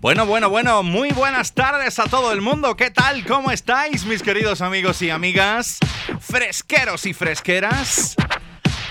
Bueno, 0.00 0.26
bueno, 0.26 0.50
bueno, 0.50 0.82
muy 0.82 1.10
buenas 1.10 1.52
tardes 1.52 1.98
a 1.98 2.04
todo 2.04 2.32
el 2.32 2.40
mundo. 2.40 2.76
¿Qué 2.76 2.90
tal? 2.90 3.24
¿Cómo 3.24 3.50
estáis, 3.50 4.04
mis 4.04 4.22
queridos 4.22 4.60
amigos 4.60 5.00
y 5.02 5.10
amigas? 5.10 5.78
Fresqueros 6.20 7.06
y 7.06 7.14
fresqueras. 7.14 8.14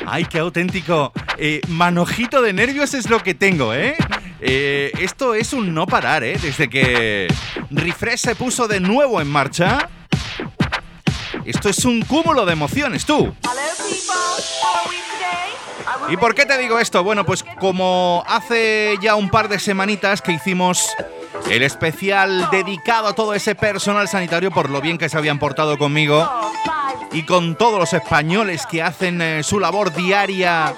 Ay, 0.05 0.25
qué 0.25 0.39
auténtico. 0.39 1.13
Eh, 1.37 1.61
manojito 1.67 2.41
de 2.41 2.53
nervios 2.53 2.93
es 2.93 3.09
lo 3.09 3.21
que 3.21 3.33
tengo, 3.33 3.73
¿eh? 3.73 3.95
Eh, 4.41 4.91
Esto 4.99 5.35
es 5.35 5.53
un 5.53 5.73
no 5.73 5.85
parar, 5.85 6.23
¿eh? 6.23 6.37
Desde 6.41 6.69
que 6.69 7.27
Refresh 7.69 8.19
se 8.21 8.35
puso 8.35 8.67
de 8.67 8.79
nuevo 8.79 9.21
en 9.21 9.27
marcha. 9.27 9.89
Esto 11.45 11.69
es 11.69 11.85
un 11.85 12.01
cúmulo 12.01 12.45
de 12.45 12.53
emociones, 12.53 13.05
tú. 13.05 13.33
¿Y 16.09 16.17
por 16.17 16.35
qué 16.35 16.45
te 16.45 16.57
digo 16.57 16.79
esto? 16.79 17.03
Bueno, 17.03 17.25
pues 17.25 17.43
como 17.59 18.23
hace 18.27 18.95
ya 19.01 19.15
un 19.15 19.29
par 19.29 19.49
de 19.49 19.59
semanitas 19.59 20.21
que 20.21 20.33
hicimos 20.33 20.87
el 21.49 21.63
especial 21.63 22.47
dedicado 22.51 23.07
a 23.07 23.13
todo 23.13 23.33
ese 23.33 23.55
personal 23.55 24.07
sanitario 24.07 24.51
por 24.51 24.69
lo 24.69 24.81
bien 24.81 24.97
que 24.97 25.09
se 25.09 25.17
habían 25.17 25.39
portado 25.39 25.77
conmigo 25.77 26.29
y 27.11 27.23
con 27.23 27.55
todos 27.55 27.79
los 27.79 27.93
españoles 27.93 28.65
que 28.69 28.83
hacen 28.83 29.21
eh, 29.21 29.41
su 29.41 29.59
labor 29.59 29.93
diaria, 29.93 30.73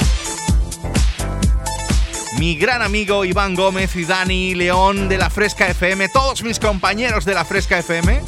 mi 2.37 2.55
gran 2.55 2.81
amigo 2.81 3.25
Iván 3.25 3.55
Gómez 3.55 3.95
y 3.95 4.05
Dani 4.05 4.55
León 4.55 5.09
de 5.09 5.17
la 5.17 5.29
Fresca 5.29 5.67
FM, 5.67 6.09
todos 6.09 6.43
mis 6.43 6.59
compañeros 6.59 7.25
de 7.25 7.33
la 7.33 7.45
Fresca 7.45 7.79
FM, 7.79 8.21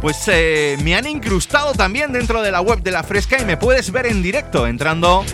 pues 0.00 0.16
eh, 0.28 0.78
me 0.82 0.94
han 0.94 1.06
incrustado 1.06 1.72
también 1.72 2.12
dentro 2.12 2.42
de 2.42 2.52
la 2.52 2.60
web 2.60 2.82
de 2.82 2.90
la 2.90 3.02
Fresca 3.02 3.40
y 3.40 3.44
me 3.44 3.56
puedes 3.56 3.90
ver 3.90 4.06
en 4.06 4.22
directo 4.22 4.66
entrando 4.66 5.24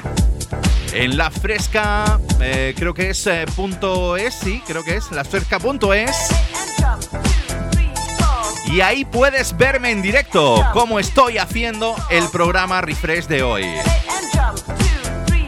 en 0.92 1.16
la 1.16 1.30
Fresca, 1.30 2.20
eh, 2.40 2.74
creo 2.76 2.94
que 2.94 3.10
es 3.10 3.26
eh, 3.26 3.44
punto 3.54 4.16
es, 4.16 4.34
sí, 4.34 4.62
creo 4.66 4.84
que 4.84 4.96
es 4.96 5.10
lafresca.es. 5.10 7.23
Y 8.74 8.80
ahí 8.80 9.04
puedes 9.04 9.56
verme 9.56 9.92
en 9.92 10.02
directo, 10.02 10.60
como 10.72 10.98
estoy 10.98 11.38
haciendo 11.38 11.94
el 12.10 12.28
programa 12.30 12.80
Refresh 12.80 13.26
de 13.26 13.44
hoy 13.44 13.64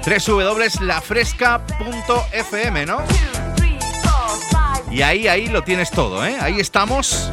www.lafresca.fm, 0.06 2.86
¿no? 2.86 2.98
Y 4.92 5.02
ahí, 5.02 5.26
ahí 5.26 5.48
lo 5.48 5.64
tienes 5.64 5.90
todo, 5.90 6.24
¿eh? 6.24 6.36
Ahí 6.40 6.60
estamos 6.60 7.32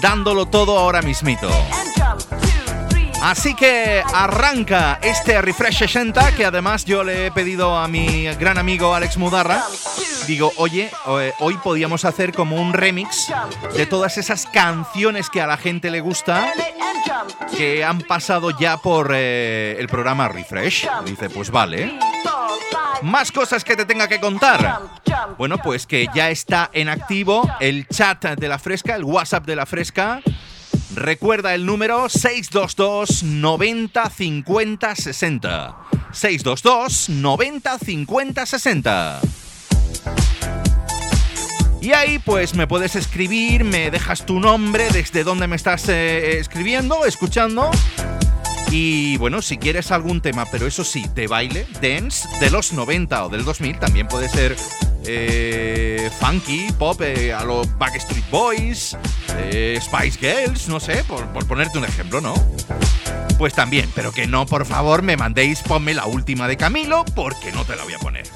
dándolo 0.00 0.46
todo 0.46 0.78
ahora 0.78 1.02
mismito. 1.02 1.50
Así 3.24 3.54
que 3.54 4.02
arranca 4.12 4.98
este 5.00 5.40
Refresh 5.40 5.78
60 5.78 6.36
que 6.36 6.44
además 6.44 6.84
yo 6.84 7.02
le 7.02 7.26
he 7.26 7.30
pedido 7.32 7.74
a 7.74 7.88
mi 7.88 8.26
gran 8.34 8.58
amigo 8.58 8.94
Alex 8.94 9.16
Mudarra. 9.16 9.62
Digo, 10.26 10.52
oye, 10.58 10.90
eh, 11.06 11.32
hoy 11.38 11.56
podíamos 11.56 12.04
hacer 12.04 12.34
como 12.34 12.60
un 12.60 12.74
remix 12.74 13.32
de 13.74 13.86
todas 13.86 14.18
esas 14.18 14.44
canciones 14.44 15.30
que 15.30 15.40
a 15.40 15.46
la 15.46 15.56
gente 15.56 15.90
le 15.90 16.02
gusta 16.02 16.52
que 17.56 17.82
han 17.82 18.02
pasado 18.02 18.50
ya 18.50 18.76
por 18.76 19.12
eh, 19.14 19.76
el 19.78 19.88
programa 19.88 20.28
Refresh. 20.28 20.86
Dice, 21.06 21.30
pues 21.30 21.50
vale. 21.50 21.98
Más 23.00 23.32
cosas 23.32 23.64
que 23.64 23.74
te 23.74 23.86
tenga 23.86 24.06
que 24.06 24.20
contar. 24.20 24.82
Bueno, 25.38 25.56
pues 25.56 25.86
que 25.86 26.08
ya 26.14 26.28
está 26.28 26.68
en 26.74 26.90
activo 26.90 27.50
el 27.60 27.88
chat 27.88 28.22
de 28.22 28.48
la 28.48 28.58
fresca, 28.58 28.96
el 28.96 29.04
WhatsApp 29.04 29.46
de 29.46 29.56
la 29.56 29.64
fresca. 29.64 30.20
Recuerda 30.94 31.54
el 31.54 31.66
número 31.66 32.08
622 32.08 33.24
90 33.24 34.10
50 34.10 34.94
60. 34.94 35.76
622 36.12 37.08
90 37.08 37.78
50 37.78 38.46
60. 38.46 39.20
Y 41.80 41.92
ahí 41.92 42.18
pues 42.18 42.54
me 42.54 42.66
puedes 42.66 42.96
escribir, 42.96 43.64
me 43.64 43.90
dejas 43.90 44.24
tu 44.24 44.40
nombre, 44.40 44.88
desde 44.90 45.24
dónde 45.24 45.48
me 45.48 45.56
estás 45.56 45.88
eh, 45.88 46.38
escribiendo, 46.38 47.04
escuchando. 47.04 47.70
Y 48.76 49.18
bueno, 49.18 49.40
si 49.40 49.56
quieres 49.56 49.92
algún 49.92 50.20
tema, 50.20 50.46
pero 50.50 50.66
eso 50.66 50.82
sí, 50.82 51.06
de 51.14 51.28
baile, 51.28 51.64
dance, 51.80 52.26
de 52.40 52.50
los 52.50 52.72
90 52.72 53.26
o 53.26 53.28
del 53.28 53.44
2000, 53.44 53.78
también 53.78 54.08
puede 54.08 54.28
ser 54.28 54.56
eh, 55.06 56.10
funky, 56.18 56.72
pop, 56.76 57.00
eh, 57.00 57.32
a 57.32 57.44
los 57.44 57.68
Backstreet 57.78 58.28
Boys, 58.30 58.98
eh, 59.36 59.78
Spice 59.80 60.18
Girls, 60.18 60.66
no 60.66 60.80
sé, 60.80 61.04
por, 61.04 61.24
por 61.28 61.46
ponerte 61.46 61.78
un 61.78 61.84
ejemplo, 61.84 62.20
¿no? 62.20 62.34
Pues 63.38 63.54
también, 63.54 63.88
pero 63.94 64.10
que 64.10 64.26
no, 64.26 64.44
por 64.44 64.66
favor, 64.66 65.02
me 65.02 65.16
mandéis, 65.16 65.60
ponme 65.60 65.94
la 65.94 66.06
última 66.06 66.48
de 66.48 66.56
Camilo, 66.56 67.04
porque 67.14 67.52
no 67.52 67.64
te 67.64 67.76
la 67.76 67.84
voy 67.84 67.94
a 67.94 68.00
poner. 68.00 68.26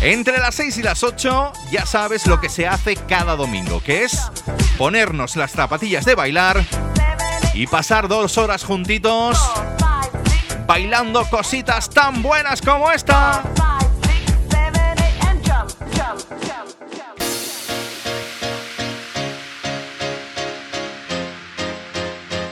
Entre 0.00 0.38
las 0.38 0.54
6 0.54 0.78
y 0.78 0.82
las 0.82 1.02
8 1.04 1.52
ya 1.70 1.84
sabes 1.84 2.26
lo 2.26 2.40
que 2.40 2.48
se 2.48 2.66
hace 2.66 2.96
cada 2.96 3.36
domingo, 3.36 3.82
que 3.82 4.04
es 4.04 4.18
ponernos 4.78 5.36
las 5.36 5.50
zapatillas 5.50 6.06
de 6.06 6.14
bailar 6.14 6.64
y 7.54 7.66
pasar 7.66 8.08
dos 8.08 8.38
horas 8.38 8.64
juntitos 8.64 9.38
bailando 10.66 11.24
cositas 11.28 11.90
tan 11.90 12.22
buenas 12.22 12.62
como 12.62 12.92
esta. 12.92 13.42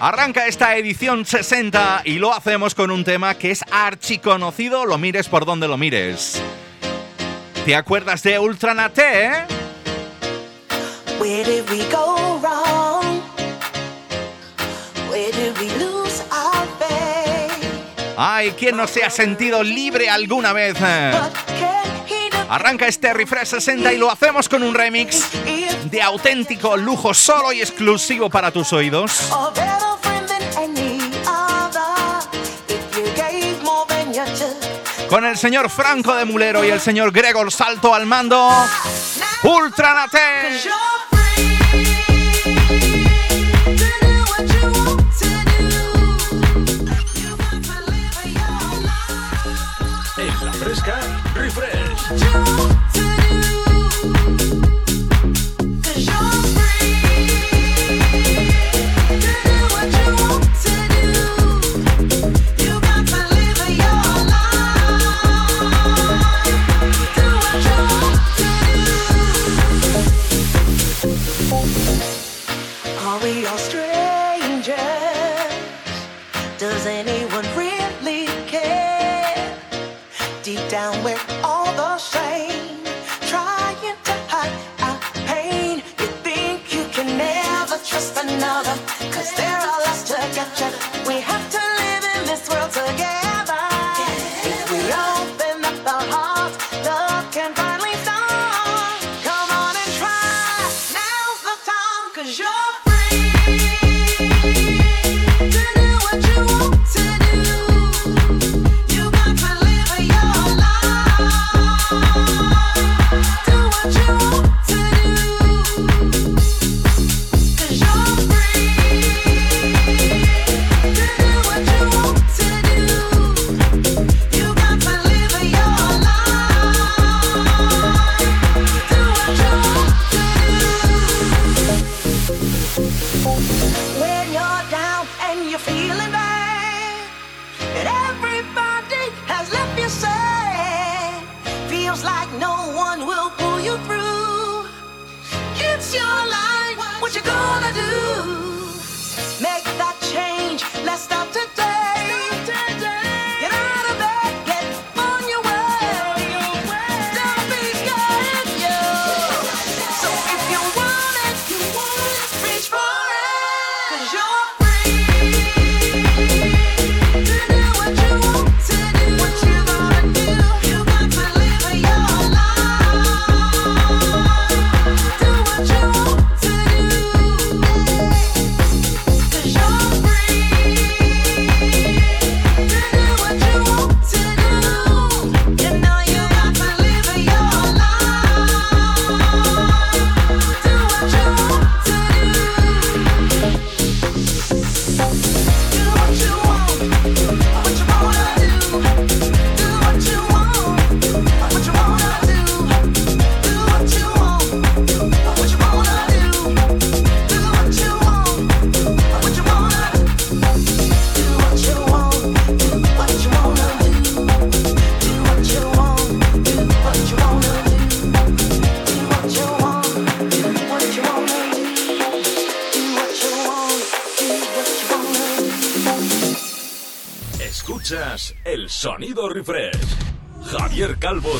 Arranca 0.00 0.46
esta 0.46 0.76
edición 0.76 1.24
60 1.24 2.02
y 2.04 2.18
lo 2.18 2.32
hacemos 2.32 2.74
con 2.74 2.90
un 2.90 3.04
tema 3.04 3.34
que 3.34 3.50
es 3.50 3.64
archiconocido, 3.70 4.84
lo 4.84 4.96
mires 4.96 5.28
por 5.28 5.44
donde 5.44 5.66
lo 5.66 5.76
mires. 5.76 6.40
¿Te 7.64 7.74
acuerdas 7.74 8.22
de 8.22 8.38
Ultranate? 8.38 9.26
Eh? 9.26 9.32
Ay, 18.16 18.52
¿quién 18.58 18.76
no 18.76 18.88
se 18.88 19.04
ha 19.04 19.10
sentido 19.10 19.62
libre 19.62 20.10
alguna 20.10 20.52
vez? 20.52 20.76
Arranca 22.48 22.86
este 22.86 23.12
refresh 23.12 23.48
60 23.48 23.92
y 23.92 23.98
lo 23.98 24.10
hacemos 24.10 24.48
con 24.48 24.62
un 24.62 24.74
remix 24.74 25.22
de 25.84 26.02
auténtico 26.02 26.76
lujo 26.76 27.14
solo 27.14 27.52
y 27.52 27.60
exclusivo 27.60 28.28
para 28.28 28.50
tus 28.50 28.72
oídos. 28.72 29.12
Con 35.08 35.24
el 35.24 35.38
señor 35.38 35.70
Franco 35.70 36.14
de 36.14 36.24
Mulero 36.24 36.64
y 36.64 36.68
el 36.68 36.80
señor 36.80 37.12
Gregor 37.12 37.52
Salto 37.52 37.94
al 37.94 38.04
mando. 38.04 38.50
Ultranate. 39.42 40.60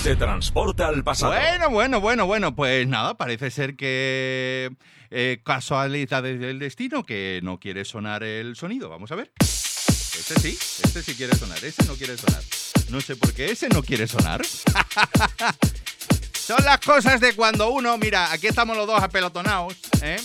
Te 0.03 0.15
transporta 0.17 0.87
al 0.89 1.03
pasado. 1.03 1.33
Bueno, 1.33 1.71
bueno, 1.71 2.01
bueno, 2.01 2.27
bueno, 2.27 2.55
pues 2.55 2.87
nada, 2.87 3.15
parece 3.17 3.51
ser 3.51 3.77
que 3.77 4.71
eh, 5.11 5.41
casualidad 5.45 6.23
del 6.23 6.59
destino 6.59 7.05
que 7.05 7.41
no 7.43 7.59
quiere 7.59 7.85
sonar 7.85 8.23
el 8.23 8.55
sonido. 8.57 8.89
Vamos 8.89 9.11
a 9.13 9.17
ver. 9.17 9.33
Este 9.41 10.41
sí, 10.41 10.59
este 10.83 11.03
sí 11.03 11.15
quiere 11.15 11.35
sonar, 11.37 11.63
ese 11.65 11.85
no 11.85 11.95
quiere 11.95 12.17
sonar. 12.17 12.43
No 12.91 13.01
sé 13.01 13.17
por 13.17 13.35
qué 13.35 13.51
ese 13.51 13.69
no 13.69 13.83
quiere 13.83 14.07
sonar. 14.07 14.41
Son 16.33 16.65
las 16.65 16.79
cosas 16.79 17.21
de 17.21 17.35
cuando 17.35 17.71
uno, 17.71 17.99
mira, 17.99 18.33
aquí 18.33 18.47
estamos 18.47 18.77
los 18.77 18.87
dos 18.87 19.03
apelotonados, 19.03 19.77
¿eh? 20.03 20.17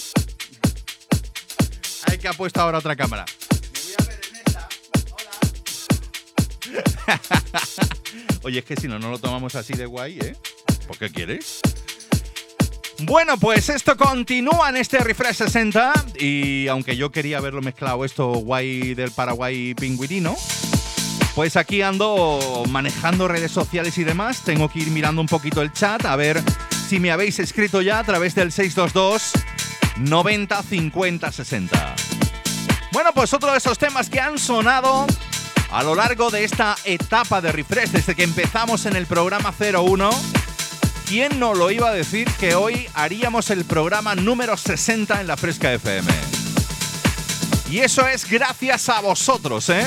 Hay 2.10 2.18
que 2.20 2.28
ha 2.28 2.34
puesto 2.34 2.62
ahora 2.62 2.78
otra 2.78 2.96
cámara. 2.96 3.26
Me 3.74 3.80
voy 3.82 3.94
a 3.98 4.04
ver 4.06 4.22
en 4.30 4.36
esta. 7.76 7.94
Oye, 8.44 8.60
es 8.60 8.66
que 8.66 8.76
si 8.76 8.88
no, 8.88 9.00
no 9.00 9.10
lo 9.10 9.20
tomamos 9.20 9.56
así 9.56 9.74
de 9.74 9.86
guay, 9.86 10.20
¿eh? 10.20 10.36
¿Por 10.88 10.98
qué 10.98 11.10
quieres? 11.10 11.62
Bueno, 13.00 13.38
pues 13.38 13.70
esto 13.70 13.96
continúa 13.98 14.70
en 14.70 14.78
este 14.78 15.00
Refresh 15.00 15.38
60 15.38 15.94
y 16.20 16.68
aunque 16.68 16.96
yo 16.96 17.12
quería 17.12 17.38
haberlo 17.38 17.62
mezclado 17.62 18.04
esto 18.06 18.28
guay 18.34 18.94
del 18.94 19.12
Paraguay 19.12 19.74
pingüinino, 19.74 20.36
pues 21.36 21.56
aquí 21.58 21.82
ando 21.82 22.64
manejando 22.70 23.28
redes 23.28 23.52
sociales 23.52 23.98
y 23.98 24.04
demás, 24.04 24.42
tengo 24.44 24.70
que 24.70 24.80
ir 24.80 24.90
mirando 24.90 25.22
un 25.22 25.28
poquito 25.28 25.62
el 25.62 25.72
chat 25.72 26.06
a 26.06 26.16
ver 26.16 26.42
si 26.88 27.00
me 27.00 27.12
habéis 27.12 27.40
escrito 27.40 27.82
ya 27.82 28.00
a 28.00 28.04
través 28.04 28.36
del 28.36 28.52
622 28.52 29.32
90 29.98 30.64
50 30.64 31.32
60. 31.32 31.96
Bueno, 32.92 33.10
pues 33.14 33.34
otro 33.34 33.52
de 33.52 33.58
esos 33.58 33.78
temas 33.78 34.10
que 34.10 34.20
han 34.20 34.38
sonado 34.38 35.08
a 35.74 35.82
lo 35.82 35.96
largo 35.96 36.30
de 36.30 36.44
esta 36.44 36.76
etapa 36.84 37.42
de 37.42 37.52
refresh 37.52 37.90
desde 37.90 38.14
que 38.14 38.24
empezamos 38.24 38.86
en 38.86 38.96
el 38.96 39.08
programa 39.08 39.52
01. 39.60 40.10
¿Quién 41.08 41.40
no 41.40 41.56
lo 41.56 41.72
iba 41.72 41.90
a 41.90 41.94
decir 41.94 42.30
que 42.40 42.54
hoy 42.54 42.88
haríamos 42.94 43.50
el 43.50 43.66
programa 43.66 44.14
número 44.14 44.56
60 44.56 45.20
en 45.20 45.26
la 45.26 45.36
Fresca 45.36 45.74
FM? 45.74 46.12
Y 47.72 47.80
eso 47.80 48.08
es 48.08 48.30
gracias 48.30 48.88
a 48.88 49.02
vosotros, 49.02 49.68
¿eh? 49.70 49.84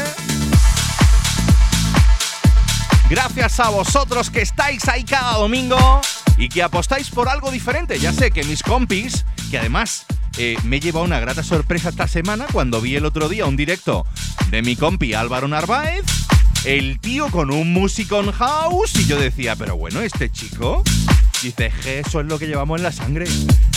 Gracias 3.09 3.61
a 3.61 3.69
vosotros 3.69 4.29
que 4.29 4.43
estáis 4.43 4.89
ahí 4.89 5.05
cada 5.05 5.35
domingo 5.35 6.01
y 6.37 6.49
que 6.49 6.65
apostáis 6.65 7.11
por 7.11 7.29
algo 7.29 7.53
diferente. 7.53 8.01
Ya 8.01 8.13
sé 8.13 8.33
que 8.33 8.43
mis 8.43 8.65
compis, 8.65 9.25
que 9.53 9.59
además 9.59 10.05
eh, 10.39 10.57
me 10.65 10.77
he 10.77 10.81
llevado 10.81 11.05
una 11.05 11.21
grata 11.21 11.43
sorpresa 11.43 11.89
esta 11.89 12.07
semana 12.09 12.47
cuando 12.53 12.81
vi 12.81 12.97
el 12.97 13.07
otro 13.07 13.29
día 13.29 13.47
un 13.47 13.57
directo 13.57 14.07
de 14.51 14.63
mi 14.63 14.77
compi 14.77 15.15
Álvaro 15.15 15.49
Narváez, 15.49 16.05
el 16.65 17.01
tío 17.01 17.29
con 17.29 17.51
un 17.51 17.73
musicon 17.73 18.33
house 18.33 18.95
y 18.97 19.07
yo 19.07 19.19
decía, 19.19 19.57
pero 19.57 19.77
bueno, 19.77 20.01
este 20.01 20.31
chico, 20.31 20.83
dice, 21.43 21.73
eso 21.87 22.21
es 22.21 22.27
lo 22.27 22.39
que 22.39 22.47
llevamos 22.47 22.79
en 22.79 22.83
la 22.83 22.93
sangre. 22.93 23.27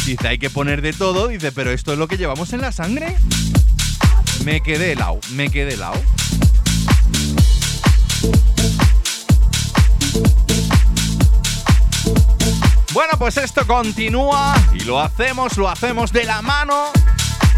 Dice, 0.06 0.28
hay 0.28 0.38
que 0.38 0.50
poner 0.50 0.82
de 0.82 0.94
todo, 0.94 1.28
dice, 1.28 1.52
pero 1.52 1.72
esto 1.72 1.94
es 1.94 2.00
lo 2.00 2.08
que 2.08 2.18
llevamos 2.18 2.52
en 2.52 2.62
la 2.62 2.72
sangre. 2.72 3.16
Me 4.44 4.62
quedé 4.62 4.94
helado, 4.94 5.20
me 5.36 5.50
quedé 5.50 5.76
helado. 5.76 6.02
Bueno, 13.00 13.14
pues 13.18 13.38
esto 13.38 13.66
continúa 13.66 14.54
y 14.74 14.82
lo 14.82 15.00
hacemos, 15.00 15.56
lo 15.56 15.70
hacemos 15.70 16.12
de 16.12 16.26
la 16.26 16.42
mano 16.42 16.92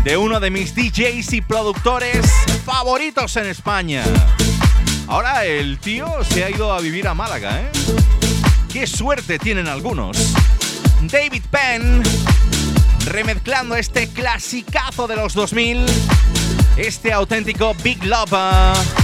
de 0.03 0.15
uno 0.15 0.39
de 0.39 0.51
mis 0.51 0.75
DJs 0.75 1.33
y 1.33 1.41
productores 1.41 2.31
favoritos 2.63 3.35
en 3.37 3.47
España. 3.47 4.03
Ahora 5.07 5.43
el 5.45 5.79
tío 5.79 6.23
se 6.29 6.43
ha 6.43 6.51
ido 6.51 6.71
a 6.71 6.79
vivir 6.79 7.07
a 7.07 7.15
Málaga, 7.15 7.59
¿eh? 7.59 7.71
Qué 8.71 8.85
suerte 8.85 9.39
tienen 9.39 9.67
algunos. 9.67 10.15
David 11.01 11.43
Penn, 11.49 12.03
remezclando 13.05 13.75
este 13.75 14.09
clasicazo 14.09 15.07
de 15.07 15.15
los 15.15 15.33
2000, 15.33 15.87
este 16.77 17.11
auténtico 17.11 17.73
Big 17.81 18.03
Lover. 18.03 19.00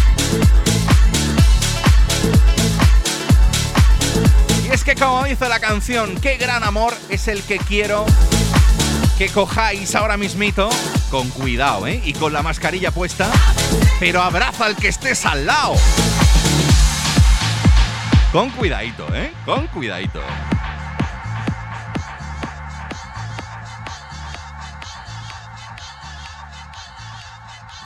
Que 4.87 4.95
como 4.95 5.25
dice 5.25 5.49
la 5.49 5.59
canción, 5.59 6.15
qué 6.21 6.37
gran 6.37 6.63
amor 6.63 6.93
es 7.09 7.27
el 7.27 7.43
que 7.43 7.57
quiero 7.57 8.05
que 9.17 9.27
cojáis 9.27 9.93
ahora 9.95 10.15
mismito, 10.15 10.69
con 11.11 11.27
cuidado, 11.29 11.87
¿eh? 11.87 12.01
Y 12.05 12.13
con 12.13 12.31
la 12.31 12.41
mascarilla 12.41 12.91
puesta, 12.91 13.29
pero 13.99 14.21
abraza 14.21 14.63
al 14.63 14.77
que 14.77 14.87
estés 14.87 15.25
al 15.25 15.45
lado. 15.45 15.75
Con 18.31 18.49
cuidadito, 18.51 19.13
¿eh? 19.13 19.33
Con 19.43 19.67
cuidadito. 19.67 20.21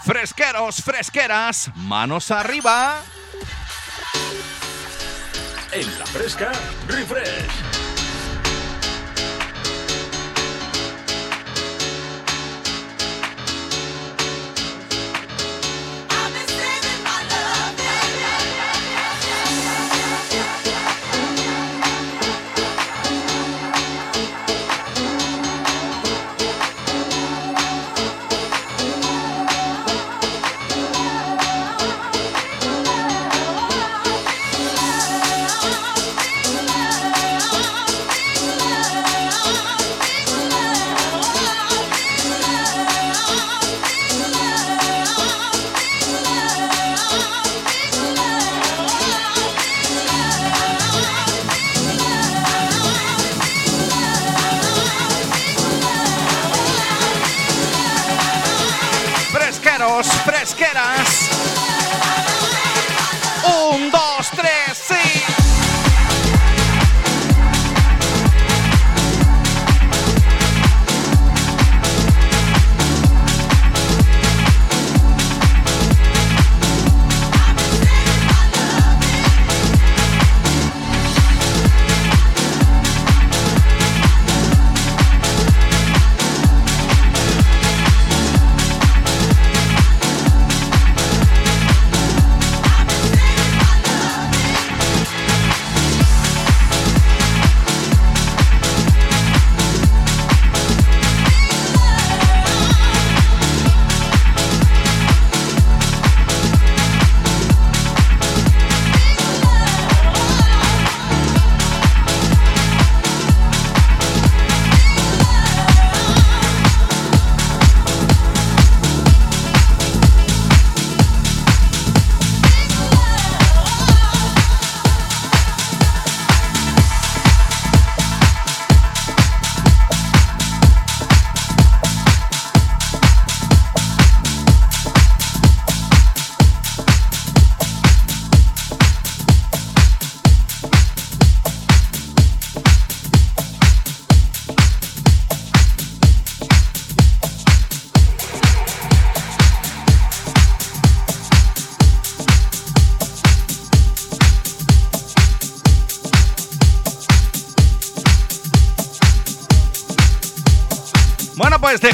Fresqueros, 0.04 0.84
fresqueras, 0.84 1.72
manos 1.74 2.30
arriba. 2.30 3.02
En 5.74 5.88
la 5.98 6.06
fresca, 6.06 6.52
refresh. 6.88 7.61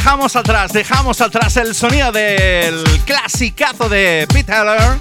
Dejamos 0.08 0.38
atrás, 0.38 0.72
dejamos 0.72 1.20
atrás 1.20 1.58
el 1.58 1.76
sonido 1.76 2.14
del 2.14 2.82
clasicazo 3.04 3.90
de 3.90 4.26
Pete 4.32 4.54
Heller. 4.54 4.98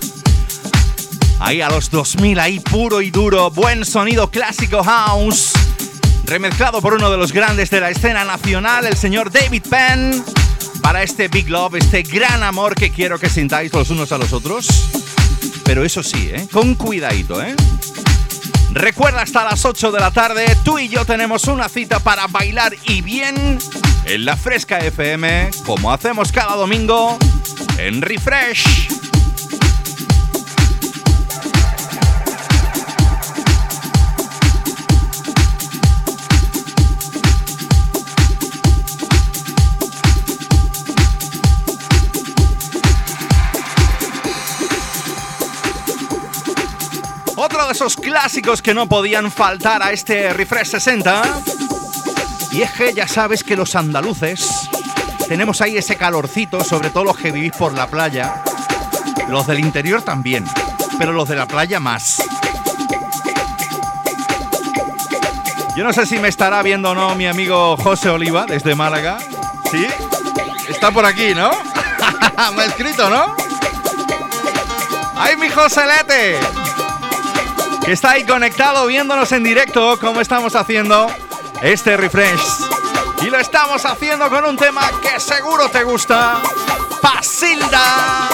Ahí 1.38 1.60
a 1.60 1.68
los 1.68 1.92
2000, 1.92 2.40
ahí 2.40 2.58
puro 2.58 3.00
y 3.00 3.12
duro, 3.12 3.52
buen 3.52 3.84
sonido 3.84 4.28
clásico 4.32 4.82
house, 4.82 5.52
remezclado 6.24 6.82
por 6.82 6.94
uno 6.94 7.08
de 7.08 7.18
los 7.18 7.32
grandes 7.32 7.70
de 7.70 7.80
la 7.80 7.90
escena 7.90 8.24
nacional, 8.24 8.84
el 8.84 8.96
señor 8.96 9.30
David 9.30 9.62
Penn, 9.70 10.24
para 10.82 11.04
este 11.04 11.28
Big 11.28 11.48
Love, 11.48 11.76
este 11.76 12.02
gran 12.02 12.42
amor 12.42 12.74
que 12.74 12.90
quiero 12.90 13.20
que 13.20 13.30
sintáis 13.30 13.72
los 13.72 13.90
unos 13.90 14.10
a 14.10 14.18
los 14.18 14.32
otros. 14.32 14.66
Pero 15.62 15.84
eso 15.84 16.02
sí, 16.02 16.30
¿eh? 16.32 16.48
con 16.50 16.74
cuidadito, 16.74 17.40
¿eh? 17.40 17.54
Recuerda 18.72 19.22
hasta 19.22 19.44
las 19.44 19.64
8 19.64 19.92
de 19.92 20.00
la 20.00 20.10
tarde, 20.10 20.56
tú 20.64 20.80
y 20.80 20.88
yo 20.88 21.04
tenemos 21.04 21.44
una 21.44 21.68
cita 21.68 22.00
para 22.00 22.26
bailar 22.26 22.74
y 22.88 23.02
bien 23.02 23.60
en 24.06 24.24
la 24.24 24.36
Fresca 24.36 24.78
FM, 24.78 25.50
como 25.64 25.92
hacemos 25.92 26.30
cada 26.30 26.54
domingo 26.54 27.18
en 27.76 28.00
Refresh. 28.00 28.88
Otro 47.34 47.66
de 47.66 47.72
esos 47.72 47.96
clásicos 47.96 48.62
que 48.62 48.72
no 48.72 48.88
podían 48.88 49.30
faltar 49.30 49.82
a 49.82 49.90
este 49.90 50.32
Refresh 50.32 50.68
60. 50.68 51.75
Y 52.52 52.62
es 52.62 52.72
que 52.72 52.94
ya 52.94 53.06
sabes 53.06 53.44
que 53.44 53.56
los 53.56 53.74
andaluces 53.74 54.68
tenemos 55.28 55.60
ahí 55.60 55.76
ese 55.76 55.96
calorcito, 55.96 56.62
sobre 56.62 56.90
todo 56.90 57.04
los 57.04 57.16
que 57.16 57.32
vivís 57.32 57.52
por 57.52 57.72
la 57.72 57.88
playa. 57.88 58.42
Los 59.28 59.46
del 59.46 59.58
interior 59.58 60.02
también, 60.02 60.44
pero 60.98 61.12
los 61.12 61.28
de 61.28 61.36
la 61.36 61.46
playa 61.46 61.80
más. 61.80 62.22
Yo 65.76 65.84
no 65.84 65.92
sé 65.92 66.06
si 66.06 66.18
me 66.18 66.28
estará 66.28 66.62
viendo 66.62 66.90
o 66.90 66.94
no 66.94 67.14
mi 67.16 67.26
amigo 67.26 67.76
José 67.76 68.08
Oliva 68.08 68.46
desde 68.46 68.74
Málaga. 68.74 69.18
¿Sí? 69.70 69.86
Está 70.68 70.90
por 70.90 71.04
aquí, 71.04 71.34
¿no? 71.34 71.50
me 72.56 72.62
ha 72.62 72.66
escrito, 72.66 73.10
¿no? 73.10 73.34
¡Ay, 75.16 75.36
mi 75.36 75.48
Joselete! 75.48 76.38
Que 77.84 77.92
está 77.92 78.12
ahí 78.12 78.24
conectado 78.24 78.86
viéndonos 78.86 79.32
en 79.32 79.42
directo 79.42 79.98
como 79.98 80.20
estamos 80.20 80.54
haciendo 80.54 81.08
este 81.62 81.96
refresh. 81.96 82.40
Y 83.22 83.26
lo 83.26 83.38
estamos 83.38 83.84
haciendo 83.84 84.28
con 84.28 84.44
un 84.44 84.56
tema 84.56 84.90
que 85.00 85.18
seguro 85.18 85.68
te 85.68 85.82
gusta. 85.84 86.40
Pasilda. 87.00 88.28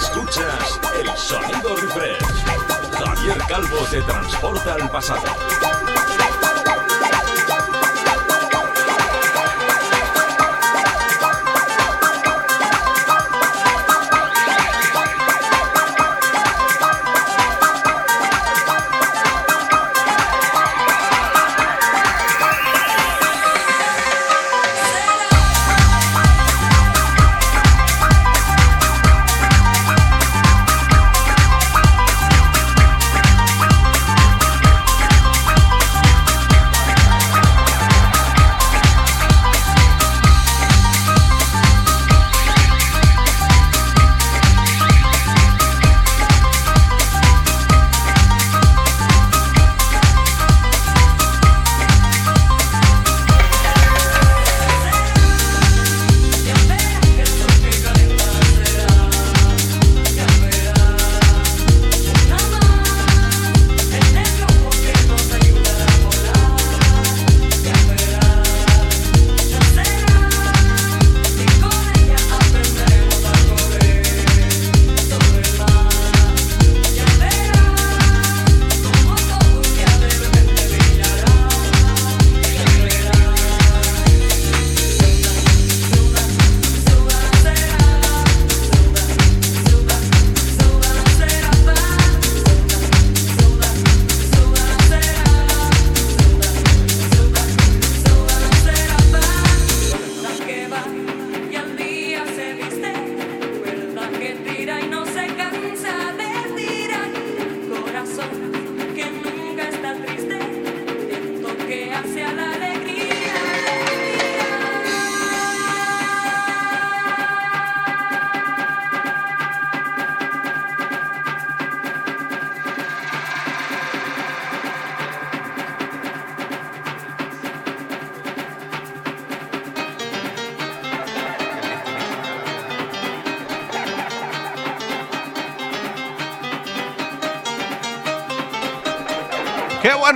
Escuchas 0.00 0.80
el 1.00 1.16
sonido 1.16 1.76
refresh. 1.76 2.44
Javier 2.92 3.38
Calvo 3.48 3.78
te 3.90 4.02
transporta 4.02 4.74
al 4.74 4.90
pasado. 4.90 5.91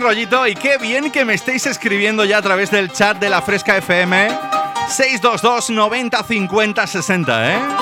Rollito 0.06 0.46
y 0.46 0.54
qué 0.54 0.78
bien 0.78 1.10
que 1.10 1.24
me 1.24 1.34
estéis 1.34 1.66
escribiendo 1.66 2.24
ya 2.24 2.38
a 2.38 2.42
través 2.42 2.70
del 2.70 2.92
chat 2.92 3.18
de 3.18 3.28
la 3.28 3.42
Fresca 3.42 3.76
FM 3.76 4.28
622 4.88 5.70
90 5.70 6.22
50 6.22 6.86
60, 6.86 7.52
¿eh? 7.52 7.75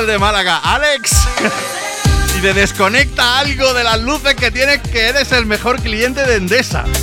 El 0.00 0.06
de 0.06 0.18
Málaga. 0.18 0.58
Alex, 0.58 1.10
si 2.32 2.40
te 2.40 2.52
desconecta 2.52 3.38
algo 3.38 3.72
de 3.74 3.84
las 3.84 4.00
luces 4.00 4.34
que 4.34 4.50
tienes, 4.50 4.80
que 4.80 5.08
eres 5.08 5.30
el 5.30 5.46
mejor 5.46 5.80
cliente 5.80 6.24
de 6.24 6.36
Endesa. 6.36 6.84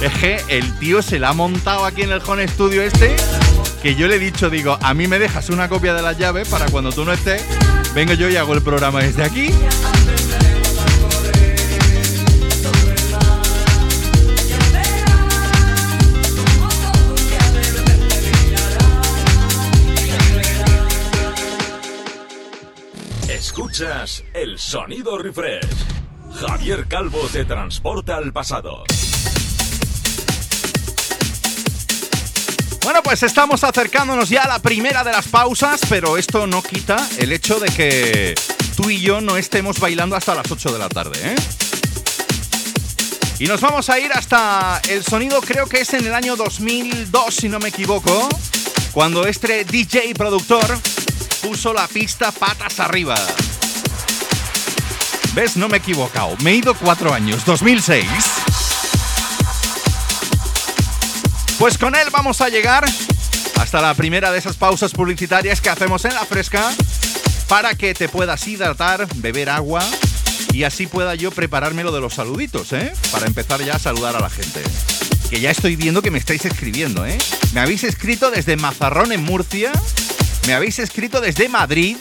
Es 0.00 0.12
que 0.12 0.40
el 0.46 0.78
tío 0.78 1.02
se 1.02 1.18
la 1.18 1.30
ha 1.30 1.32
montado 1.32 1.84
aquí 1.84 2.02
en 2.02 2.12
el 2.12 2.22
Home 2.24 2.46
Studio 2.46 2.82
este, 2.82 3.16
que 3.82 3.96
yo 3.96 4.06
le 4.06 4.14
he 4.14 4.18
dicho, 4.20 4.48
digo, 4.48 4.78
a 4.80 4.94
mí 4.94 5.08
me 5.08 5.18
dejas 5.18 5.48
una 5.48 5.68
copia 5.68 5.92
de 5.92 6.02
las 6.02 6.16
llaves 6.16 6.46
para 6.46 6.66
cuando 6.66 6.92
tú 6.92 7.04
no 7.04 7.12
estés, 7.12 7.42
vengo 7.94 8.12
yo 8.12 8.28
y 8.28 8.36
hago 8.36 8.54
el 8.54 8.62
programa 8.62 9.00
desde 9.00 9.24
aquí. 9.24 9.50
El 24.34 24.58
sonido 24.58 25.18
refresh. 25.18 25.64
Javier 26.40 26.88
Calvo 26.88 27.20
te 27.32 27.44
transporta 27.44 28.16
al 28.16 28.32
pasado. 28.32 28.82
Bueno, 32.82 33.04
pues 33.04 33.22
estamos 33.22 33.62
acercándonos 33.62 34.30
ya 34.30 34.42
a 34.42 34.48
la 34.48 34.58
primera 34.58 35.04
de 35.04 35.12
las 35.12 35.28
pausas, 35.28 35.80
pero 35.88 36.16
esto 36.16 36.48
no 36.48 36.60
quita 36.60 37.08
el 37.18 37.30
hecho 37.30 37.60
de 37.60 37.68
que 37.68 38.34
tú 38.76 38.90
y 38.90 39.00
yo 39.00 39.20
no 39.20 39.36
estemos 39.36 39.78
bailando 39.78 40.16
hasta 40.16 40.34
las 40.34 40.50
8 40.50 40.72
de 40.72 40.78
la 40.80 40.88
tarde, 40.88 41.34
¿eh? 41.34 41.36
Y 43.38 43.46
nos 43.46 43.60
vamos 43.60 43.88
a 43.90 44.00
ir 44.00 44.12
hasta 44.12 44.82
el 44.88 45.04
sonido, 45.04 45.40
creo 45.40 45.66
que 45.66 45.82
es 45.82 45.94
en 45.94 46.04
el 46.04 46.14
año 46.14 46.34
2002, 46.34 47.32
si 47.32 47.48
no 47.48 47.60
me 47.60 47.68
equivoco, 47.68 48.28
cuando 48.90 49.24
este 49.28 49.64
DJ 49.64 50.14
productor 50.14 50.66
puso 51.42 51.72
la 51.72 51.86
pista 51.86 52.32
patas 52.32 52.80
arriba. 52.80 53.14
¿Ves? 55.38 55.56
No 55.56 55.68
me 55.68 55.76
he 55.76 55.78
equivocado. 55.78 56.36
Me 56.42 56.50
he 56.50 56.54
ido 56.56 56.74
cuatro 56.74 57.14
años, 57.14 57.44
2006. 57.44 58.04
Pues 61.60 61.78
con 61.78 61.94
él 61.94 62.08
vamos 62.10 62.40
a 62.40 62.48
llegar 62.48 62.84
hasta 63.60 63.80
la 63.80 63.94
primera 63.94 64.32
de 64.32 64.38
esas 64.40 64.56
pausas 64.56 64.90
publicitarias 64.90 65.60
que 65.60 65.68
hacemos 65.68 66.04
en 66.06 66.14
la 66.14 66.24
fresca 66.24 66.72
para 67.46 67.76
que 67.76 67.94
te 67.94 68.08
puedas 68.08 68.48
hidratar, 68.48 69.06
beber 69.14 69.48
agua 69.50 69.88
y 70.52 70.64
así 70.64 70.88
pueda 70.88 71.14
yo 71.14 71.30
prepararme 71.30 71.84
lo 71.84 71.92
de 71.92 72.00
los 72.00 72.14
saluditos, 72.14 72.72
¿eh? 72.72 72.92
Para 73.12 73.28
empezar 73.28 73.62
ya 73.62 73.76
a 73.76 73.78
saludar 73.78 74.16
a 74.16 74.20
la 74.20 74.30
gente. 74.30 74.60
Que 75.30 75.38
ya 75.38 75.52
estoy 75.52 75.76
viendo 75.76 76.02
que 76.02 76.10
me 76.10 76.18
estáis 76.18 76.46
escribiendo, 76.46 77.06
¿eh? 77.06 77.16
Me 77.52 77.60
habéis 77.60 77.84
escrito 77.84 78.32
desde 78.32 78.56
Mazarrón 78.56 79.12
en 79.12 79.22
Murcia, 79.22 79.70
me 80.48 80.54
habéis 80.54 80.80
escrito 80.80 81.20
desde 81.20 81.48
Madrid 81.48 81.96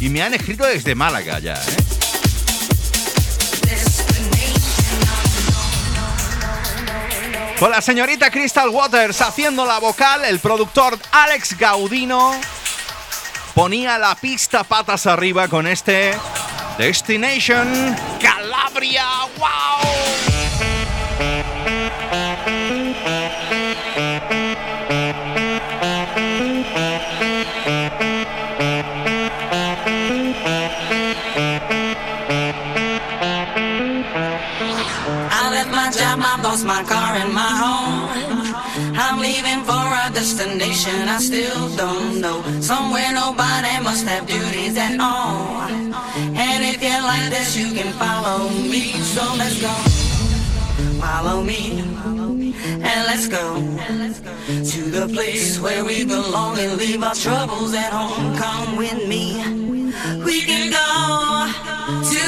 y 0.00 0.08
me 0.08 0.22
han 0.22 0.32
escrito 0.32 0.64
desde 0.64 0.94
Málaga 0.94 1.40
ya, 1.40 1.56
¿eh? 1.56 1.99
Con 7.60 7.70
la 7.70 7.82
señorita 7.82 8.30
Crystal 8.30 8.70
Waters 8.70 9.20
haciendo 9.20 9.66
la 9.66 9.78
vocal, 9.78 10.24
el 10.24 10.40
productor 10.40 10.98
Alex 11.12 11.58
Gaudino 11.58 12.32
ponía 13.54 13.98
la 13.98 14.14
pista 14.14 14.64
patas 14.64 15.06
arriba 15.06 15.46
con 15.46 15.66
este 15.66 16.16
Destination 16.78 17.94
Calabria. 18.18 19.04
¡Wow! 19.36 19.90
my 36.70 36.84
and 37.16 37.32
my 37.32 37.52
home. 37.62 38.94
I'm 38.96 39.18
leaving 39.18 39.62
for 39.64 39.84
a 40.04 40.10
destination 40.12 41.08
I 41.08 41.18
still 41.18 41.76
don't 41.76 42.20
know. 42.20 42.42
Somewhere 42.60 43.12
nobody 43.12 43.82
must 43.82 44.06
have 44.06 44.26
duties 44.26 44.76
at 44.76 44.98
all. 45.00 45.62
And 45.66 46.64
if 46.64 46.82
you 46.82 46.96
like 47.02 47.30
this, 47.30 47.56
you 47.56 47.72
can 47.72 47.92
follow 47.94 48.48
me. 48.48 48.92
So 49.14 49.22
let's 49.36 49.60
go. 49.60 49.74
Follow 51.00 51.42
me. 51.42 51.80
And 52.88 53.00
let's 53.08 53.26
go 53.28 53.56
to 54.46 54.80
the 54.90 55.08
place 55.12 55.58
where 55.60 55.84
we 55.84 56.04
belong 56.04 56.58
and 56.58 56.76
leave 56.76 57.02
our 57.02 57.14
troubles 57.14 57.74
at 57.74 57.92
home. 57.92 58.36
Come 58.36 58.76
with 58.76 59.08
me. 59.08 59.36
We 60.24 60.42
can 60.42 60.70
go 60.70 61.69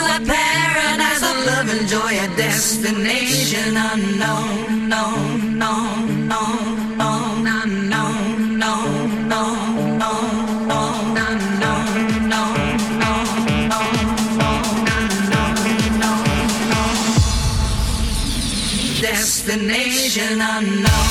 a 0.05 0.21
paradise 0.25 1.23
of 1.23 1.37
love 1.47 1.69
and 1.75 1.88
joy, 1.88 2.12
a 2.19 2.29
destination 2.37 3.77
unknown, 3.77 4.88
known, 4.88 5.59
known, 5.59 6.29
known, 6.29 6.97
known, 6.97 7.47
unknown, 7.47 8.59
known, 8.59 9.29
known, 9.29 9.99
known, 9.99 10.69
known, 10.69 11.17
unknown, 11.17 12.29
known, 12.29 12.83
known, 20.83 21.02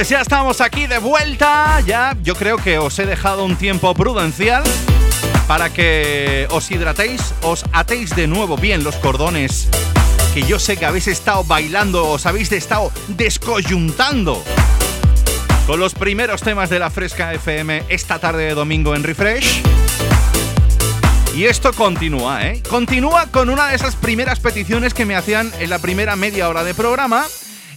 unknown. 0.00 0.08
ya 0.08 0.20
estamos 0.20 0.60
aquí 0.60 0.86
de 0.86 0.98
vuelta. 0.98 1.80
Ya, 1.86 2.16
yo 2.22 2.34
creo 2.34 2.56
que 2.56 2.78
os 2.78 2.98
he 2.98 3.06
dejado 3.06 3.44
un 3.44 3.56
tiempo 3.56 3.94
prudencial 3.94 4.62
para 5.46 5.70
que 5.70 6.46
os 6.50 6.70
hidratéis, 6.70 7.34
os 7.42 7.64
atéis 7.72 8.14
de 8.16 8.26
nuevo 8.26 8.56
bien 8.56 8.84
los 8.84 8.96
cordones. 8.96 9.68
Que 10.32 10.42
yo 10.42 10.58
sé 10.58 10.76
que 10.76 10.86
habéis 10.86 11.08
estado 11.08 11.44
bailando, 11.44 12.08
os 12.08 12.24
habéis 12.26 12.52
estado 12.52 12.92
descoyuntando 13.08 14.42
con 15.66 15.80
los 15.80 15.94
primeros 15.94 16.40
temas 16.42 16.70
de 16.70 16.78
la 16.78 16.90
Fresca 16.90 17.34
FM 17.34 17.84
esta 17.88 18.18
tarde 18.18 18.44
de 18.44 18.54
domingo 18.54 18.94
en 18.94 19.02
Refresh. 19.02 19.62
Y 21.34 21.44
esto 21.44 21.72
continúa, 21.72 22.46
¿eh? 22.46 22.62
Continúa 22.68 23.26
con 23.26 23.50
una 23.50 23.68
de 23.68 23.76
esas 23.76 23.96
primeras 23.96 24.40
peticiones 24.40 24.94
que 24.94 25.04
me 25.04 25.14
hacían 25.14 25.52
en 25.60 25.70
la 25.70 25.78
primera 25.78 26.16
media 26.16 26.48
hora 26.48 26.64
de 26.64 26.74
programa 26.74 27.26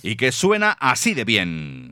y 0.02 0.16
que 0.16 0.32
suena 0.32 0.72
así 0.80 1.14
de 1.14 1.24
bien. 1.24 1.83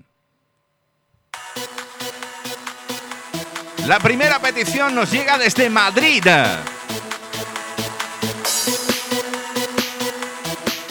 La 3.91 3.99
primera 3.99 4.39
petición 4.39 4.95
nos 4.95 5.11
llega 5.11 5.37
desde 5.37 5.69
Madrid. 5.69 6.23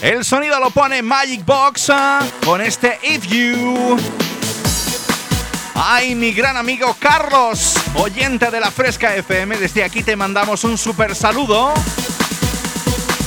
El 0.02 0.22
sonido 0.22 0.60
lo 0.60 0.68
pone 0.68 1.00
Magic 1.00 1.42
Box 1.46 1.90
con 2.44 2.60
este 2.60 2.98
If 3.02 3.26
You. 3.26 3.96
Ay, 5.76 6.14
mi 6.14 6.34
gran 6.34 6.58
amigo 6.58 6.94
Carlos, 7.00 7.72
oyente 7.94 8.50
de 8.50 8.60
la 8.60 8.70
Fresca 8.70 9.16
FM, 9.16 9.56
desde 9.56 9.82
aquí 9.82 10.02
te 10.02 10.14
mandamos 10.14 10.64
un 10.64 10.76
super 10.76 11.14
saludo. 11.14 11.72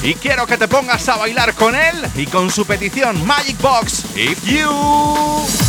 Y 0.03 0.13
quiero 0.13 0.45
que 0.45 0.59
te 0.59 0.67
pongas 0.67 1.09
a 1.09 1.15
bailar 1.15 1.55
con 1.55 1.73
él 1.73 1.95
y 2.13 2.27
con 2.27 2.51
su 2.51 2.63
petición 2.67 3.25
Magic 3.25 3.59
Box 3.59 4.05
If 4.15 4.45
You. 4.45 5.62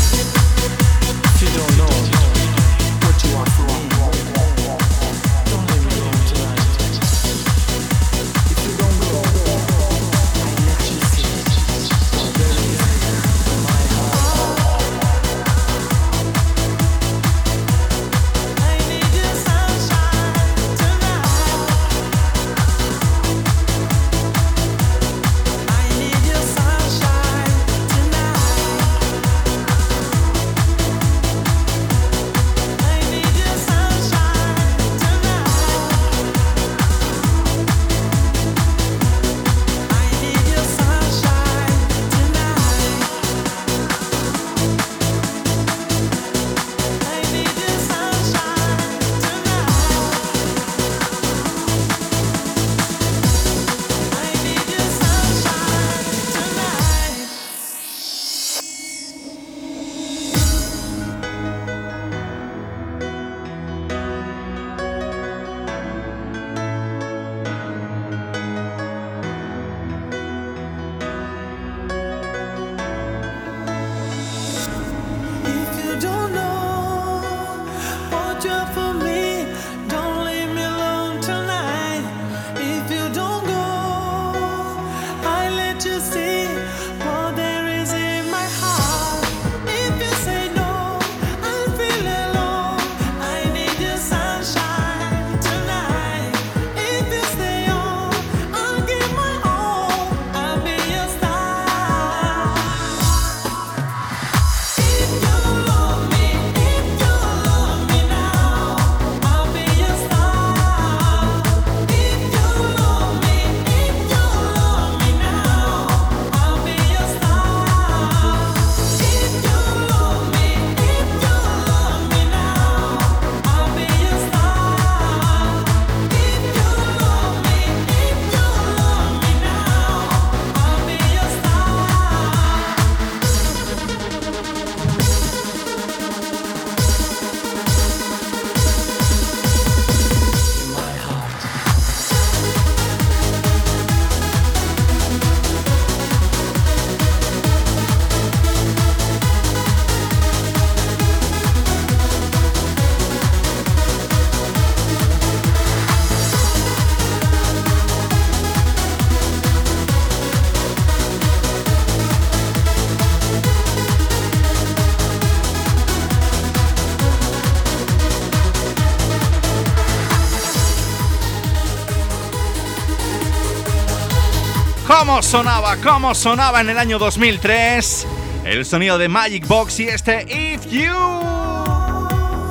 Cómo 175.14 175.22
sonaba, 175.22 175.76
cómo 175.76 176.12
sonaba 176.12 176.60
en 176.60 176.70
el 176.70 176.76
año 176.76 176.98
2003 176.98 178.06
el 178.46 178.64
sonido 178.64 178.98
de 178.98 179.08
Magic 179.08 179.46
Box 179.46 179.78
y 179.78 179.84
este 179.84 180.22
If 180.22 180.66
You. 180.68 180.92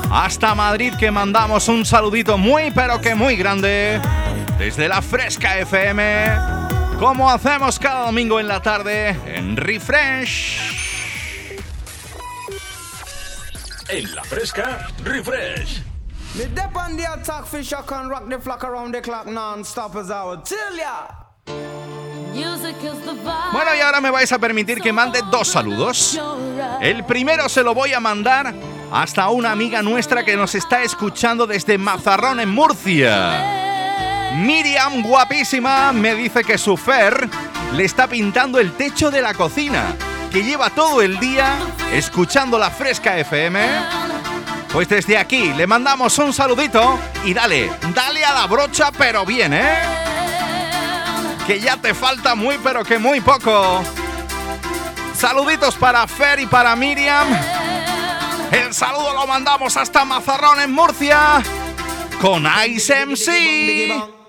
Hasta 0.09 0.55
Madrid 0.55 0.93
que 0.97 1.11
mandamos 1.11 1.67
un 1.67 1.85
saludito 1.85 2.37
muy 2.37 2.71
pero 2.71 3.01
que 3.01 3.15
muy 3.15 3.35
grande 3.35 3.99
desde 4.57 4.87
la 4.87 5.01
Fresca 5.01 5.59
FM, 5.59 6.37
como 6.99 7.29
hacemos 7.29 7.77
cada 7.79 8.05
domingo 8.05 8.39
en 8.39 8.47
la 8.47 8.61
tarde 8.61 9.09
en 9.25 9.57
Refresh. 9.57 10.59
En 13.89 14.15
la 14.15 14.23
Fresca, 14.23 14.87
Refresh. 15.03 15.81
Bueno, 23.51 23.75
y 23.75 23.81
ahora 23.81 24.01
me 24.01 24.11
vais 24.11 24.31
a 24.31 24.39
permitir 24.39 24.81
que 24.81 24.91
mande 24.91 25.21
dos 25.29 25.47
saludos. 25.47 26.19
El 26.81 27.05
primero 27.05 27.47
se 27.49 27.63
lo 27.63 27.73
voy 27.73 27.93
a 27.93 27.99
mandar 27.99 28.53
hasta 28.91 29.29
una 29.29 29.51
amiga 29.51 29.81
nuestra 29.81 30.23
que 30.23 30.35
nos 30.35 30.55
está 30.55 30.83
escuchando 30.83 31.47
desde 31.47 31.77
Mazarrón 31.77 32.39
en 32.39 32.49
Murcia. 32.49 33.61
Miriam, 34.35 35.03
guapísima, 35.03 35.91
me 35.93 36.15
dice 36.15 36.43
que 36.43 36.57
su 36.57 36.75
Fer 36.75 37.29
le 37.73 37.85
está 37.85 38.07
pintando 38.07 38.59
el 38.59 38.73
techo 38.73 39.11
de 39.11 39.21
la 39.21 39.33
cocina, 39.33 39.95
que 40.31 40.43
lleva 40.43 40.69
todo 40.69 41.01
el 41.01 41.19
día 41.19 41.55
escuchando 41.91 42.57
la 42.57 42.69
fresca 42.71 43.17
FM. 43.17 43.61
Pues 44.71 44.89
desde 44.89 45.17
aquí 45.17 45.53
le 45.53 45.67
mandamos 45.67 46.17
un 46.17 46.33
saludito 46.33 46.99
y 47.23 47.33
dale, 47.33 47.71
dale 47.93 48.25
a 48.25 48.33
la 48.33 48.47
brocha, 48.47 48.91
pero 48.97 49.23
bien, 49.23 49.53
¿eh? 49.53 50.02
Que 51.45 51.59
ya 51.59 51.77
te 51.77 51.93
falta 51.93 52.35
muy 52.35 52.57
pero 52.63 52.83
que 52.83 52.97
muy 52.97 53.21
poco. 53.21 53.83
Saluditos 55.15 55.75
para 55.75 56.07
Fer 56.07 56.39
y 56.39 56.45
para 56.45 56.75
Miriam. 56.75 57.27
El 58.51 58.73
saludo 58.73 59.13
lo 59.13 59.27
mandamos 59.27 59.77
hasta 59.77 60.05
Mazarrón 60.05 60.59
en 60.61 60.71
Murcia 60.71 61.41
con 62.21 62.47
Ice 62.67 63.05
MC. 63.05 64.22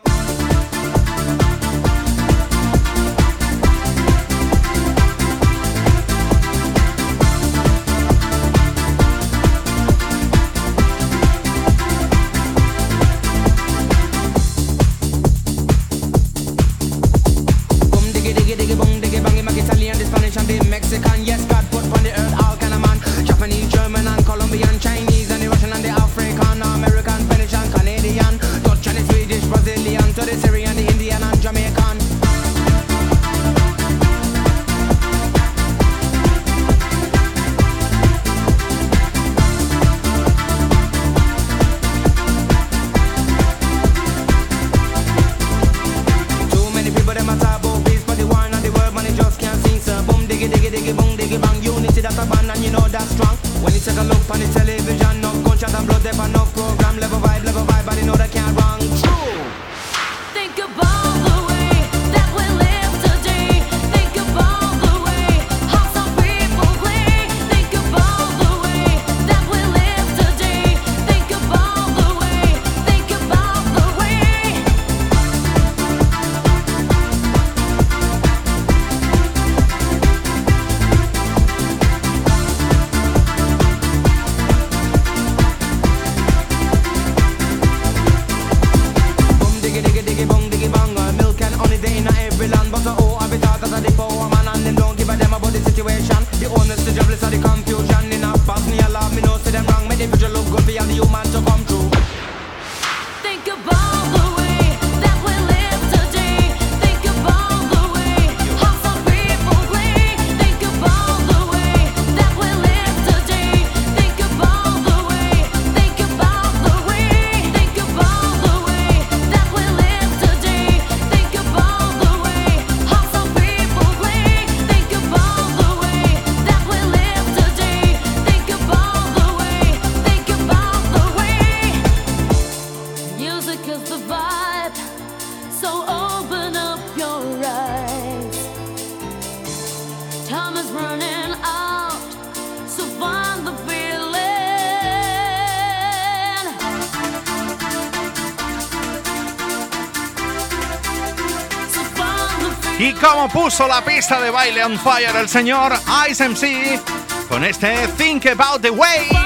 Puso 153.44 153.68
la 153.68 153.84
pista 153.84 154.22
de 154.22 154.30
baile 154.30 154.64
on 154.64 154.78
fire 154.78 155.14
el 155.20 155.28
señor 155.28 155.74
Ice 156.08 156.26
MC 156.26 156.80
con 157.28 157.44
este 157.44 157.88
Think 157.98 158.24
About 158.24 158.62
the 158.62 158.70
Way. 158.70 159.23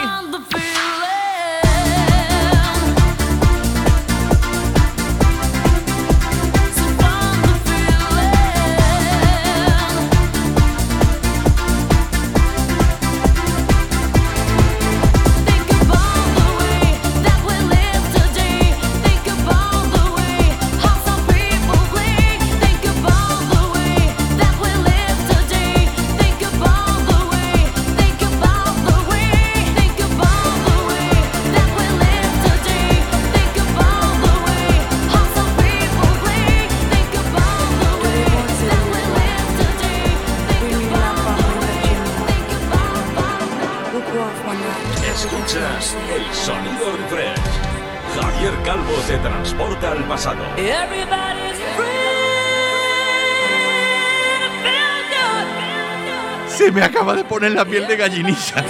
Me 56.73 56.83
acaba 56.83 57.15
de 57.15 57.25
poner 57.25 57.53
la 57.53 57.65
piel 57.65 57.87
de 57.87 57.97
gallinilla. 57.97 58.65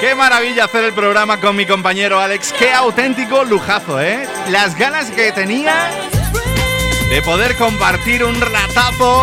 Qué 0.00 0.14
maravilla 0.14 0.64
hacer 0.64 0.84
el 0.84 0.92
programa 0.92 1.40
con 1.40 1.56
mi 1.56 1.66
compañero 1.66 2.20
Alex. 2.20 2.52
Qué 2.52 2.72
auténtico 2.72 3.44
lujazo, 3.44 4.00
¿eh? 4.00 4.28
Las 4.50 4.78
ganas 4.78 5.10
que 5.10 5.32
tenía 5.32 5.90
de 7.10 7.22
poder 7.22 7.56
compartir 7.56 8.22
un 8.22 8.38
ratazo 8.40 9.22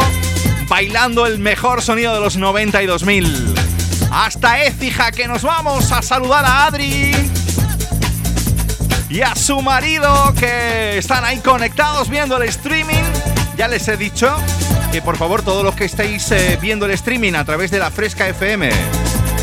bailando 0.67 1.25
el 1.25 1.39
mejor 1.39 1.81
sonido 1.81 2.13
de 2.15 2.21
los 2.21 2.37
90 2.37 2.81
y 2.81 2.85
2000. 2.85 3.62
Hasta 4.13 4.63
Écija 4.63 5.11
que 5.11 5.27
nos 5.27 5.41
vamos 5.41 5.91
a 5.91 6.01
saludar 6.03 6.45
a 6.45 6.67
Adri 6.67 7.11
y 9.09 9.21
a 9.21 9.35
su 9.35 9.59
marido 9.59 10.33
que 10.39 10.99
están 10.99 11.25
ahí 11.25 11.39
conectados 11.39 12.09
viendo 12.09 12.37
el 12.37 12.43
streaming. 12.49 13.01
Ya 13.57 13.67
les 13.67 13.87
he 13.87 13.97
dicho 13.97 14.31
que 14.91 15.01
por 15.01 15.17
favor 15.17 15.41
todos 15.41 15.63
los 15.63 15.73
que 15.73 15.85
estéis 15.85 16.31
eh, 16.31 16.59
viendo 16.61 16.85
el 16.85 16.91
streaming 16.91 17.33
a 17.33 17.43
través 17.43 17.71
de 17.71 17.79
la 17.79 17.89
Fresca 17.89 18.29
FM 18.29 18.69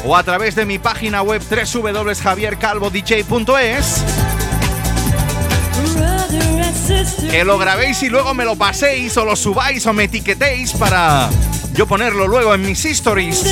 o 0.07 0.17
a 0.17 0.23
través 0.23 0.55
de 0.55 0.65
mi 0.65 0.79
página 0.79 1.23
web 1.23 1.43
www.javiercalvodj.es. 1.43 4.05
Que 7.29 7.45
lo 7.45 7.59
grabéis 7.59 8.01
y 8.05 8.09
luego 8.09 8.35
me 8.35 8.45
lo 8.45 8.55
paséis 8.55 9.17
o 9.17 9.25
lo 9.25 9.35
subáis 9.35 9.85
o 9.87 9.93
me 9.93 10.05
etiquetéis 10.05 10.75
para 10.75 11.29
yo 11.73 11.89
ponerlo 11.89 12.29
luego 12.29 12.55
en 12.55 12.63
mis 12.63 12.85
stories. 12.85 13.43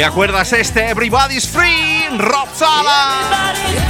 ¿Te 0.00 0.06
acuerdas 0.06 0.50
este 0.54 0.88
Everybody's 0.88 1.46
Free? 1.46 2.08
Rob 2.16 2.48
Sala. 2.54 3.89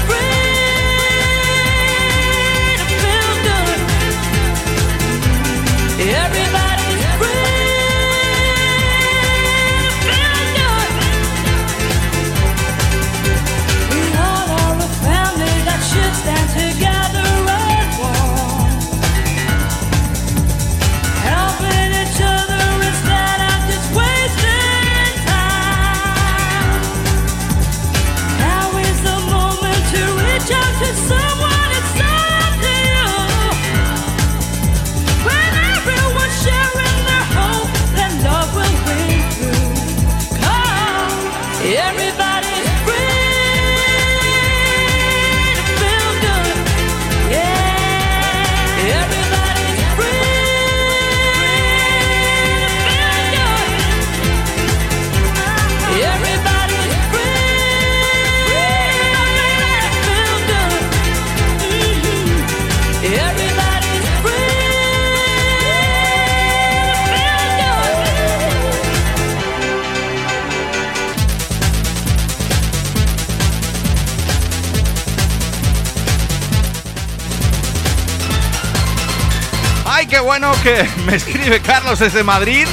Bueno 80.22 80.53
que 80.62 80.88
me 81.07 81.14
escribe 81.14 81.61
Carlos 81.61 81.98
desde 81.98 82.24
Madrid 82.24 82.66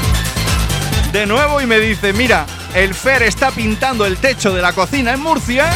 de 1.11 1.25
nuevo 1.25 1.61
y 1.61 1.65
me 1.65 1.79
dice, 1.79 2.13
mira, 2.13 2.45
el 2.73 2.93
Fer 2.93 3.23
está 3.23 3.51
pintando 3.51 4.05
el 4.05 4.17
techo 4.17 4.53
de 4.53 4.61
la 4.61 4.73
cocina 4.73 5.13
en 5.13 5.21
Murcia. 5.21 5.69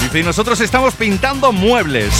Dice, 0.00 0.20
y 0.20 0.22
nosotros 0.22 0.60
estamos 0.60 0.94
pintando 0.94 1.52
muebles. 1.52 2.12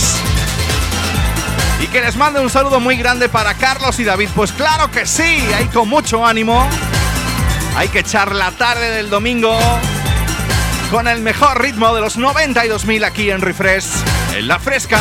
Y 1.81 1.87
que 1.87 2.01
les 2.01 2.17
mande 2.17 2.41
un 2.41 2.51
saludo 2.51 2.81
muy 2.81 2.97
grande 2.97 3.29
para 3.29 3.55
Carlos 3.55 3.99
y 4.01 4.05
David. 4.05 4.29
Pues 4.35 4.53
claro 4.53 4.91
que 4.91 5.07
sí, 5.07 5.41
hay 5.55 5.67
con 5.67 5.89
mucho 5.89 6.27
ánimo. 6.27 6.69
Hay 7.77 7.89
que 7.89 8.01
echar 8.01 8.35
la 8.35 8.51
tarde 8.53 8.91
del 8.91 9.09
domingo 9.09 9.59
con 10.91 11.07
el 11.07 11.21
mejor 11.21 11.61
ritmo 11.61 11.95
de 11.95 12.01
los 12.01 12.19
92.000 12.19 13.05
aquí 13.05 13.31
en 13.31 13.41
Refresh, 13.41 13.87
en 14.37 14.49
la 14.49 14.59
fresca. 14.59 14.99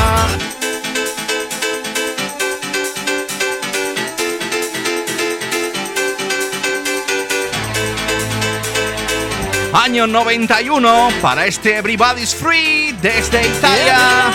Año 9.88 10.06
91 10.06 11.08
para 11.22 11.46
este 11.46 11.78
Everybody's 11.78 12.36
Free 12.36 12.94
desde 13.02 13.48
Italia. 13.48 14.32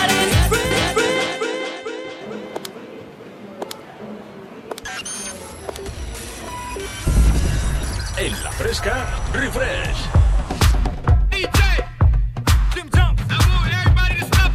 En 8.17 8.43
la 8.43 8.51
fresca, 8.53 9.05
refresh. 9.31 9.97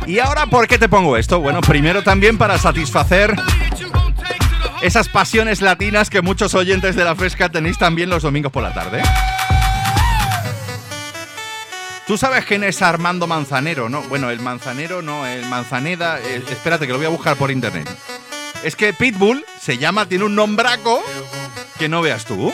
¿Y 0.05 0.19
ahora 0.19 0.47
por 0.47 0.67
qué 0.67 0.81
te 0.81 0.89
pongo 0.89 1.17
esto? 1.17 1.39
Bueno, 1.39 1.61
primero 1.61 2.03
también 2.03 2.37
para 2.37 2.59
satisfacer 2.59 3.37
esas 4.83 5.09
pasiones 5.09 5.63
latinas 5.63 6.11
que 6.11 6.23
muchos 6.23 6.55
oyentes 6.55 6.97
de 6.97 7.05
la 7.05 7.15
fresca 7.15 7.49
tenéis 7.49 7.79
también 7.79 8.11
los 8.11 8.25
domingos 8.25 8.51
por 8.51 8.65
la 8.65 8.75
tarde. 8.75 9.01
¿Tú 12.09 12.17
sabes 12.17 12.47
quién 12.47 12.65
es 12.65 12.81
Armando 12.81 13.27
Manzanero, 13.27 13.91
no? 13.91 14.01
Bueno, 14.05 14.31
el 14.31 14.41
Manzanero 14.41 15.03
no, 15.03 15.27
el 15.27 15.45
Manzaneda. 15.45 16.19
espérate, 16.19 16.87
que 16.87 16.93
lo 16.93 16.97
voy 16.97 17.07
a 17.07 17.11
buscar 17.11 17.37
por 17.37 17.51
internet. 17.51 17.87
Es 18.63 18.75
que 18.75 18.95
Pitbull 18.95 19.45
se 19.61 19.77
llama, 19.77 20.07
tiene 20.07 20.25
un 20.25 20.35
nombraco 20.35 21.05
que 21.79 21.87
no 21.87 22.01
veas 22.01 22.25
tú. 22.25 22.51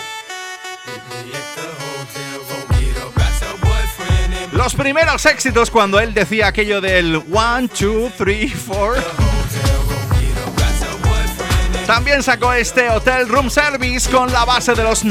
Los 4.51 4.75
primeros 4.75 5.25
éxitos 5.25 5.71
cuando 5.71 6.01
él 6.01 6.15
decía 6.15 6.49
aquello 6.49 6.81
del 6.81 7.17
1, 7.17 7.69
2, 7.79 8.13
3, 8.19 8.53
4. 8.67 9.05
También 11.87 12.25
sacó 12.25 12.53
este 12.53 12.91
Hotel 12.91 13.29
Room 13.29 13.51
Service 13.51 14.11
con 14.11 14.33
la 14.33 14.45
base 14.45 14.75
de 14.75 14.83
los 14.83 15.05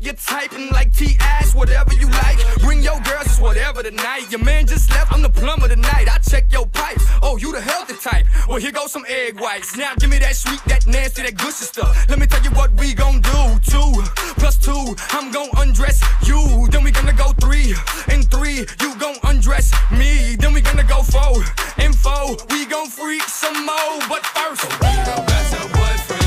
Nightclowers. 0.00 0.26
typing 0.28 0.70
like 0.70 0.92
T-Ass, 0.94 1.54
whatever 1.54 1.94
you 1.94 2.08
like. 2.08 2.38
Bring 2.60 2.82
your 2.82 3.00
girls, 3.00 3.26
it's 3.26 3.40
whatever 3.40 3.82
tonight. 3.82 4.30
Your 4.30 4.42
man 4.44 4.66
just 4.66 4.90
left, 4.90 5.12
I'm 5.12 5.22
the 5.22 5.30
plumber 5.30 5.68
tonight. 5.68 6.08
I 6.10 6.18
check 6.18 6.52
your 6.52 6.66
pipes. 6.66 7.04
Oh, 7.22 7.36
you 7.36 7.52
the 7.52 7.60
healthy 7.60 7.94
type. 7.96 8.26
Well, 8.48 8.58
here 8.58 8.72
goes 8.72 8.92
some 8.92 9.04
egg 9.08 9.40
whites. 9.40 9.76
Now 9.76 9.94
give 9.98 10.10
me 10.10 10.18
that 10.18 10.36
sweet, 10.36 10.60
that 10.66 10.86
nasty, 10.86 11.22
that 11.22 11.36
gushy 11.36 11.64
stuff. 11.64 12.08
Let 12.08 12.18
me 12.18 12.26
tell 12.26 12.42
you 12.42 12.50
what 12.50 12.72
we 12.74 12.94
gon' 12.94 13.20
do. 13.20 13.58
Two 13.66 13.92
plus 14.36 14.58
two, 14.58 14.94
I'm 15.10 15.30
gon' 15.32 15.50
undress 15.56 16.02
you. 16.26 16.68
Then 16.70 16.84
we 16.84 16.90
gonna 16.90 17.12
go 17.12 17.32
three 17.40 17.74
and 18.08 18.30
three, 18.30 18.66
you 18.80 18.94
gon' 18.98 19.16
undress 19.24 19.72
me. 19.90 20.36
Then 20.36 20.52
we 20.52 20.60
gonna 20.60 20.84
go 20.84 21.02
four 21.02 21.42
and 21.78 21.94
four, 21.94 22.36
we 22.50 22.66
gon' 22.66 22.88
freak 22.88 23.22
some 23.22 23.66
more. 23.66 23.98
But 24.08 24.24
first. 24.26 26.17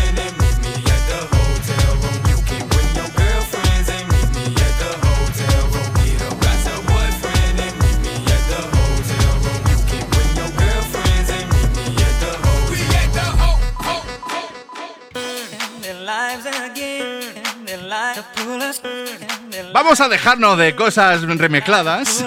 Vamos 19.73 20.01
a 20.01 20.07
dejarnos 20.07 20.57
de 20.57 20.75
cosas 20.75 21.21
remezcladas. 21.23 22.23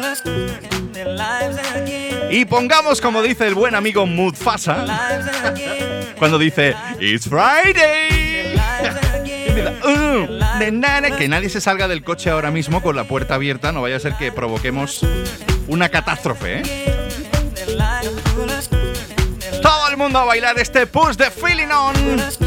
Y 2.30 2.44
pongamos, 2.46 3.00
como 3.00 3.22
dice 3.22 3.46
el 3.46 3.54
buen 3.54 3.74
amigo 3.74 4.06
Mudfasa, 4.06 4.84
cuando 6.18 6.38
dice 6.38 6.74
It's 7.00 7.28
Friday. 7.28 8.54
Uh, 9.84 11.16
que 11.16 11.28
nadie 11.28 11.48
se 11.48 11.60
salga 11.60 11.86
del 11.86 12.02
coche 12.02 12.30
ahora 12.30 12.50
mismo 12.50 12.82
con 12.82 12.96
la 12.96 13.04
puerta 13.04 13.34
abierta, 13.34 13.72
no 13.72 13.82
vaya 13.82 13.96
a 13.96 14.00
ser 14.00 14.14
que 14.14 14.32
provoquemos 14.32 15.00
una 15.68 15.88
catástrofe. 15.88 16.60
¿eh? 16.60 16.62
Todo 19.62 19.88
el 19.88 19.96
mundo 19.96 20.18
a 20.18 20.24
bailar 20.24 20.58
este 20.58 20.86
push 20.86 21.16
de 21.16 21.30
Feeling 21.30 21.68
On. 21.68 22.43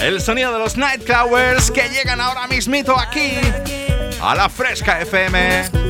El 0.00 0.20
sonido 0.20 0.52
de 0.52 0.60
los 0.60 0.76
Nightcrawlers 0.76 1.72
que 1.72 1.88
llegan 1.88 2.20
ahora 2.20 2.46
mismito 2.46 2.96
aquí 2.96 3.32
a 4.20 4.34
la 4.34 4.48
Fresca 4.48 5.00
FM. 5.00 5.87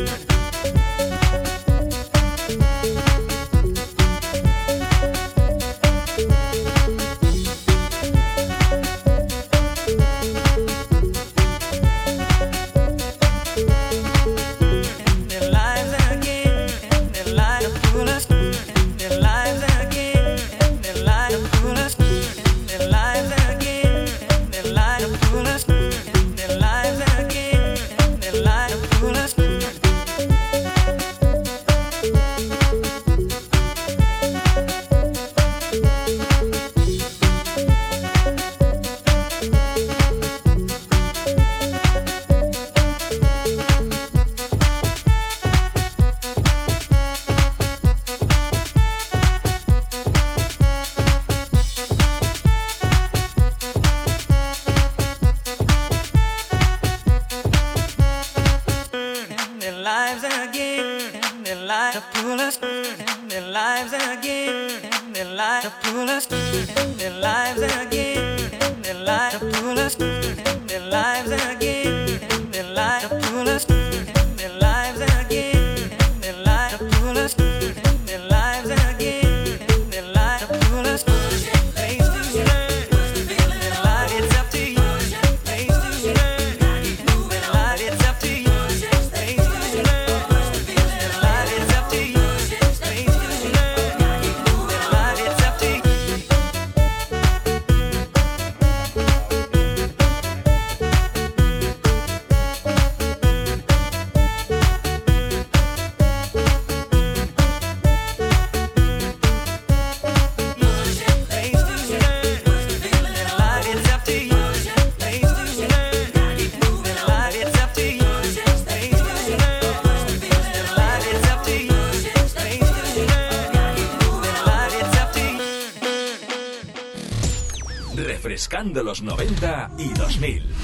De 128.73 128.85
los 128.85 129.03
90 129.03 129.71
y 129.79 129.89
2000. 129.89 130.55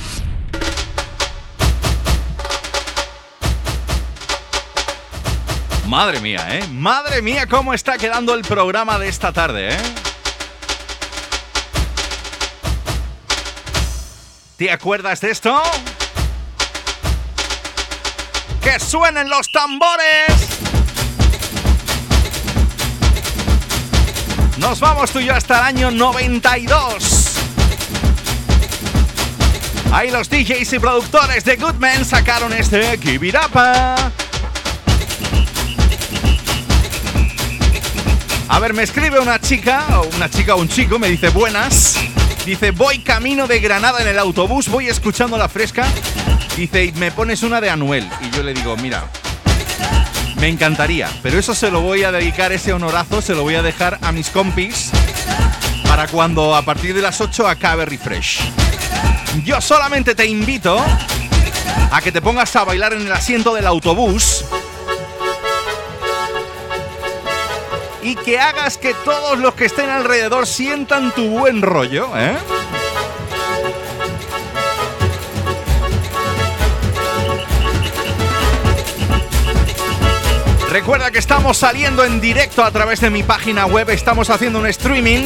Madre 5.87 6.21
mía, 6.21 6.47
¿eh? 6.51 6.67
Madre 6.69 7.23
mía, 7.23 7.47
cómo 7.47 7.75
está 7.75 7.99
quedando 7.99 8.35
el 8.35 8.43
programa 8.43 8.99
de 8.99 9.09
esta 9.09 9.33
tarde, 9.33 9.75
¿eh? 9.75 9.79
¿Te 14.57 14.71
acuerdas 14.71 15.21
de 15.21 15.31
esto? 15.31 15.61
¡Que 18.63 18.81
suenen 18.81 19.29
los 19.29 19.51
tambores! 19.51 20.55
Nos 24.59 24.81
vamos 24.81 25.11
tú 25.11 25.19
y 25.19 25.27
yo 25.27 25.35
hasta 25.35 25.59
el 25.59 25.77
año 25.77 25.91
92. 25.91 27.24
Ahí 29.95 30.11
los 30.11 30.29
DJs 30.29 30.73
y 30.73 30.79
productores 30.81 31.45
de 31.45 31.55
Goodman 31.55 32.05
sacaron 32.05 32.53
este 32.53 32.99
Kibirapa. 32.99 33.95
A 38.49 38.59
ver, 38.59 38.75
me 38.75 38.83
escribe 38.83 39.21
una 39.21 39.39
chica, 39.39 40.01
o 40.01 40.17
una 40.17 40.29
chica 40.29 40.57
o 40.57 40.61
un 40.61 40.69
chico, 40.69 40.99
me 40.99 41.09
dice 41.09 41.29
buenas. 41.29 41.95
Dice, 42.45 42.73
voy 42.73 43.05
camino 43.05 43.47
de 43.47 43.61
Granada 43.61 44.03
en 44.03 44.09
el 44.09 44.19
autobús, 44.19 44.69
voy 44.69 44.89
escuchando 44.89 45.39
la 45.39 45.49
fresca. 45.49 45.87
Dice, 46.57 46.93
me 46.97 47.13
pones 47.13 47.45
una 47.45 47.61
de 47.61 47.71
Anuel. 47.71 48.11
Y 48.21 48.35
yo 48.35 48.43
le 48.43 48.53
digo, 48.53 48.77
mira, 48.77 49.05
me 50.41 50.49
encantaría, 50.49 51.09
pero 51.23 51.39
eso 51.39 51.55
se 51.55 51.71
lo 51.71 51.83
voy 51.83 52.03
a 52.03 52.11
dedicar, 52.11 52.51
ese 52.51 52.73
honorazo, 52.73 53.23
se 53.23 53.37
lo 53.37 53.43
voy 53.43 53.55
a 53.55 53.63
dejar 53.63 54.01
a 54.03 54.11
mis 54.11 54.29
compis 54.31 54.91
para 55.87 56.09
cuando 56.09 56.57
a 56.57 56.63
partir 56.63 56.95
de 56.95 57.01
las 57.01 57.21
8 57.21 57.47
acabe 57.47 57.85
Refresh. 57.85 58.64
Yo 59.43 59.61
solamente 59.61 60.15
te 60.15 60.27
invito 60.27 60.79
a 61.91 62.01
que 62.01 62.13
te 62.13 62.23
pongas 62.23 62.55
a 62.57 62.65
bailar 62.65 62.93
en 62.93 63.03
el 63.03 63.13
asiento 63.13 63.55
del 63.55 63.67
autobús 63.67 64.45
y 68.03 68.15
que 68.17 68.39
hagas 68.39 68.79
que 68.79 68.95
todos 68.95 69.39
los 69.39 69.55
que 69.55 69.65
estén 69.65 69.91
alrededor 69.91 70.47
sientan 70.47 71.13
tu 71.13 71.29
buen 71.29 71.63
rollo, 71.63 72.11
¿eh? 72.17 72.37
Recuerda 80.71 81.11
que 81.11 81.19
estamos 81.19 81.57
saliendo 81.57 82.05
en 82.05 82.21
directo 82.21 82.65
a 82.65 82.71
través 82.71 83.01
de 83.01 83.09
mi 83.09 83.23
página 83.23 83.67
web, 83.67 83.91
estamos 83.91 84.29
haciendo 84.29 84.59
un 84.59 84.67
streaming 84.67 85.23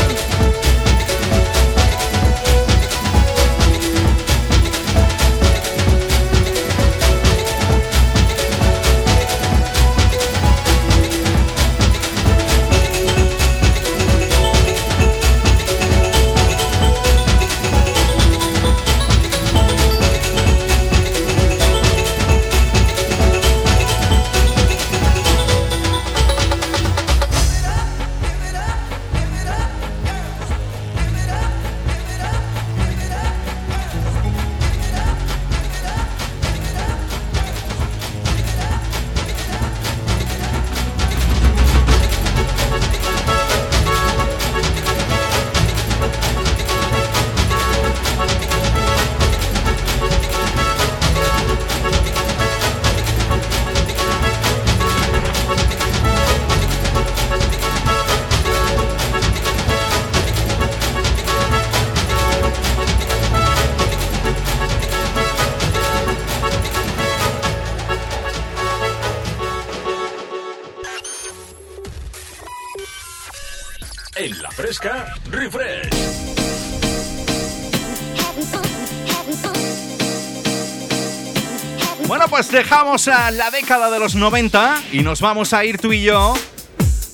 Dejamos 82.54 83.08
a 83.08 83.32
la 83.32 83.50
década 83.50 83.90
de 83.90 83.98
los 83.98 84.14
90 84.14 84.84
y 84.92 85.00
nos 85.00 85.22
vamos 85.22 85.54
a 85.54 85.66
ir 85.66 85.80
tú 85.80 85.92
y 85.92 86.04
yo 86.04 86.36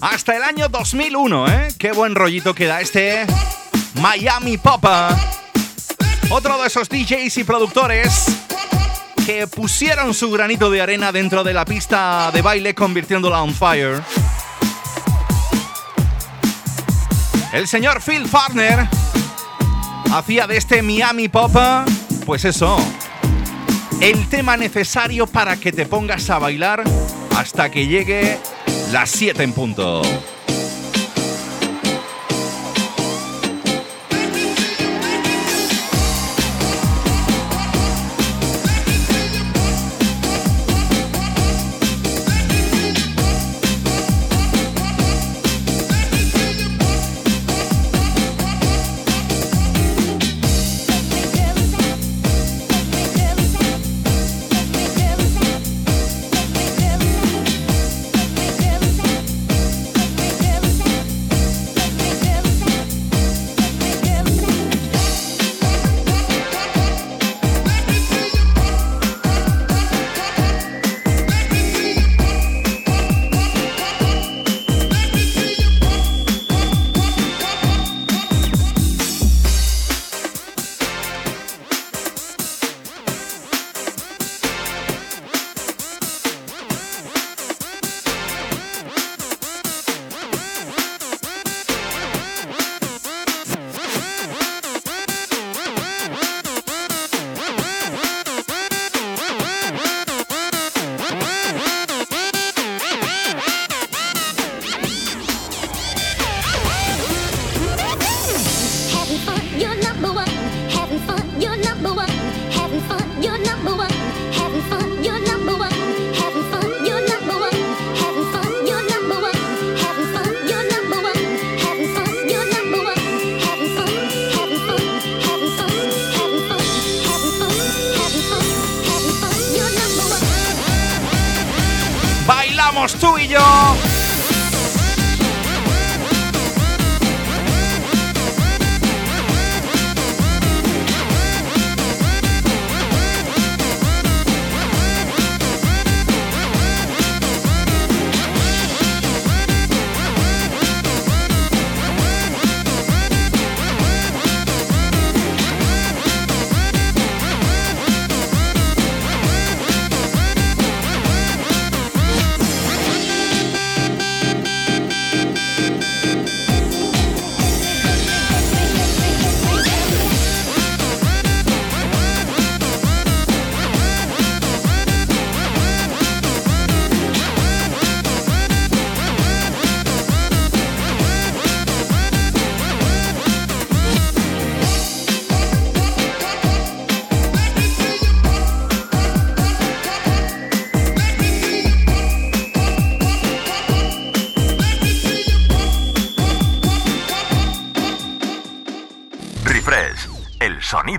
hasta 0.02 0.36
el 0.36 0.44
año 0.44 0.68
2001, 0.68 1.48
¿eh? 1.48 1.68
Qué 1.78 1.94
buen 1.94 2.14
rollito 2.14 2.54
queda 2.54 2.82
este 2.82 3.26
Miami 3.96 4.58
Popa. 4.58 5.18
Otro 6.30 6.62
de 6.62 6.68
esos 6.68 6.90
DJs 6.90 7.38
y 7.38 7.44
productores 7.46 8.26
que 9.26 9.48
pusieron 9.48 10.14
su 10.14 10.30
granito 10.30 10.70
de 10.70 10.82
arena 10.82 11.14
dentro 11.14 11.46
de 11.46 11.54
la 11.54 11.64
pista 11.64 12.32
de 12.34 12.42
baile 12.42 12.76
convirtiéndola 12.76 13.42
on 13.42 13.54
fire. 13.54 14.04
El 17.54 17.66
señor 17.70 18.02
Phil 18.02 18.28
Farner 18.28 18.90
hacía 20.12 20.48
de 20.48 20.58
este 20.58 20.82
Miami 20.82 21.30
Pop, 21.30 21.56
pues 22.26 22.44
eso, 22.44 22.78
el 24.02 24.30
tema 24.30 24.56
necesario 24.56 25.28
para 25.28 25.58
que 25.58 25.72
te 25.72 25.86
pongas 25.86 26.30
a 26.30 26.40
bailar 26.40 26.84
hasta 27.36 27.70
que 27.70 27.88
llegue 27.88 28.38
las 28.92 29.10
7 29.10 29.44
en 29.44 29.54
punto. 29.54 30.02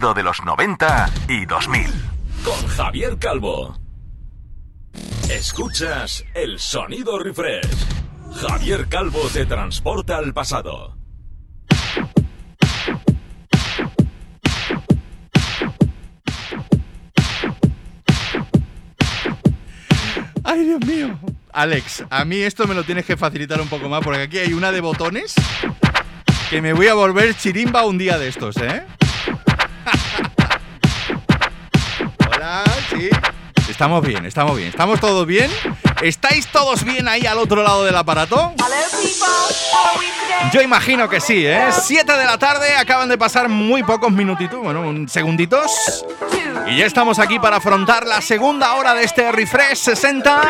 De 0.01 0.22
los 0.22 0.42
90 0.42 1.11
y 1.28 1.44
2000. 1.44 1.84
Con 2.42 2.66
Javier 2.68 3.18
Calvo. 3.18 3.78
Escuchas 5.28 6.24
el 6.32 6.59
sonido 6.59 7.18
refresh. 7.18 7.68
Javier 8.34 8.88
Calvo 8.88 9.20
te 9.30 9.44
transporta 9.44 10.16
al 10.16 10.32
pasado. 10.32 10.96
Ay, 20.42 20.64
Dios 20.64 20.86
mío. 20.86 21.20
Alex, 21.53 22.05
a 22.09 22.24
mí 22.24 22.38
esto 22.38 22.66
me 22.66 22.74
lo 22.74 22.84
tienes 22.84 23.05
que 23.05 23.18
facilitar 23.18 23.61
un 23.61 23.68
poco 23.68 23.90
más 23.90 24.03
porque 24.03 24.22
aquí 24.22 24.38
hay 24.38 24.55
una 24.55 24.72
de 24.72 24.80
botones 24.80 25.34
que 26.48 26.62
me 26.62 26.72
voy 26.72 26.88
a 26.88 26.94
volver 26.94 27.36
chirimba 27.36 27.84
un 27.84 27.98
día 27.98 28.18
de 28.18 28.28
estos, 28.28 28.57
¿eh? 28.57 28.86
Hola, 32.35 32.64
sí. 32.91 33.11
Estamos 33.68 34.07
bien, 34.07 34.24
estamos 34.26 34.57
bien. 34.57 34.68
¿Estamos 34.68 35.01
todos 35.01 35.26
bien? 35.26 35.51
¿Estáis 36.03 36.47
todos 36.49 36.85
bien 36.85 37.09
ahí 37.09 37.26
al 37.26 37.39
otro 37.39 37.62
lado 37.62 37.85
del 37.85 37.97
aparato? 37.97 38.55
Yo 40.53 40.62
imagino 40.62 41.09
que 41.09 41.20
sí, 41.20 41.47
¿eh? 41.47 41.68
Siete 41.70 42.12
de 42.16 42.24
la 42.24 42.39
tarde, 42.39 42.74
acaban 42.76 43.09
de 43.09 43.16
pasar 43.16 43.49
muy 43.49 43.83
pocos 43.83 44.11
minutitos, 44.11 44.59
bueno, 44.59 44.81
un 44.81 45.09
segunditos. 45.09 46.05
Y 46.66 46.78
ya 46.78 46.87
estamos 46.87 47.18
aquí 47.18 47.39
para 47.39 47.57
afrontar 47.57 48.07
la 48.07 48.20
segunda 48.20 48.74
hora 48.74 48.95
de 48.95 49.05
este 49.05 49.31
Refresh 49.31 49.78
60. 49.78 50.43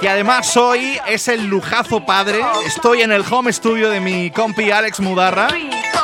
Que 0.00 0.08
además 0.08 0.56
hoy 0.56 0.98
es 1.06 1.28
el 1.28 1.46
lujazo 1.46 2.04
padre. 2.06 2.40
Estoy 2.66 3.02
en 3.02 3.12
el 3.12 3.24
home 3.28 3.52
studio 3.52 3.90
de 3.90 4.00
mi 4.00 4.30
compi 4.30 4.70
Alex 4.70 5.00
Mudarra 5.00 5.48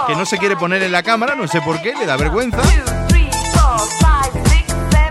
que 0.06 0.14
no 0.14 0.26
se 0.26 0.38
quiere 0.38 0.56
poner 0.56 0.82
en 0.82 0.92
la 0.92 1.02
cámara, 1.02 1.34
no 1.34 1.48
sé 1.48 1.60
por 1.60 1.80
qué, 1.80 1.94
le 1.94 2.06
da 2.06 2.16
vergüenza. 2.16 2.58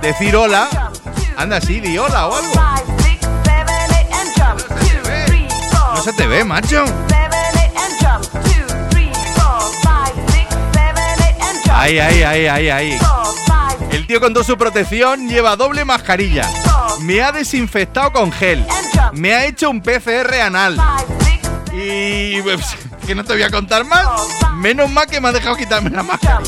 Decir 0.02 0.36
hola. 0.36 0.92
Anda 1.38 1.58
así, 1.58 1.80
di 1.80 1.98
hola 1.98 2.28
o 2.28 2.36
algo. 2.36 2.54
No 5.96 6.02
se 6.02 6.14
te 6.14 6.28
ve, 6.28 6.44
macho. 6.44 6.84
Ahí, 11.72 12.00
ahí, 12.00 12.24
ahí, 12.24 12.48
ahí, 12.48 12.70
ahí. 12.70 13.00
El 13.92 14.08
tío 14.08 14.20
con 14.20 14.34
toda 14.34 14.46
su 14.46 14.58
protección 14.58 15.28
lleva 15.28 15.56
doble 15.56 15.84
mascarilla. 15.86 16.48
Me 17.02 17.22
ha 17.22 17.32
desinfectado 17.32 18.12
con 18.12 18.32
gel. 18.32 18.66
Me 19.14 19.34
ha 19.34 19.46
hecho 19.46 19.70
un 19.70 19.82
PCR 19.82 20.34
anal. 20.42 20.78
Y 21.74 22.42
pues, 22.42 22.62
que 23.08 23.16
no 23.16 23.24
te 23.24 23.34
voy 23.34 23.44
a 23.44 23.50
contar 23.50 23.84
más. 23.86 24.08
Menos 24.56 24.90
mal 24.90 25.08
que 25.08 25.20
me 25.20 25.30
ha 25.30 25.32
dejado 25.32 25.56
quitarme 25.56 25.90
la 25.90 26.04
máscara. 26.04 26.42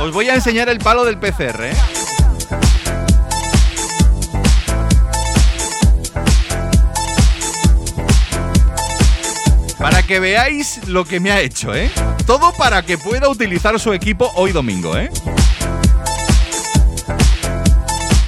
Os 0.00 0.12
voy 0.12 0.28
a 0.28 0.34
enseñar 0.34 0.68
el 0.68 0.78
palo 0.78 1.04
del 1.04 1.18
PCR, 1.18 1.64
¿eh? 1.64 1.76
Para 9.78 10.02
que 10.02 10.18
veáis 10.18 10.86
lo 10.86 11.04
que 11.04 11.20
me 11.20 11.30
ha 11.30 11.40
hecho, 11.40 11.74
¿eh? 11.74 11.90
Todo 12.26 12.52
para 12.52 12.82
que 12.82 12.96
pueda 12.96 13.28
utilizar 13.28 13.78
su 13.78 13.92
equipo 13.92 14.30
hoy 14.34 14.52
domingo, 14.52 14.96
¿eh? 14.96 15.10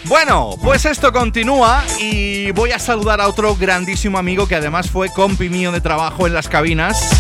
Bueno, 0.09 0.55
pues 0.63 0.85
esto 0.85 1.13
continúa 1.13 1.83
y 1.99 2.53
voy 2.53 2.71
a 2.71 2.79
saludar 2.79 3.21
a 3.21 3.27
otro 3.27 3.57
grandísimo 3.57 4.19
amigo 4.19 4.47
que 4.47 4.55
además 4.55 4.89
fue 4.89 5.09
compi 5.09 5.49
mío 5.49 5.73
de 5.73 5.81
trabajo 5.81 6.29
en 6.29 6.33
las 6.33 6.49
cabinas 6.49 7.11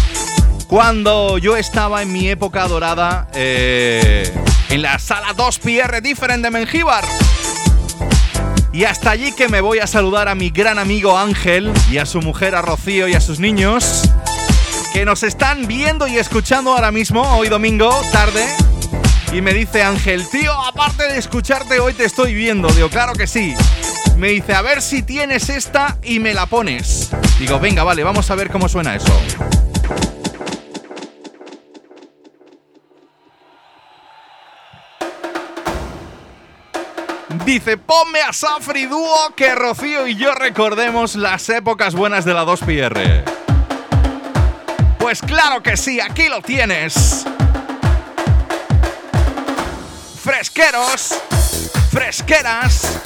cuando 0.68 1.38
yo 1.38 1.56
estaba 1.56 2.02
en 2.02 2.12
mi 2.12 2.28
época 2.28 2.68
dorada 2.68 3.28
eh, 3.34 4.32
en 4.70 4.82
la 4.82 5.00
sala 5.00 5.34
2PR 5.34 6.00
Different 6.00 6.44
de 6.44 6.50
Mengíbar. 6.52 7.04
Y 8.72 8.84
hasta 8.84 9.10
allí 9.10 9.32
que 9.32 9.48
me 9.48 9.60
voy 9.60 9.80
a 9.80 9.88
saludar 9.88 10.28
a 10.28 10.36
mi 10.36 10.50
gran 10.50 10.78
amigo 10.78 11.18
Ángel 11.18 11.72
y 11.90 11.98
a 11.98 12.06
su 12.06 12.20
mujer, 12.20 12.54
a 12.54 12.62
Rocío 12.62 13.08
y 13.08 13.14
a 13.14 13.20
sus 13.20 13.40
niños 13.40 14.02
que 14.92 15.04
nos 15.04 15.24
están 15.24 15.66
viendo 15.66 16.06
y 16.06 16.18
escuchando 16.18 16.72
ahora 16.72 16.92
mismo, 16.92 17.22
hoy 17.36 17.48
domingo, 17.48 17.90
tarde. 18.12 18.46
Y 19.36 19.42
me 19.42 19.52
dice 19.52 19.82
Ángel, 19.82 20.26
tío, 20.30 20.50
aparte 20.50 21.12
de 21.12 21.18
escucharte 21.18 21.78
hoy 21.78 21.92
te 21.92 22.06
estoy 22.06 22.32
viendo. 22.32 22.68
Digo, 22.68 22.88
claro 22.88 23.12
que 23.12 23.26
sí. 23.26 23.54
Me 24.16 24.28
dice, 24.28 24.54
a 24.54 24.62
ver 24.62 24.80
si 24.80 25.02
tienes 25.02 25.50
esta 25.50 25.98
y 26.02 26.20
me 26.20 26.32
la 26.32 26.46
pones. 26.46 27.10
Digo, 27.38 27.60
venga, 27.60 27.84
vale, 27.84 28.02
vamos 28.02 28.30
a 28.30 28.34
ver 28.34 28.50
cómo 28.50 28.66
suena 28.66 28.96
eso. 28.96 29.12
Dice, 37.44 37.76
ponme 37.76 38.22
a 38.22 38.32
Safri 38.32 38.86
Dúo 38.86 39.34
que 39.36 39.54
Rocío 39.54 40.06
y 40.06 40.16
yo 40.16 40.34
recordemos 40.34 41.14
las 41.14 41.46
épocas 41.50 41.94
buenas 41.94 42.24
de 42.24 42.32
la 42.32 42.46
2PR. 42.46 43.22
Pues 44.98 45.20
claro 45.20 45.62
que 45.62 45.76
sí, 45.76 46.00
aquí 46.00 46.30
lo 46.30 46.40
tienes. 46.40 47.26
Fresqueros, 50.36 51.14
fresqueras. 51.90 53.00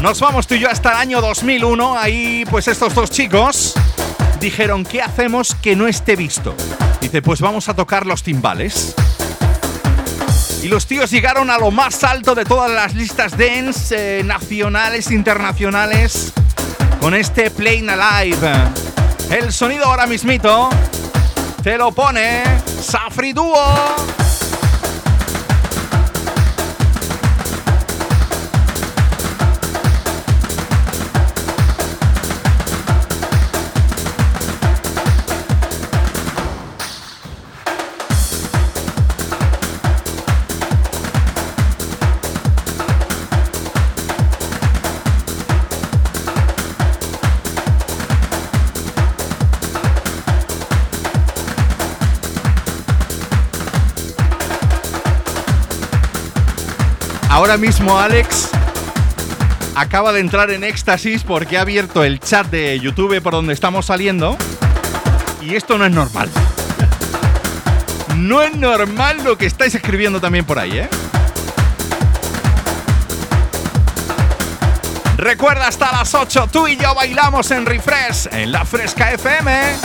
Nos 0.00 0.20
vamos 0.20 0.46
tú 0.46 0.54
y 0.54 0.60
yo 0.60 0.70
hasta 0.70 0.90
el 0.92 0.98
año 0.98 1.20
2001. 1.20 1.98
Ahí, 1.98 2.44
pues 2.48 2.68
estos 2.68 2.94
dos 2.94 3.10
chicos 3.10 3.74
dijeron, 4.38 4.84
¿qué 4.84 5.02
hacemos 5.02 5.56
que 5.56 5.74
no 5.74 5.88
esté 5.88 6.14
visto? 6.14 6.54
Dice, 7.00 7.22
pues 7.22 7.40
vamos 7.40 7.68
a 7.68 7.74
tocar 7.74 8.06
los 8.06 8.22
timbales. 8.22 8.94
Y 10.62 10.68
los 10.68 10.86
tíos 10.86 11.10
llegaron 11.10 11.50
a 11.50 11.58
lo 11.58 11.72
más 11.72 12.04
alto 12.04 12.36
de 12.36 12.44
todas 12.44 12.70
las 12.70 12.94
listas 12.94 13.36
dance 13.36 14.20
eh, 14.20 14.22
nacionales, 14.22 15.10
internacionales, 15.10 16.32
con 17.00 17.14
este 17.14 17.50
Plain 17.50 17.90
Alive. 17.90 18.52
El 19.28 19.52
sonido 19.52 19.86
ahora 19.86 20.06
mismito 20.06 20.70
te 21.64 21.76
lo 21.76 21.90
pone 21.90 22.44
Safri 22.80 23.32
Duo. 23.32 24.11
Ahora 57.52 57.60
mismo 57.60 57.98
Alex 57.98 58.48
acaba 59.74 60.14
de 60.14 60.20
entrar 60.20 60.50
en 60.52 60.64
éxtasis 60.64 61.22
porque 61.22 61.58
ha 61.58 61.60
abierto 61.60 62.02
el 62.02 62.18
chat 62.18 62.46
de 62.46 62.80
YouTube 62.80 63.20
por 63.20 63.34
donde 63.34 63.52
estamos 63.52 63.84
saliendo. 63.84 64.38
Y 65.42 65.54
esto 65.54 65.76
no 65.76 65.84
es 65.84 65.92
normal. 65.92 66.30
No 68.16 68.40
es 68.40 68.56
normal 68.56 69.22
lo 69.22 69.36
que 69.36 69.44
estáis 69.44 69.74
escribiendo 69.74 70.18
también 70.18 70.46
por 70.46 70.58
ahí, 70.58 70.78
¿eh? 70.78 70.88
Recuerda 75.18 75.68
hasta 75.68 75.92
las 75.92 76.14
8, 76.14 76.48
tú 76.50 76.66
y 76.68 76.78
yo 76.78 76.94
bailamos 76.94 77.50
en 77.50 77.66
Refresh, 77.66 78.28
en 78.32 78.50
la 78.50 78.64
Fresca 78.64 79.12
FM. 79.12 79.76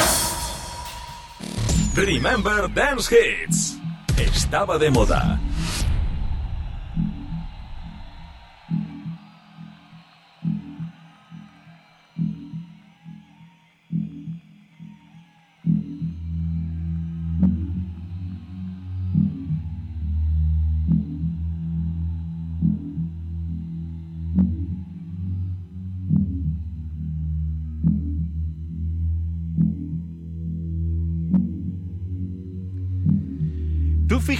Remember 1.95 2.73
Dance 2.73 3.13
Hits. 3.13 3.77
Estaba 4.15 4.77
de 4.77 4.89
moda. 4.89 5.37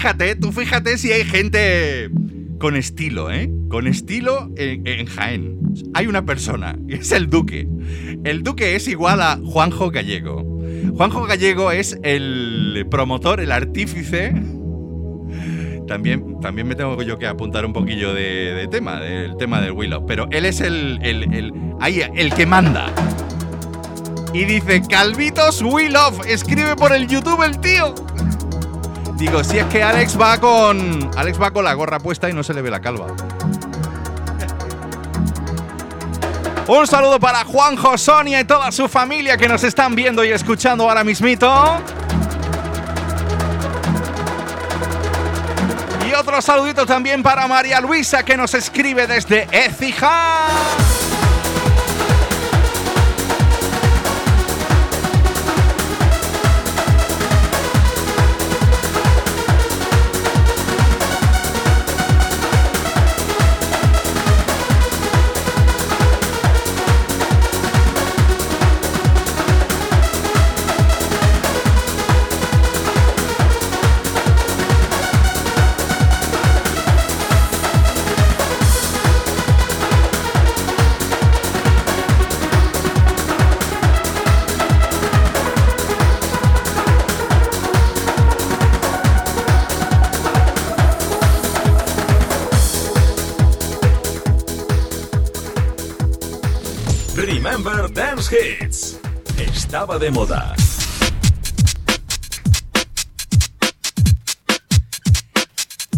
Fíjate, 0.07 0.35
tú 0.35 0.53
fíjate 0.53 0.97
si 0.97 1.11
hay 1.11 1.25
gente 1.25 2.09
con 2.59 2.77
estilo, 2.77 3.29
¿eh? 3.29 3.51
Con 3.67 3.87
estilo 3.87 4.49
en, 4.55 5.05
Jaén. 5.05 5.59
Hay 5.93 6.07
una 6.07 6.25
persona, 6.25 6.79
es 6.87 7.11
el 7.11 7.29
Duque. 7.29 7.67
El 8.23 8.41
Duque 8.41 8.77
es 8.77 8.87
igual 8.87 9.21
a 9.21 9.37
Juanjo 9.43 9.91
Gallego. 9.91 10.61
Juanjo 10.95 11.25
Gallego 11.25 11.73
es 11.73 11.99
el 12.03 12.87
promotor, 12.89 13.41
el 13.41 13.51
artífice. 13.51 14.33
También, 15.89 16.39
también 16.39 16.69
me 16.69 16.75
tengo 16.75 17.01
yo 17.01 17.17
que 17.17 17.27
apuntar 17.27 17.65
un 17.65 17.73
poquillo 17.73 18.13
de, 18.13 18.65
tema, 18.71 19.01
del 19.01 19.35
tema 19.35 19.59
del 19.59 19.73
Willow. 19.73 20.05
Pero 20.05 20.29
él 20.31 20.45
es 20.45 20.61
el, 20.61 20.99
el, 21.01 21.23
el, 21.33 21.51
el 22.15 22.33
que 22.33 22.45
manda. 22.45 22.93
Y 24.33 24.45
dice, 24.45 24.81
Calvitos 24.89 25.61
Willow, 25.61 26.21
escribe 26.25 26.77
por 26.77 26.93
el 26.93 27.07
YouTube 27.09 27.43
el 27.43 27.59
tío. 27.59 27.93
Digo, 29.17 29.43
si 29.43 29.57
es 29.57 29.65
que 29.65 29.81
Alex 29.81 30.19
va 30.19 30.39
con. 30.39 31.09
Alex 31.17 31.41
va 31.41 31.49
con 31.49 31.63
la 31.65 31.73
gorra 31.73 31.99
puesta 31.99 32.29
y 32.29 32.33
no 32.33 32.43
se 32.43 32.53
le 32.53 32.61
ve 32.61 32.69
la 32.69 32.79
calva. 32.79 33.07
Un 36.67 36.85
saludo 36.85 37.19
para 37.19 37.43
Juanjo, 37.43 37.97
Sonia 37.97 38.41
y 38.41 38.43
toda 38.43 38.71
su 38.71 38.87
familia 38.87 39.37
que 39.37 39.47
nos 39.47 39.63
están 39.63 39.95
viendo 39.95 40.23
y 40.23 40.29
escuchando 40.29 40.87
ahora 40.87 41.03
mismito. 41.03 41.49
Y 46.07 46.13
otro 46.13 46.41
saludito 46.41 46.85
también 46.85 47.23
para 47.23 47.47
María 47.47 47.81
Luisa 47.81 48.23
que 48.23 48.37
nos 48.37 48.53
escribe 48.53 49.07
desde 49.07 49.47
Estaba 99.37 99.97
de 99.97 100.11
moda. 100.11 100.53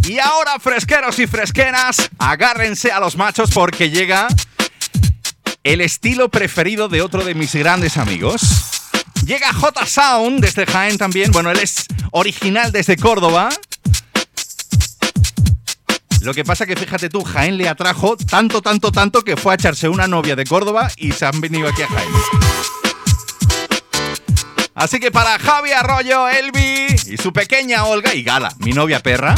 Y 0.03 0.19
ahora, 0.19 0.59
fresqueros 0.59 1.17
y 1.17 1.25
fresqueras, 1.25 2.11
agárrense 2.19 2.91
a 2.91 2.99
los 2.99 3.15
machos 3.15 3.49
porque 3.51 3.89
llega 3.89 4.27
el 5.63 5.81
estilo 5.81 6.29
preferido 6.29 6.87
de 6.87 7.01
otro 7.01 7.25
de 7.25 7.33
mis 7.33 7.55
grandes 7.55 7.97
amigos. 7.97 8.41
Llega 9.25 9.51
J 9.51 9.85
Sound 9.87 10.41
desde 10.41 10.67
Jaén 10.67 10.99
también. 10.99 11.31
Bueno, 11.31 11.49
él 11.49 11.59
es 11.59 11.87
original 12.11 12.71
desde 12.71 12.95
Córdoba 12.95 13.49
lo 16.21 16.33
que 16.33 16.43
pasa 16.43 16.65
que 16.65 16.75
fíjate 16.75 17.09
tú, 17.09 17.23
Jaén 17.23 17.57
le 17.57 17.69
atrajo 17.69 18.17
tanto, 18.17 18.61
tanto, 18.61 18.91
tanto 18.91 19.23
que 19.23 19.37
fue 19.37 19.53
a 19.53 19.55
echarse 19.55 19.87
una 19.87 20.07
novia 20.07 20.35
de 20.35 20.45
Córdoba 20.45 20.91
y 20.97 21.11
se 21.13 21.25
han 21.25 21.39
venido 21.39 21.67
aquí 21.67 21.81
a 21.81 21.87
Jaén. 21.87 22.09
Así 24.75 24.99
que 24.99 25.11
para 25.11 25.39
Javi 25.39 25.71
Arroyo, 25.71 26.27
Elvi 26.27 26.87
y 27.07 27.17
su 27.17 27.33
pequeña 27.33 27.85
Olga 27.85 28.13
y 28.13 28.23
Gala, 28.23 28.53
mi 28.59 28.73
novia 28.73 29.01
perra. 29.01 29.33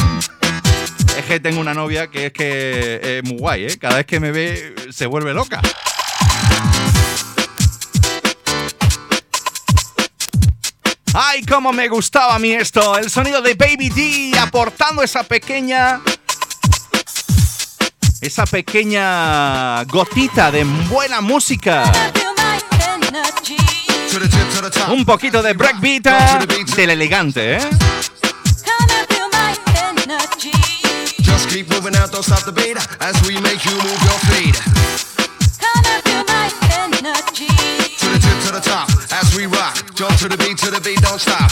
Es 1.16 1.24
que 1.24 1.40
tengo 1.40 1.60
una 1.60 1.74
novia 1.74 2.08
que 2.08 2.26
es 2.26 2.32
que 2.32 3.18
es 3.18 3.24
muy 3.24 3.38
guay, 3.38 3.64
¿eh? 3.64 3.78
Cada 3.78 3.96
vez 3.96 4.06
que 4.06 4.20
me 4.20 4.32
ve 4.32 4.74
se 4.90 5.06
vuelve 5.06 5.32
loca. 5.34 5.60
¡Ay, 11.14 11.42
cómo 11.44 11.72
me 11.72 11.88
gustaba 11.88 12.34
a 12.36 12.38
mí 12.38 12.52
esto! 12.52 12.96
El 12.96 13.10
sonido 13.10 13.42
de 13.42 13.54
Baby 13.54 13.90
D 13.90 14.38
aportando 14.38 15.02
esa 15.02 15.22
pequeña... 15.22 16.00
Esa 18.22 18.46
pequeña 18.46 19.82
gotita 19.82 20.52
de 20.52 20.62
buena 20.62 21.20
música. 21.20 21.82
Un 24.90 25.04
poquito 25.04 25.42
de 25.42 25.52
breakbeat 25.54 26.06
del 26.76 26.90
elegante, 26.90 27.56
¿eh? 27.56 27.60
Just 31.24 31.48
keep 31.48 31.68
moving 31.68 31.96
out, 31.96 32.12
don't 32.12 32.22
stop 32.22 32.44
the 32.44 32.52
beat 32.52 32.76
as 33.00 33.20
we 33.26 33.40
make 33.40 33.64
you 33.64 33.74
move 33.82 34.00
your 34.04 34.20
feet. 34.30 34.54
To 37.98 38.06
the 38.06 38.18
tip, 38.20 38.38
to 38.46 38.52
the 38.52 38.60
top, 38.60 38.88
as 39.10 39.34
we 39.34 39.46
rock. 39.46 39.74
Jump 39.96 40.16
to 40.18 40.28
the 40.28 40.36
beat, 40.36 40.58
to 40.58 40.70
the 40.70 40.80
beat, 40.80 41.02
don't 41.02 41.20
stop. 41.20 41.50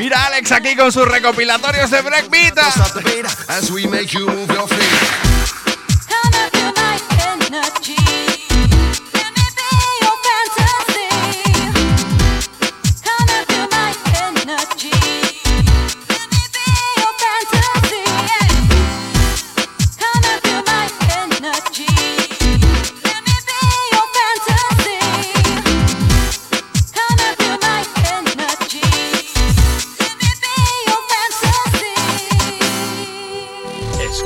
Mira 0.00 0.24
Alex 0.24 0.50
aquí 0.52 0.74
con 0.76 0.90
sus 0.90 1.06
recopilatorios 1.06 1.90
de 1.90 2.00
breakbeat. 2.00 2.58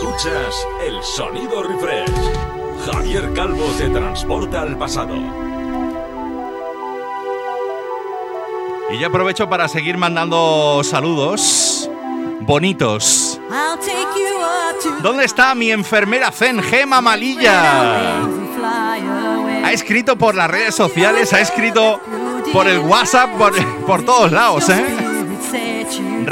Escuchas 0.05 0.67
el 0.87 1.03
sonido 1.03 1.63
refresh. 1.63 2.11
Javier 2.85 3.33
Calvo 3.33 3.65
te 3.79 3.89
transporta 3.89 4.61
al 4.61 4.77
pasado. 4.77 5.15
Y 8.91 8.99
ya 8.99 9.07
aprovecho 9.07 9.49
para 9.49 9.67
seguir 9.67 9.97
mandando 9.97 10.83
saludos 10.85 11.89
bonitos. 12.43 13.41
¿Dónde 15.01 15.25
está 15.25 15.55
mi 15.55 15.71
enfermera 15.71 16.31
Zen, 16.31 16.63
Gema 16.63 17.01
Malilla? 17.01 18.21
Ha 19.65 19.73
escrito 19.73 20.17
por 20.17 20.35
las 20.35 20.51
redes 20.51 20.75
sociales, 20.75 21.33
ha 21.33 21.41
escrito 21.41 21.99
por 22.53 22.69
el 22.69 22.81
WhatsApp, 22.81 23.39
por, 23.39 23.55
por 23.87 24.05
todos 24.05 24.31
lados, 24.31 24.69
¿eh? 24.69 25.04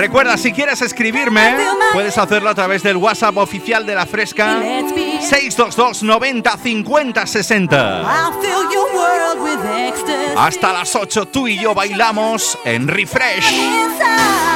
Recuerda, 0.03 0.37
si 0.37 0.51
quieres 0.53 0.83
escribirme, 0.83 1.57
puedes 1.93 2.19
hacerlo 2.19 2.51
a 2.51 2.57
través 2.57 2.83
del 2.83 2.97
WhatsApp 2.97 3.37
oficial 3.37 3.87
de 3.87 3.95
La 3.95 4.05
Fresca 4.05 4.61
622 4.61 6.03
90 6.03 6.57
50 6.57 7.25
60. 7.25 8.29
Hasta 10.37 10.73
las 10.73 10.97
8 10.97 11.27
tú 11.29 11.47
y 11.47 11.57
yo 11.57 11.73
bailamos 11.73 12.59
en 12.65 12.89
Refresh. 12.89 14.52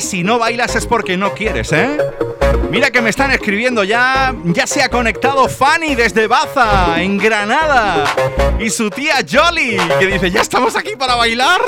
Que 0.00 0.06
si 0.06 0.22
no 0.22 0.38
bailas 0.38 0.74
es 0.76 0.86
porque 0.86 1.18
no 1.18 1.34
quieres, 1.34 1.72
¿eh? 1.72 1.98
Mira 2.70 2.90
que 2.90 3.02
me 3.02 3.10
están 3.10 3.32
escribiendo 3.32 3.84
ya. 3.84 4.34
Ya 4.44 4.66
se 4.66 4.82
ha 4.82 4.88
conectado 4.88 5.46
Fanny 5.46 5.94
desde 5.94 6.26
Baza, 6.26 7.02
en 7.02 7.18
Granada. 7.18 8.04
Y 8.58 8.70
su 8.70 8.88
tía 8.88 9.16
Jolly, 9.30 9.76
que 9.98 10.06
dice: 10.06 10.30
Ya 10.30 10.40
estamos 10.40 10.74
aquí 10.74 10.96
para 10.96 11.16
bailar. 11.16 11.60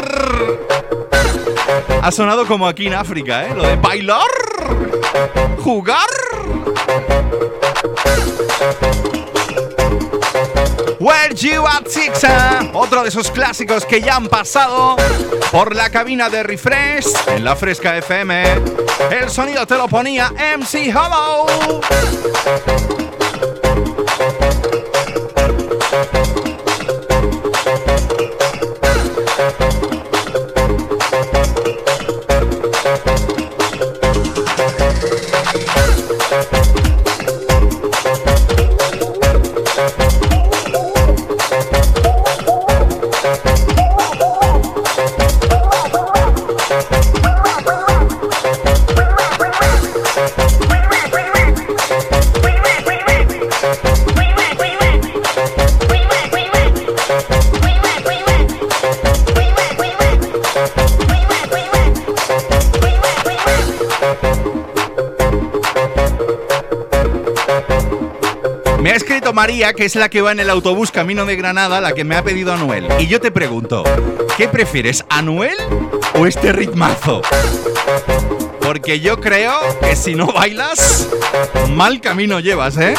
Ha 2.00 2.10
sonado 2.10 2.46
como 2.46 2.66
aquí 2.66 2.86
en 2.86 2.94
África, 2.94 3.44
¿eh? 3.44 3.54
Lo 3.54 3.66
de 3.66 3.76
bailar, 3.76 4.30
jugar. 5.58 6.08
At 11.50 11.88
Sixa, 11.88 12.70
otro 12.72 13.02
de 13.02 13.08
esos 13.08 13.28
clásicos 13.32 13.84
que 13.84 14.00
ya 14.00 14.14
han 14.14 14.28
pasado 14.28 14.94
por 15.50 15.74
la 15.74 15.90
cabina 15.90 16.30
de 16.30 16.44
refresh 16.44 17.06
en 17.26 17.42
la 17.42 17.56
Fresca 17.56 17.96
FM. 17.96 18.44
El 19.10 19.28
sonido 19.28 19.66
te 19.66 19.74
lo 19.76 19.88
ponía 19.88 20.30
MC 20.30 20.94
Hollow. 20.94 21.80
María, 69.32 69.72
que 69.72 69.84
es 69.84 69.94
la 69.94 70.08
que 70.08 70.20
va 70.20 70.32
en 70.32 70.40
el 70.40 70.50
autobús 70.50 70.90
camino 70.90 71.24
de 71.24 71.36
Granada, 71.36 71.80
la 71.80 71.92
que 71.92 72.04
me 72.04 72.16
ha 72.16 72.22
pedido 72.22 72.52
a 72.52 72.56
Noel. 72.56 72.86
Y 72.98 73.06
yo 73.06 73.20
te 73.20 73.30
pregunto, 73.30 73.84
¿qué 74.36 74.48
prefieres, 74.48 75.04
a 75.08 75.22
Noel 75.22 75.56
o 76.18 76.26
este 76.26 76.52
ritmazo? 76.52 77.22
Porque 78.60 79.00
yo 79.00 79.20
creo 79.20 79.54
que 79.80 79.96
si 79.96 80.14
no 80.14 80.26
bailas, 80.26 81.08
mal 81.70 82.00
camino 82.00 82.40
llevas, 82.40 82.76
¿eh? 82.78 82.94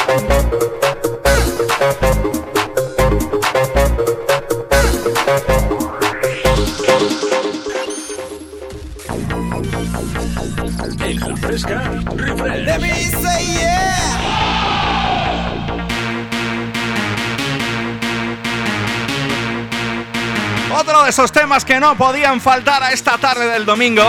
De 21.04 21.10
esos 21.10 21.34
temas 21.34 21.66
que 21.66 21.82
no 21.82 21.98
podían 21.98 22.40
faltar 22.40 22.82
a 22.82 22.94
esta 22.94 23.18
tarde 23.18 23.46
del 23.48 23.66
domingo. 23.66 24.06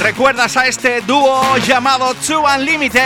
¿Recuerdas 0.00 0.56
a 0.56 0.66
este 0.66 1.02
dúo 1.02 1.58
llamado 1.58 2.14
Two 2.14 2.42
Unlimited? 2.56 3.02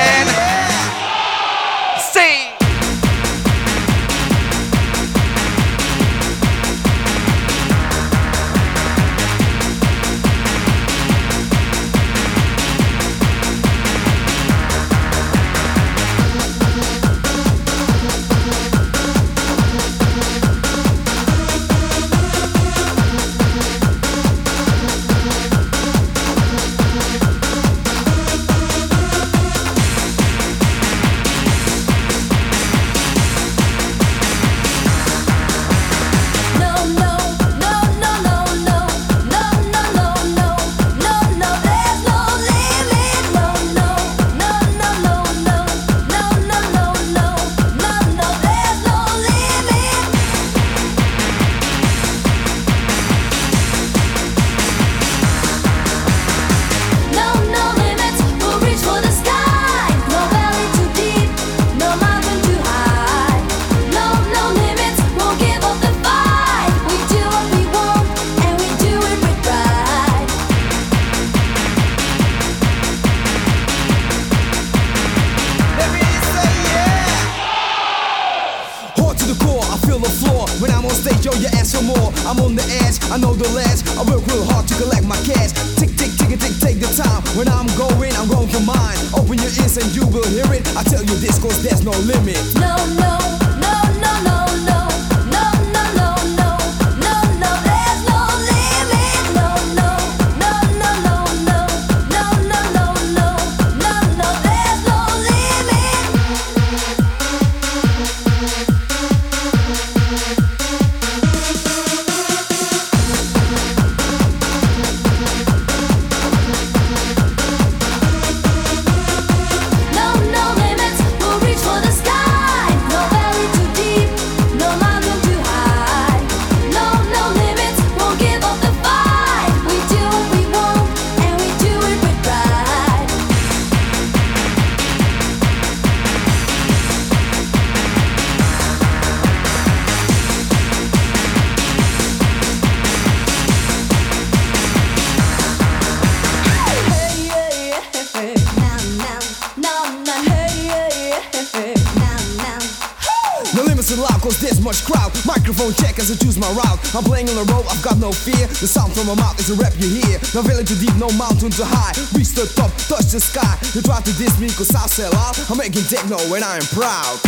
I'm 156.96 157.04
playing 157.04 157.28
on 157.28 157.36
the 157.36 157.52
road, 157.52 157.66
I've 157.68 157.82
got 157.82 157.98
no 157.98 158.10
fear. 158.10 158.48
The 158.48 158.64
sound 158.64 158.94
from 158.94 159.08
my 159.08 159.14
mouth 159.14 159.38
is 159.38 159.50
a 159.50 159.54
rap 159.60 159.74
you 159.76 160.00
hear. 160.00 160.16
No 160.32 160.40
valley 160.40 160.64
too 160.64 160.80
deep, 160.80 160.96
no 160.96 161.12
mountain 161.12 161.52
too 161.52 161.68
high. 161.68 161.92
Reach 162.16 162.32
the 162.32 162.48
top, 162.56 162.72
touch 162.88 163.12
the 163.12 163.20
sky. 163.20 163.52
You 163.76 163.82
try 163.82 164.00
to 164.00 164.12
diss 164.16 164.40
me, 164.40 164.48
cause 164.48 164.72
I 164.72 164.88
sell 164.88 165.12
out. 165.12 165.36
I'm 165.50 165.58
making 165.58 165.84
techno 165.84 166.16
and 166.16 166.42
I 166.42 166.56
am 166.56 166.64
proud. 166.72 167.20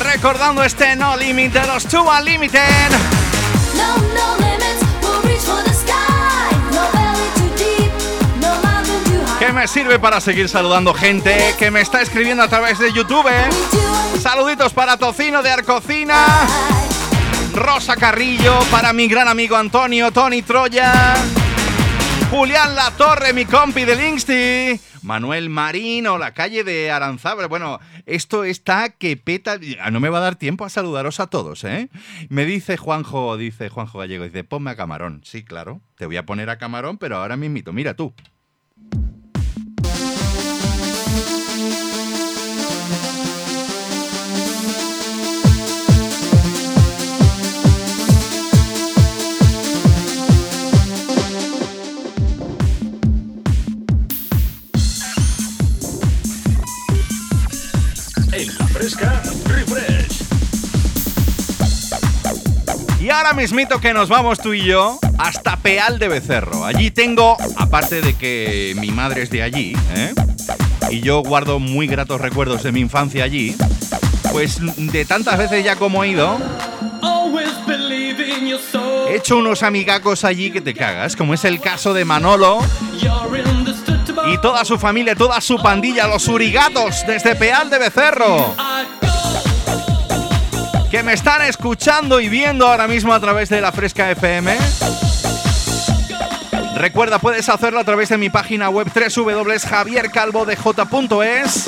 Recordando 0.00 0.64
este 0.64 0.96
No 0.96 1.14
Limit 1.14 1.52
de 1.52 1.66
los 1.66 1.84
Two 1.84 2.08
Unlimited. 2.08 3.27
Me 9.54 9.66
sirve 9.66 9.98
para 9.98 10.20
seguir 10.20 10.48
saludando 10.48 10.94
gente 10.94 11.36
que 11.58 11.70
me 11.70 11.80
está 11.80 12.00
escribiendo 12.00 12.42
a 12.44 12.48
través 12.48 12.78
de 12.78 12.92
YouTube. 12.92 13.28
Saluditos 14.20 14.72
para 14.72 14.96
Tocino 14.96 15.42
de 15.42 15.50
Arcocina. 15.50 16.46
Rosa 17.54 17.96
Carrillo, 17.96 18.56
para 18.70 18.92
mi 18.92 19.08
gran 19.08 19.26
amigo 19.26 19.56
Antonio, 19.56 20.12
Tony 20.12 20.42
Troya. 20.42 21.14
Julián 22.30 22.76
La 22.76 22.92
Torre, 22.92 23.32
mi 23.32 23.46
compi 23.46 23.84
del 23.84 24.00
Insti. 24.00 24.80
Manuel 25.02 25.48
Marino, 25.48 26.18
la 26.18 26.32
calle 26.34 26.62
de 26.62 26.92
Aranzábal. 26.92 27.48
Bueno, 27.48 27.80
esto 28.06 28.44
está 28.44 28.90
que 28.90 29.16
peta. 29.16 29.58
Ah, 29.80 29.90
No 29.90 29.98
me 29.98 30.08
va 30.08 30.18
a 30.18 30.22
dar 30.22 30.36
tiempo 30.36 30.66
a 30.66 30.68
saludaros 30.70 31.18
a 31.18 31.26
todos, 31.26 31.64
¿eh? 31.64 31.88
Me 32.28 32.44
dice 32.44 32.76
Juanjo, 32.76 33.36
dice 33.36 33.70
Juanjo 33.70 33.98
Gallego, 33.98 34.24
dice, 34.24 34.44
ponme 34.44 34.70
a 34.70 34.76
Camarón. 34.76 35.22
Sí, 35.24 35.42
claro, 35.42 35.80
te 35.96 36.06
voy 36.06 36.16
a 36.16 36.26
poner 36.26 36.48
a 36.48 36.58
Camarón, 36.58 36.96
pero 36.98 37.16
ahora 37.16 37.36
mismito, 37.36 37.72
mira 37.72 37.94
tú. 37.94 38.14
Refresh. 58.96 60.22
Y 63.00 63.10
ahora 63.10 63.34
mismito 63.34 63.80
que 63.80 63.92
nos 63.92 64.08
vamos 64.08 64.38
tú 64.38 64.54
y 64.54 64.64
yo 64.64 64.98
hasta 65.18 65.56
Peal 65.58 65.98
de 65.98 66.08
Becerro. 66.08 66.64
Allí 66.64 66.90
tengo, 66.90 67.36
aparte 67.56 68.00
de 68.00 68.14
que 68.14 68.74
mi 68.78 68.90
madre 68.90 69.22
es 69.22 69.30
de 69.30 69.42
allí, 69.42 69.74
¿eh? 69.94 70.14
y 70.90 71.00
yo 71.00 71.22
guardo 71.22 71.58
muy 71.58 71.86
gratos 71.86 72.20
recuerdos 72.20 72.62
de 72.62 72.72
mi 72.72 72.80
infancia 72.80 73.24
allí, 73.24 73.54
pues 74.32 74.58
de 74.76 75.04
tantas 75.04 75.36
veces 75.36 75.62
ya 75.64 75.76
como 75.76 76.02
he 76.02 76.08
ido, 76.08 76.38
He 79.08 79.16
hecho 79.16 79.36
unos 79.36 79.62
amigacos 79.62 80.24
allí 80.24 80.50
que 80.50 80.60
te 80.60 80.72
cagas, 80.72 81.14
como 81.14 81.34
es 81.34 81.44
el 81.44 81.60
caso 81.60 81.92
de 81.92 82.04
Manolo 82.04 82.60
y 84.32 84.38
toda 84.38 84.64
su 84.64 84.78
familia, 84.78 85.14
toda 85.14 85.38
su 85.40 85.56
pandilla, 85.56 86.06
los 86.06 86.28
urigatos 86.28 87.02
desde 87.06 87.34
Peal 87.34 87.70
de 87.70 87.78
Becerro. 87.78 88.54
Que 90.90 91.02
me 91.02 91.14
están 91.14 91.40
escuchando 91.42 92.20
y 92.20 92.28
viendo 92.28 92.66
ahora 92.66 92.86
mismo 92.88 93.14
a 93.14 93.20
través 93.20 93.48
de 93.48 93.60
la 93.60 93.70
Fresca 93.72 94.10
FM. 94.10 94.56
Recuerda, 96.76 97.18
puedes 97.18 97.48
hacerlo 97.48 97.80
a 97.80 97.84
través 97.84 98.10
de 98.10 98.18
mi 98.18 98.30
página 98.30 98.70
web 98.70 98.88
www.javiercalvodej.es 98.94 101.64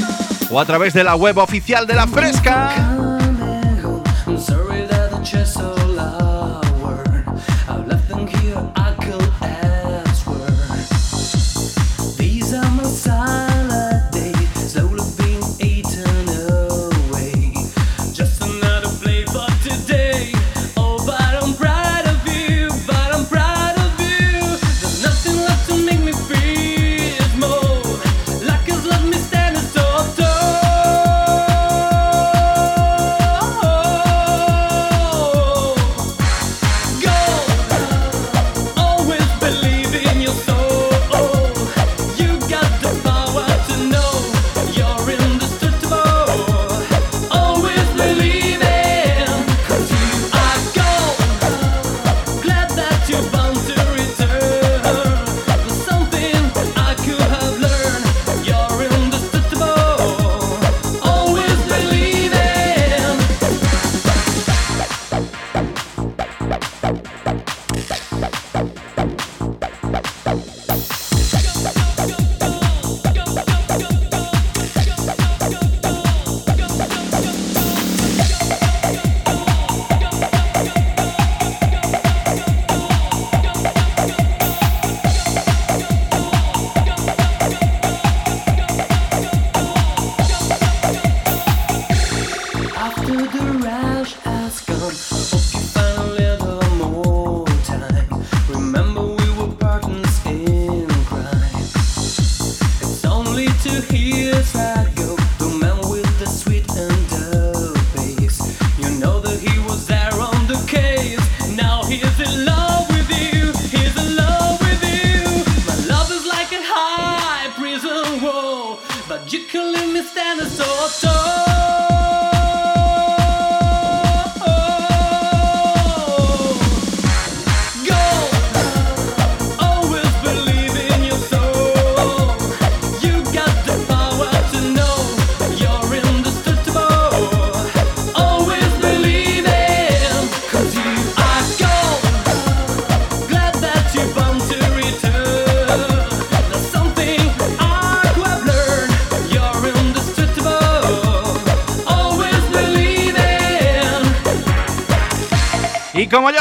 o 0.51 0.61
a 0.61 0.65
través 0.65 0.95
de 0.95 1.03
la 1.05 1.15
web 1.17 1.39
oficial 1.39 1.87
de 1.87 1.95
la 1.95 2.07
Fresca. 2.07 2.71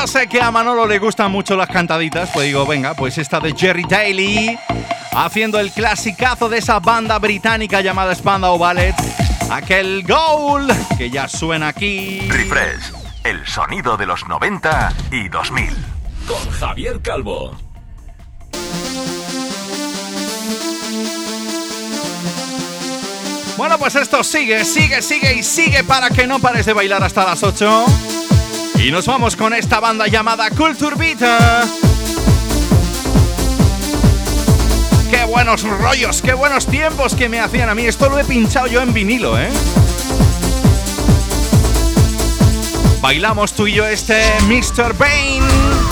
Sé 0.10 0.28
que 0.28 0.41
a 0.41 0.49
Manolo 0.49 0.88
le 0.88 0.97
gustan 0.97 1.32
mucho 1.32 1.55
las 1.55 1.68
cantaditas, 1.68 2.32
pues 2.34 2.47
digo, 2.47 2.66
venga, 2.66 2.95
pues 2.95 3.20
esta 3.20 3.39
de 3.39 3.53
Jerry 3.55 3.84
Daly, 3.88 4.57
haciendo 5.12 5.60
el 5.60 5.72
clasicazo 5.72 6.49
de 6.49 6.57
esa 6.57 6.80
banda 6.80 7.20
británica 7.20 7.82
llamada 7.82 8.16
Spandau 8.16 8.57
Ballet, 8.57 8.95
aquel 9.51 10.03
goal 10.07 10.68
que 10.97 11.12
ya 11.12 11.28
suena 11.28 11.68
aquí. 11.68 12.22
Refresh, 12.28 12.91
el 13.24 13.45
sonido 13.45 13.97
de 13.97 14.07
los 14.07 14.28
90 14.28 14.93
y 15.12 15.30
2000. 15.30 15.70
Con 16.28 16.49
Javier 16.53 16.99
Calvo. 17.01 17.55
Bueno, 23.57 23.78
pues 23.78 23.95
esto 23.95 24.24
sigue, 24.24 24.66
sigue, 24.66 25.03
sigue 25.03 25.36
y 25.36 25.43
sigue 25.43 25.84
para 25.84 26.10
que 26.10 26.26
no 26.26 26.39
pares 26.39 26.66
de 26.66 26.74
bailar 26.74 27.03
hasta 27.03 27.26
las 27.26 27.43
8. 27.43 28.09
Y 28.82 28.91
nos 28.91 29.05
vamos 29.07 29.36
con 29.36 29.53
esta 29.53 29.82
banda 29.82 30.07
llamada 30.07 30.49
Culture 30.51 30.95
Vita. 30.95 31.67
Qué 35.11 35.25
buenos 35.25 35.63
rollos, 35.63 36.21
qué 36.21 36.34
buenos 36.34 36.65
tiempos 36.65 37.13
que 37.13 37.27
me 37.27 37.41
hacían 37.41 37.67
a 37.67 37.75
mí. 37.75 37.86
Esto 37.86 38.09
lo 38.09 38.17
he 38.17 38.23
pinchado 38.23 38.67
yo 38.67 38.82
en 38.82 38.93
vinilo, 38.93 39.38
¿eh? 39.38 39.49
Bailamos 43.01 43.53
tú 43.53 43.67
y 43.67 43.73
yo 43.73 43.86
este 43.86 44.21
Mr. 44.47 44.97
Bane 44.97 45.88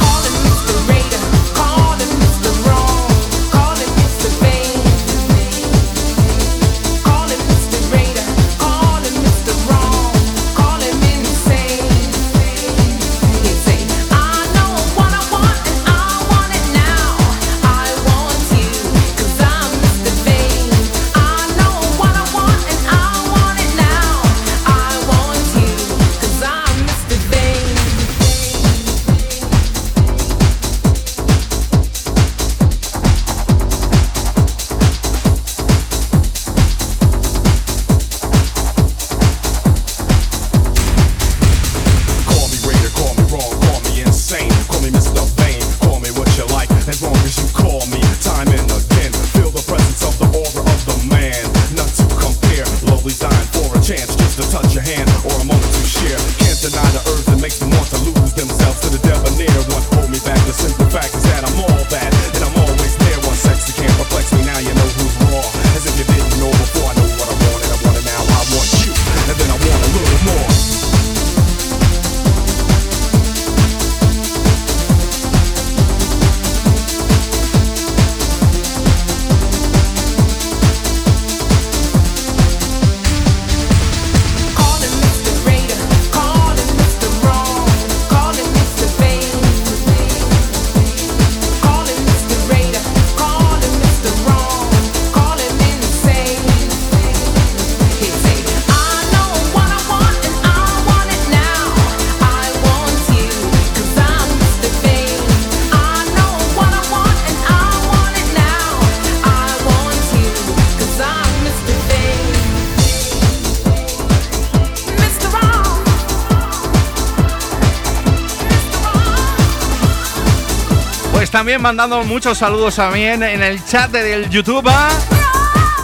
también 121.47 121.61
mandando 121.61 122.03
muchos 122.03 122.39
saludos 122.39 122.75
también 122.75 123.23
en 123.23 123.41
el 123.41 123.63
chat 123.63 123.89
del 123.89 124.29
YouTube. 124.29 124.67
¿ah? 124.67 124.89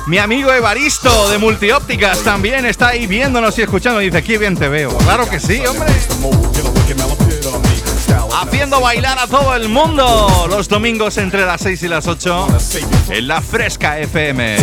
Mi 0.07 0.17
amigo 0.17 0.51
Evaristo 0.51 1.29
de 1.29 1.37
Multiópticas 1.37 2.19
también 2.19 2.65
está 2.65 2.89
ahí 2.89 3.07
viéndonos 3.07 3.57
y 3.57 3.61
escuchando. 3.61 4.01
Dice, 4.01 4.21
qué 4.21 4.37
bien 4.37 4.57
te 4.57 4.67
veo. 4.67 4.89
Claro 4.97 5.25
que 5.29 5.39
sí, 5.39 5.65
hombre. 5.65 5.87
Haciendo 8.41 8.81
bailar 8.81 9.17
a 9.19 9.27
todo 9.27 9.55
el 9.55 9.69
mundo 9.69 10.47
los 10.49 10.67
domingos 10.67 11.17
entre 11.17 11.45
las 11.45 11.61
6 11.61 11.83
y 11.83 11.87
las 11.87 12.07
8 12.07 12.47
en 13.11 13.27
la 13.29 13.41
Fresca 13.41 13.99
FM. 13.99 14.57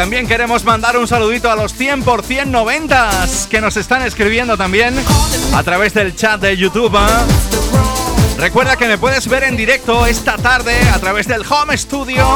También 0.00 0.26
queremos 0.26 0.64
mandar 0.64 0.96
un 0.96 1.06
saludito 1.06 1.50
a 1.50 1.56
los 1.56 1.78
100% 1.78 2.46
noventas 2.46 3.46
que 3.50 3.60
nos 3.60 3.76
están 3.76 4.00
escribiendo 4.00 4.56
también 4.56 4.94
a 5.54 5.62
través 5.62 5.92
del 5.92 6.16
chat 6.16 6.40
de 6.40 6.56
YouTube. 6.56 6.96
¿ah? 6.96 7.22
Recuerda 8.38 8.76
que 8.76 8.88
me 8.88 8.96
puedes 8.96 9.28
ver 9.28 9.44
en 9.44 9.58
directo 9.58 10.06
esta 10.06 10.38
tarde 10.38 10.74
a 10.94 10.98
través 11.00 11.28
del 11.28 11.42
home 11.46 11.76
studio 11.76 12.26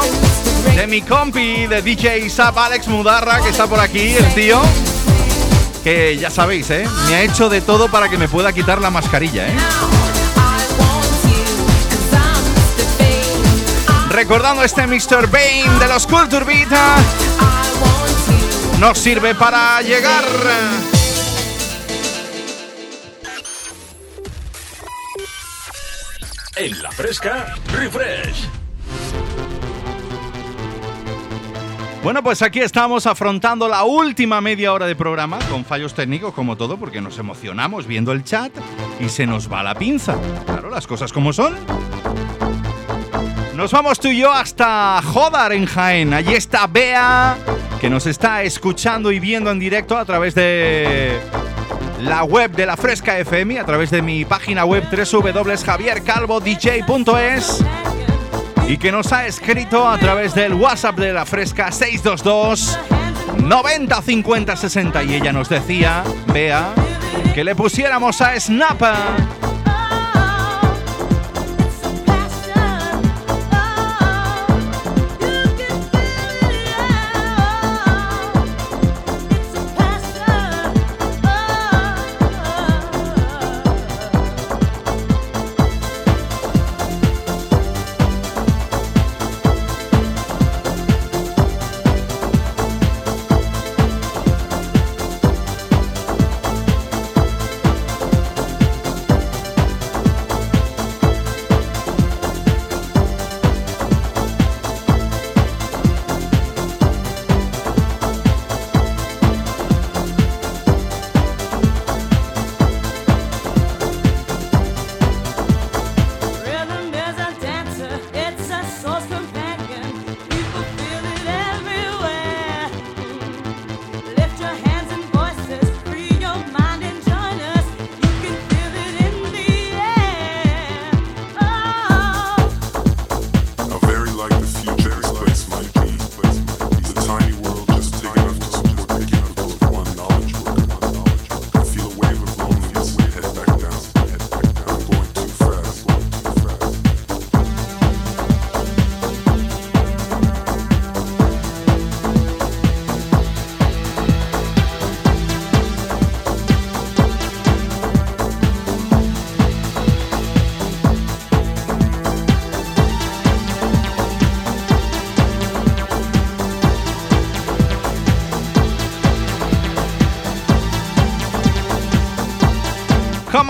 de 0.75 0.85
mi 0.85 1.01
compi 1.01 1.65
de 1.65 1.81
DJ 1.81 2.29
Sap 2.29 2.55
Alex 2.55 2.87
Mudarra, 2.87 3.41
que 3.41 3.49
está 3.49 3.65
por 3.65 3.79
aquí, 3.79 4.13
el 4.13 4.35
tío. 4.35 4.61
Que 5.83 6.17
ya 6.19 6.29
sabéis, 6.29 6.69
¿eh? 6.69 6.87
Me 7.07 7.15
ha 7.15 7.23
hecho 7.23 7.49
de 7.49 7.61
todo 7.61 7.89
para 7.89 8.09
que 8.09 8.19
me 8.19 8.27
pueda 8.27 8.53
quitar 8.53 8.79
la 8.79 8.91
mascarilla, 8.91 9.47
¿eh? 9.47 9.55
Recordando 14.11 14.63
este 14.63 14.85
Mr. 14.85 15.31
Bane 15.31 15.79
de 15.79 15.87
los 15.87 16.05
Culture 16.05 16.45
Beat. 16.45 17.54
Nos 18.79 18.97
sirve 18.97 19.33
para 19.35 19.81
llegar. 19.81 20.23
En 26.57 26.81
la 26.81 26.91
fresca, 26.91 27.55
refresh. 27.73 28.47
Bueno, 32.05 32.21
pues 32.21 32.43
aquí 32.43 32.59
estamos 32.59 33.07
afrontando 33.07 33.67
la 33.67 33.83
última 33.83 34.39
media 34.39 34.71
hora 34.73 34.85
de 34.85 34.95
programa 34.95 35.39
con 35.49 35.65
fallos 35.65 35.95
técnicos 35.95 36.35
como 36.35 36.55
todo 36.55 36.77
porque 36.77 37.01
nos 37.01 37.17
emocionamos 37.17 37.87
viendo 37.87 38.11
el 38.11 38.23
chat 38.23 38.51
y 38.99 39.09
se 39.09 39.25
nos 39.25 39.51
va 39.51 39.63
la 39.63 39.73
pinza. 39.73 40.15
Claro, 40.45 40.69
las 40.69 40.85
cosas 40.85 41.11
como 41.11 41.33
son. 41.33 41.55
Nos 43.55 43.71
vamos 43.71 43.99
tú 43.99 44.09
y 44.09 44.19
yo 44.19 44.31
hasta 44.31 45.01
Jodar 45.01 45.53
en 45.53 45.65
Jaén. 45.65 46.13
Allí 46.13 46.35
está 46.35 46.67
Bea, 46.67 47.37
que 47.85 47.89
nos 47.91 48.07
está 48.07 48.41
escuchando 48.41 49.11
y 49.11 49.19
viendo 49.19 49.51
en 49.51 49.59
directo 49.59 49.95
a 49.95 50.05
través 50.05 50.33
de 50.33 51.19
la 52.01 52.23
web 52.23 52.49
de 52.49 52.65
la 52.65 52.75
Fresca 52.75 53.19
FM, 53.19 53.59
a 53.59 53.63
través 53.63 53.91
de 53.91 54.01
mi 54.01 54.25
página 54.25 54.65
web 54.65 54.85
www.javiercalvodj.es 54.89 57.63
y 58.67 58.77
que 58.77 58.91
nos 58.91 59.13
ha 59.13 59.27
escrito 59.27 59.87
a 59.87 59.99
través 59.99 60.33
del 60.33 60.55
WhatsApp 60.55 60.97
de 60.97 61.13
la 61.13 61.27
Fresca 61.27 61.71
622 61.71 62.79
90 63.43 64.01
50 64.01 64.55
60 64.55 65.03
y 65.03 65.13
ella 65.13 65.31
nos 65.31 65.47
decía, 65.47 66.03
Bea, 66.33 66.73
que 67.35 67.43
le 67.43 67.53
pusiéramos 67.53 68.19
a 68.19 68.39
Snap. 68.39 68.81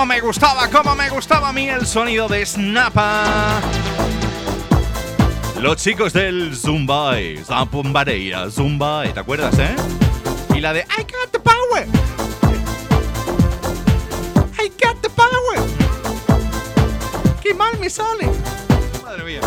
Me 0.05 0.21
gustaba, 0.21 0.69
cómo 0.69 0.95
me 0.95 1.09
gustaba 1.09 1.49
a 1.49 1.51
mí 1.51 1.67
el 1.67 1.85
sonido 1.85 2.27
de 2.27 2.45
Snappa. 2.45 3.59
Los 5.59 5.77
chicos 5.77 6.13
del 6.13 6.55
Zumba, 6.55 7.15
Zampumbareira, 7.43 8.49
Zumba, 8.51 9.03
¿te 9.11 9.19
acuerdas, 9.19 9.57
eh? 9.57 9.75
Y 10.55 10.61
la 10.61 10.73
de 10.73 10.81
I 10.81 11.01
got 11.01 11.31
the 11.31 11.39
power. 11.39 11.87
I 14.59 14.71
got 14.81 15.01
the 15.01 15.09
power. 15.09 15.59
Qué 17.41 17.53
mal 17.53 17.77
me 17.79 17.89
sale. 17.89 18.29
Madre 19.03 19.23
mía. 19.23 19.41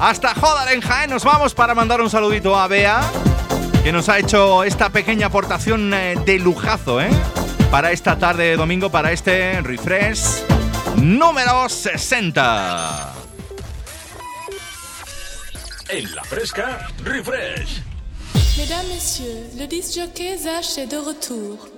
Hasta 0.00 0.34
Jodar 0.34 0.72
en 0.72 0.80
Jaén 0.80 1.08
nos 1.08 1.24
vamos 1.24 1.54
para 1.54 1.74
mandar 1.74 2.02
un 2.02 2.10
saludito 2.10 2.58
a 2.58 2.66
Bea, 2.66 3.00
que 3.82 3.92
nos 3.92 4.08
ha 4.08 4.18
hecho 4.18 4.64
esta 4.64 4.90
pequeña 4.90 5.28
aportación 5.28 5.94
eh, 5.94 6.16
de 6.26 6.38
lujazo, 6.40 7.00
¿eh? 7.00 7.10
Para 7.74 7.90
esta 7.90 8.16
tarde 8.16 8.50
de 8.50 8.56
domingo, 8.56 8.88
para 8.88 9.10
este 9.10 9.60
refresh 9.60 10.44
número 10.94 11.68
60. 11.68 13.12
En 15.88 16.14
la 16.14 16.22
fresca, 16.22 16.86
refresh. 17.02 17.82
Mesdames, 18.56 18.86
Messieurs, 18.86 19.56
le 19.56 19.66
disc 19.66 19.92
jockey 19.92 20.38
Zach 20.38 20.78
est 20.78 20.86
de 20.88 20.98
retour. 20.98 21.73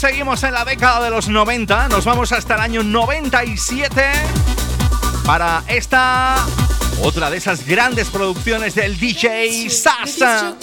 Seguimos 0.00 0.42
en 0.44 0.54
la 0.54 0.64
década 0.64 1.04
de 1.04 1.10
los 1.10 1.28
90, 1.28 1.88
nos 1.88 2.06
vamos 2.06 2.32
hasta 2.32 2.54
el 2.54 2.60
año 2.62 2.82
97 2.82 4.02
para 5.26 5.62
esta 5.66 6.36
otra 7.02 7.28
de 7.28 7.36
esas 7.36 7.66
grandes 7.66 8.08
producciones 8.08 8.74
del 8.74 8.98
DJ 8.98 9.68
Sasa. 9.68 10.56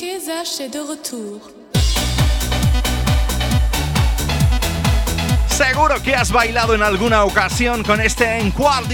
Seguro 5.48 6.02
que 6.02 6.16
has 6.16 6.32
bailado 6.32 6.74
en 6.74 6.82
alguna 6.82 7.24
ocasión 7.24 7.84
con 7.84 8.02
este 8.02 8.40
en 8.40 8.50
Quart 8.50 8.90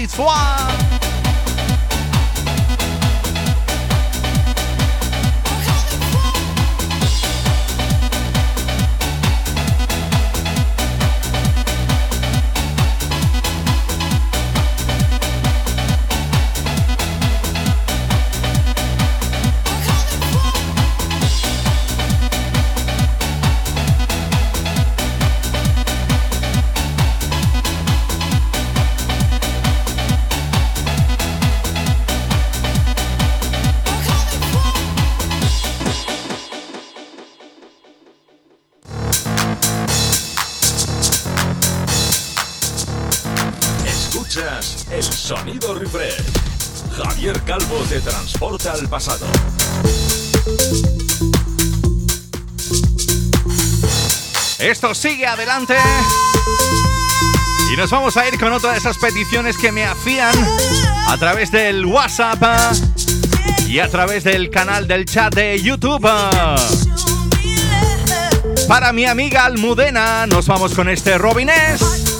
pasado. 48.88 49.26
Esto 54.58 54.94
sigue 54.94 55.26
adelante. 55.26 55.76
Y 57.72 57.76
nos 57.76 57.90
vamos 57.90 58.16
a 58.16 58.26
ir 58.28 58.38
con 58.38 58.52
otra 58.52 58.72
de 58.72 58.78
esas 58.78 58.98
peticiones 58.98 59.56
que 59.56 59.72
me 59.72 59.84
hacían 59.84 60.34
a 61.06 61.16
través 61.18 61.50
del 61.50 61.86
WhatsApp 61.86 62.42
y 63.68 63.78
a 63.78 63.88
través 63.88 64.24
del 64.24 64.50
canal 64.50 64.86
del 64.86 65.04
chat 65.04 65.34
de 65.34 65.60
YouTube. 65.60 66.08
Para 68.68 68.92
mi 68.92 69.04
amiga 69.04 69.44
Almudena, 69.44 70.26
nos 70.26 70.46
vamos 70.46 70.74
con 70.74 70.88
este 70.88 71.18
Robinés. 71.18 72.13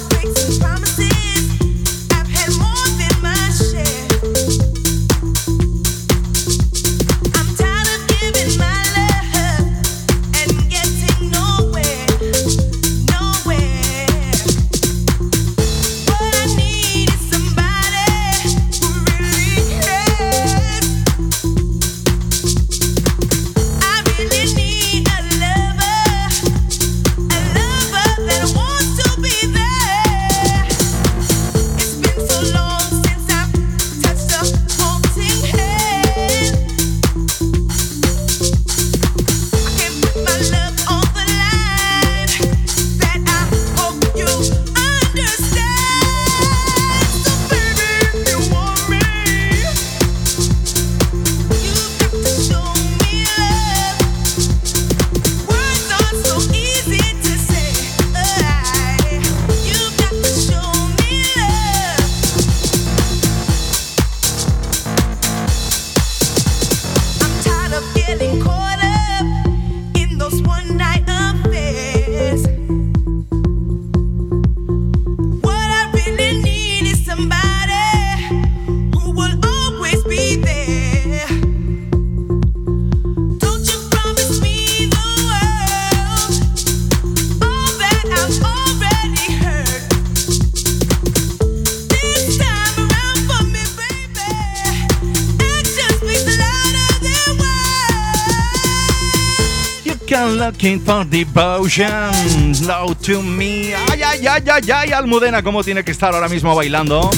For 100.65 101.05
devotion, 101.05 102.55
slow 102.55 102.95
to 102.95 103.23
me. 103.23 103.75
Ay, 103.91 104.03
ay, 104.03 104.27
ay, 104.27 104.43
ay, 104.51 104.71
ay, 104.71 104.93
Almudena, 104.93 105.43
¿cómo 105.43 105.63
tiene 105.63 105.85
que 105.85 105.91
estar 105.91 106.15
ahora 106.15 106.27
mismo 106.27 106.55
bailando? 106.55 107.11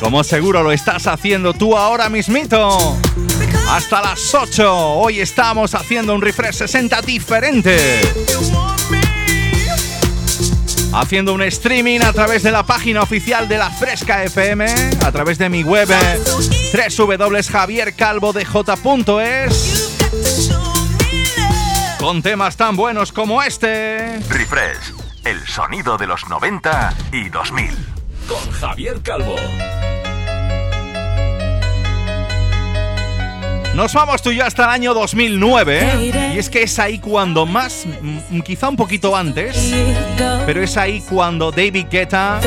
Como 0.00 0.24
seguro 0.24 0.64
lo 0.64 0.72
estás 0.72 1.06
haciendo 1.06 1.54
tú 1.54 1.76
ahora 1.76 2.08
mismito. 2.08 2.98
Hasta 3.68 4.02
las 4.02 4.34
8. 4.34 4.96
Hoy 4.96 5.20
estamos 5.20 5.76
haciendo 5.76 6.12
un 6.12 6.22
refresh 6.22 6.56
60 6.56 7.02
diferente. 7.02 8.00
Haciendo 10.92 11.34
un 11.34 11.42
streaming 11.42 12.00
a 12.00 12.12
través 12.12 12.42
de 12.42 12.50
la 12.50 12.66
página 12.66 13.02
oficial 13.02 13.46
de 13.46 13.58
la 13.58 13.70
Fresca 13.70 14.24
FM, 14.24 14.66
a 15.04 15.12
través 15.12 15.38
de 15.38 15.48
mi 15.48 15.62
web 15.62 15.88
eh, 15.88 16.18
www.javiercalvodej.es 16.98 19.91
con 22.02 22.20
temas 22.20 22.56
tan 22.56 22.74
buenos 22.74 23.12
como 23.12 23.44
este. 23.44 24.18
Refresh, 24.28 24.92
el 25.22 25.38
sonido 25.46 25.96
de 25.96 26.08
los 26.08 26.28
90 26.28 26.92
y 27.12 27.28
2000. 27.28 27.70
Con 28.26 28.50
Javier 28.50 29.00
Calvo. 29.02 29.36
Nos 33.76 33.94
vamos 33.94 34.20
tú 34.20 34.32
y 34.32 34.38
yo 34.38 34.44
hasta 34.44 34.64
el 34.64 34.70
año 34.70 34.94
2009 34.94 36.32
y 36.34 36.38
es 36.38 36.50
que 36.50 36.64
es 36.64 36.76
ahí 36.80 36.98
cuando 36.98 37.46
más, 37.46 37.84
mm, 37.86 38.40
quizá 38.40 38.68
un 38.68 38.76
poquito 38.76 39.14
antes, 39.14 39.72
pero 40.44 40.60
es 40.60 40.76
ahí 40.76 41.04
cuando 41.08 41.52
David 41.52 41.86
Guetta 41.88 42.40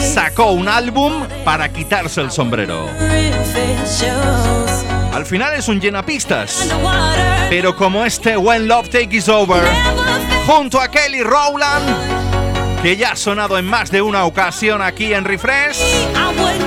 sacó 0.00 0.52
un 0.52 0.68
álbum 0.68 1.12
para 1.44 1.70
quitarse 1.70 2.22
el 2.22 2.30
sombrero. 2.30 2.88
Al 5.14 5.24
final 5.24 5.54
es 5.54 5.68
un 5.68 5.80
llenapistas, 5.80 6.68
pero 7.48 7.76
como 7.76 8.04
este 8.04 8.36
When 8.36 8.66
Love 8.66 8.88
Take 8.88 9.16
Is 9.16 9.28
Over, 9.28 9.62
junto 10.44 10.80
a 10.80 10.88
Kelly 10.88 11.22
Rowland, 11.22 12.82
que 12.82 12.96
ya 12.96 13.12
ha 13.12 13.16
sonado 13.16 13.56
en 13.56 13.64
más 13.64 13.92
de 13.92 14.02
una 14.02 14.24
ocasión 14.24 14.82
aquí 14.82 15.14
en 15.14 15.24
Refresh, 15.24 15.78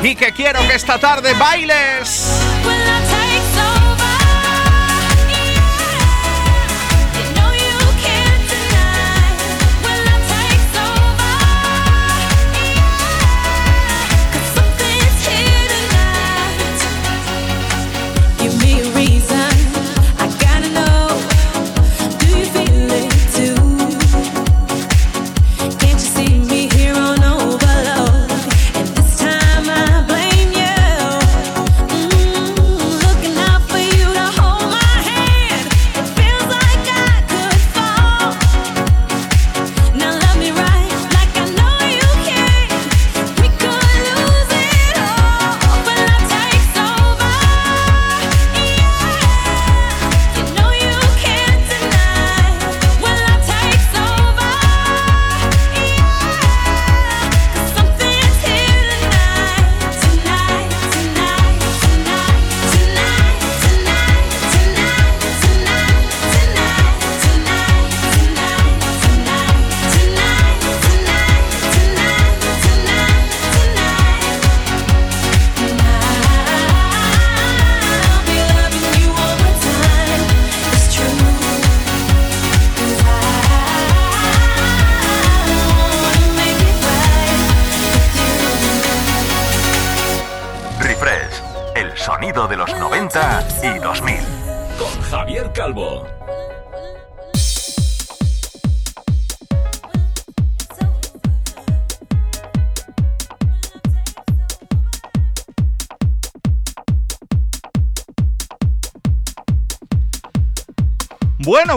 y 0.02 0.16
que 0.16 0.32
quiero 0.32 0.62
que 0.62 0.76
esta 0.76 0.98
tarde 0.98 1.34
bailes. 1.34 2.42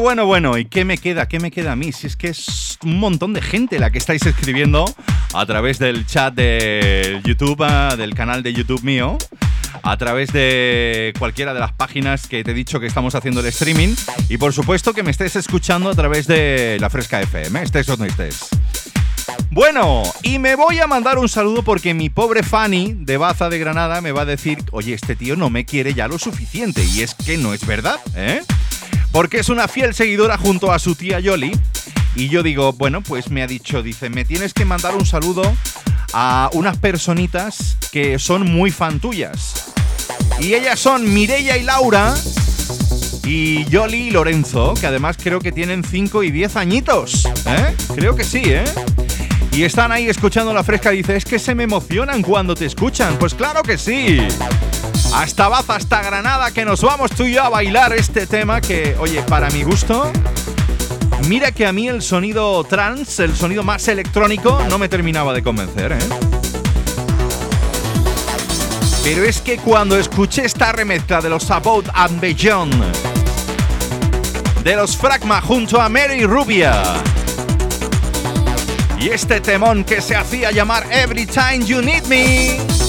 Bueno, 0.00 0.24
bueno, 0.24 0.56
¿y 0.56 0.64
qué 0.64 0.86
me 0.86 0.96
queda? 0.96 1.28
¿Qué 1.28 1.38
me 1.40 1.50
queda 1.50 1.72
a 1.72 1.76
mí? 1.76 1.92
Si 1.92 2.06
es 2.06 2.16
que 2.16 2.28
es 2.28 2.78
un 2.82 2.98
montón 2.98 3.34
de 3.34 3.42
gente 3.42 3.78
la 3.78 3.90
que 3.90 3.98
estáis 3.98 4.24
escribiendo 4.24 4.86
a 5.34 5.44
través 5.44 5.78
del 5.78 6.06
chat 6.06 6.34
de 6.34 7.20
YouTube, 7.22 7.62
ah, 7.62 7.96
del 7.96 8.14
canal 8.14 8.42
de 8.42 8.54
YouTube 8.54 8.82
mío, 8.82 9.18
a 9.82 9.96
través 9.98 10.32
de 10.32 11.12
cualquiera 11.18 11.52
de 11.52 11.60
las 11.60 11.72
páginas 11.72 12.26
que 12.28 12.42
te 12.42 12.52
he 12.52 12.54
dicho 12.54 12.80
que 12.80 12.86
estamos 12.86 13.14
haciendo 13.14 13.40
el 13.40 13.46
streaming 13.46 13.94
y 14.30 14.38
por 14.38 14.54
supuesto 14.54 14.94
que 14.94 15.02
me 15.02 15.10
estés 15.10 15.36
escuchando 15.36 15.90
a 15.90 15.94
través 15.94 16.26
de 16.26 16.78
la 16.80 16.88
Fresca 16.88 17.20
FM, 17.20 17.62
estés 17.62 17.86
donde 17.86 18.08
estés. 18.08 18.48
Bueno, 19.50 20.02
y 20.22 20.38
me 20.38 20.54
voy 20.54 20.78
a 20.78 20.86
mandar 20.86 21.18
un 21.18 21.28
saludo 21.28 21.62
porque 21.62 21.92
mi 21.92 22.08
pobre 22.08 22.42
Fanny 22.42 22.94
de 22.96 23.18
Baza 23.18 23.50
de 23.50 23.58
Granada 23.58 24.00
me 24.00 24.12
va 24.12 24.22
a 24.22 24.26
decir, 24.26 24.64
oye, 24.72 24.94
este 24.94 25.14
tío 25.14 25.36
no 25.36 25.50
me 25.50 25.66
quiere 25.66 25.92
ya 25.92 26.08
lo 26.08 26.18
suficiente. 26.18 26.84
Y 26.84 27.02
es 27.02 27.14
que 27.14 27.36
no 27.36 27.52
es 27.52 27.66
verdad, 27.66 28.00
¿eh? 28.14 28.42
Porque 29.12 29.38
es 29.38 29.48
una 29.48 29.68
fiel 29.68 29.94
seguidora 29.94 30.36
junto 30.38 30.72
a 30.72 30.78
su 30.78 30.94
tía 30.94 31.20
Yoli. 31.20 31.52
Y 32.14 32.28
yo 32.28 32.42
digo, 32.42 32.72
bueno, 32.72 33.02
pues 33.02 33.30
me 33.30 33.42
ha 33.42 33.46
dicho, 33.46 33.82
dice, 33.82 34.10
me 34.10 34.24
tienes 34.24 34.52
que 34.52 34.64
mandar 34.64 34.94
un 34.94 35.06
saludo 35.06 35.42
a 36.12 36.50
unas 36.52 36.76
personitas 36.78 37.76
que 37.92 38.18
son 38.18 38.50
muy 38.50 38.70
fan 38.70 39.00
tuyas. 39.00 39.72
Y 40.40 40.54
ellas 40.54 40.78
son 40.80 41.12
Mireia 41.12 41.56
y 41.56 41.62
Laura 41.62 42.14
y 43.24 43.64
Yoli 43.66 44.08
y 44.08 44.10
Lorenzo, 44.10 44.74
que 44.74 44.86
además 44.86 45.16
creo 45.22 45.40
que 45.40 45.52
tienen 45.52 45.84
5 45.84 46.22
y 46.22 46.30
10 46.30 46.56
añitos. 46.56 47.26
¿eh? 47.46 47.76
Creo 47.94 48.16
que 48.16 48.24
sí, 48.24 48.42
¿eh? 48.44 48.64
Y 49.52 49.64
están 49.64 49.92
ahí 49.92 50.08
escuchando 50.08 50.54
la 50.54 50.64
fresca. 50.64 50.90
Dice, 50.90 51.16
es 51.16 51.24
que 51.24 51.38
se 51.38 51.54
me 51.54 51.64
emocionan 51.64 52.22
cuando 52.22 52.54
te 52.54 52.66
escuchan. 52.66 53.18
Pues 53.18 53.34
claro 53.34 53.62
que 53.62 53.76
sí. 53.76 54.20
Hasta 55.12 55.48
Baza, 55.48 55.76
hasta 55.76 56.02
Granada, 56.02 56.50
que 56.52 56.64
nos 56.64 56.82
vamos 56.82 57.10
tú 57.10 57.24
y 57.24 57.34
yo 57.34 57.42
a 57.42 57.48
bailar 57.48 57.92
este 57.92 58.26
tema 58.26 58.60
que, 58.60 58.96
oye, 58.98 59.22
para 59.22 59.50
mi 59.50 59.64
gusto, 59.64 60.10
mira 61.28 61.52
que 61.52 61.66
a 61.66 61.72
mí 61.72 61.88
el 61.88 62.00
sonido 62.00 62.62
trance, 62.64 63.24
el 63.24 63.36
sonido 63.36 63.62
más 63.62 63.88
electrónico, 63.88 64.62
no 64.68 64.78
me 64.78 64.88
terminaba 64.88 65.32
de 65.32 65.42
convencer, 65.42 65.92
¿eh? 65.92 65.98
Pero 69.02 69.24
es 69.24 69.40
que 69.40 69.56
cuando 69.56 69.98
escuché 69.98 70.44
esta 70.44 70.72
remezcla 70.72 71.20
de 71.20 71.28
los 71.28 71.50
About 71.50 71.88
and 71.92 72.20
Beyond, 72.20 72.84
de 74.62 74.76
los 74.76 74.96
Fragma 74.96 75.40
junto 75.40 75.80
a 75.80 75.88
Mary 75.88 76.24
Rubia, 76.24 76.82
y 78.98 79.08
este 79.08 79.40
temón 79.40 79.84
que 79.84 80.00
se 80.00 80.14
hacía 80.14 80.50
llamar 80.50 80.86
Every 80.90 81.26
Time 81.26 81.64
You 81.64 81.80
Need 81.80 82.04
Me. 82.04 82.79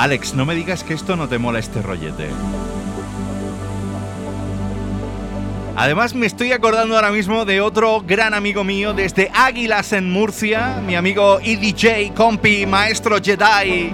Alex, 0.00 0.32
no 0.32 0.46
me 0.46 0.54
digas 0.54 0.82
que 0.82 0.94
esto 0.94 1.14
no 1.14 1.28
te 1.28 1.36
mola 1.36 1.58
este 1.58 1.82
rollete. 1.82 2.26
Además 5.76 6.14
me 6.14 6.26
estoy 6.26 6.52
acordando 6.52 6.94
ahora 6.96 7.10
mismo 7.10 7.44
de 7.44 7.60
otro 7.60 8.00
gran 8.00 8.32
amigo 8.32 8.64
mío 8.64 8.94
desde 8.94 9.30
Águilas 9.34 9.92
en 9.92 10.10
Murcia, 10.10 10.80
mi 10.86 10.96
amigo 10.96 11.38
EDJ, 11.40 12.14
compi, 12.14 12.64
maestro 12.64 13.18
Jedi, 13.22 13.92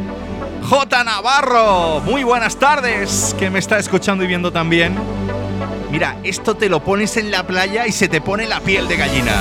J 0.70 1.02
Navarro. 1.02 2.00
Muy 2.02 2.22
buenas 2.22 2.56
tardes, 2.56 3.34
que 3.36 3.50
me 3.50 3.58
está 3.58 3.80
escuchando 3.80 4.22
y 4.22 4.28
viendo 4.28 4.52
también. 4.52 4.94
Mira, 5.90 6.20
esto 6.22 6.56
te 6.56 6.68
lo 6.68 6.84
pones 6.84 7.16
en 7.16 7.32
la 7.32 7.44
playa 7.44 7.84
y 7.88 7.90
se 7.90 8.06
te 8.06 8.20
pone 8.20 8.46
la 8.46 8.60
piel 8.60 8.86
de 8.86 8.96
gallina. 8.96 9.34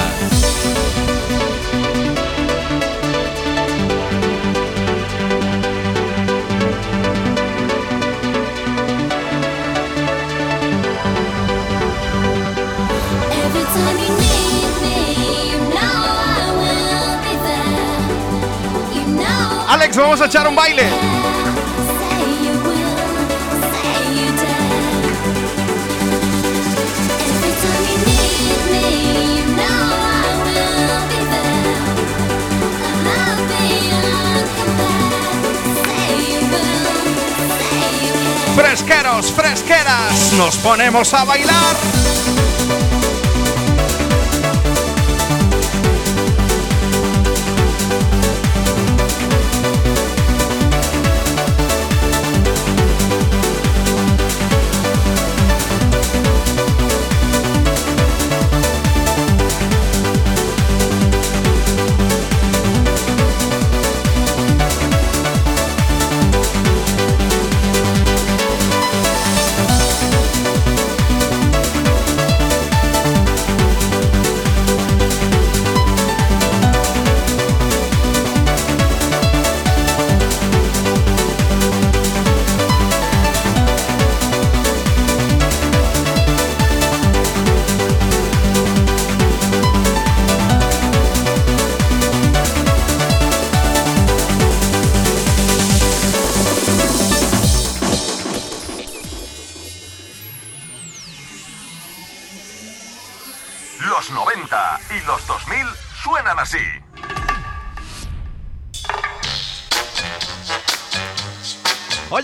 You 19.96 20.02
will, 22.66 22.98
say 23.72 23.96
you 24.12 24.28
can. 24.36 24.68
Fresqueros, 38.54 39.32
fresqueras, 39.32 40.34
nos 40.34 40.58
ponemos 40.58 41.14
a 41.14 41.24
bailar. 41.24 41.95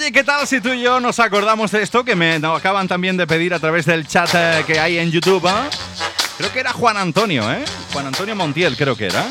Oye, 0.01 0.11
¿qué 0.11 0.23
tal 0.23 0.47
si 0.47 0.59
tú 0.59 0.69
y 0.69 0.81
yo 0.81 0.99
nos 0.99 1.19
acordamos 1.19 1.69
de 1.69 1.83
esto 1.83 2.03
que 2.03 2.15
me 2.15 2.33
acaban 2.37 2.87
también 2.87 3.17
de 3.17 3.27
pedir 3.27 3.53
a 3.53 3.59
través 3.59 3.85
del 3.85 4.07
chat 4.07 4.31
eh, 4.33 4.63
que 4.65 4.79
hay 4.79 4.97
en 4.97 5.11
YouTube? 5.11 5.45
¿ah? 5.45 5.69
Creo 6.39 6.51
que 6.51 6.59
era 6.59 6.73
Juan 6.73 6.97
Antonio, 6.97 7.51
¿eh? 7.51 7.63
Juan 7.93 8.07
Antonio 8.07 8.35
Montiel, 8.35 8.75
creo 8.75 8.95
que 8.95 9.05
era. 9.05 9.27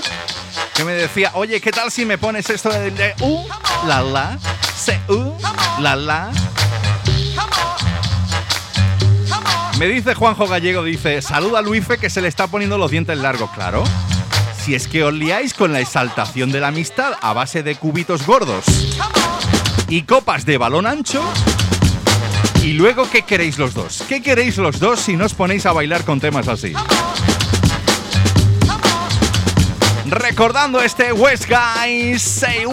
Que 0.77 0.85
me 0.85 0.93
decía, 0.93 1.33
oye, 1.35 1.61
¿qué 1.61 1.73
tal 1.73 1.91
si 1.91 2.07
me 2.07 2.19
pones 2.19 2.49
esto 2.51 2.71
de, 2.71 2.93
de 2.93 3.17
U, 3.21 3.45
la 3.85 4.01
la, 4.01 4.39
C, 4.77 5.01
U, 5.09 5.37
la 5.81 5.97
la? 5.97 6.31
Me 9.77 9.87
dice 9.87 10.15
Juanjo 10.15 10.47
Gallego, 10.47 10.85
dice, 10.85 11.21
saluda 11.21 11.59
a 11.59 11.63
Luife 11.63 11.99
que 11.99 12.09
se 12.09 12.21
le 12.21 12.29
está 12.29 12.47
poniendo 12.47 12.79
los 12.79 12.93
dientes 12.93 13.19
largos, 13.19 13.51
claro. 13.57 13.83
Si 14.65 14.77
es 14.77 14.87
que 14.87 15.03
os 15.03 15.13
liáis 15.13 15.53
con 15.53 15.73
la 15.73 15.81
exaltación 15.81 16.53
de 16.53 16.61
la 16.61 16.69
amistad 16.69 17.15
a 17.21 17.33
base 17.33 17.65
de 17.65 17.75
cubitos 17.75 18.25
gordos 18.25 18.67
y 19.91 20.03
copas 20.03 20.47
de 20.47 20.57
balón 20.57 20.87
ancho. 20.87 21.23
Y 22.63 22.75
luego, 22.75 23.11
¿qué 23.11 23.23
queréis 23.23 23.59
los 23.59 23.75
dos? 23.75 24.05
¿Qué 24.09 24.23
queréis 24.23 24.57
los 24.57 24.79
dos 24.79 25.01
si 25.01 25.17
no 25.17 25.27
os 25.27 25.35
ponéis 25.35 25.67
a 25.67 25.73
bailar 25.73 26.05
con 26.05 26.21
temas 26.21 26.47
así? 26.49 26.73
Recordando 30.07 30.81
este 30.81 31.13
West 31.13 31.47
Guys, 31.49 32.23
say. 32.23 32.65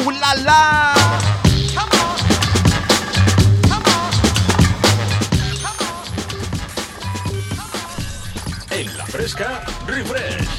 En 8.69 8.98
la 8.98 9.06
fresca, 9.06 9.64
refresh. 9.88 10.56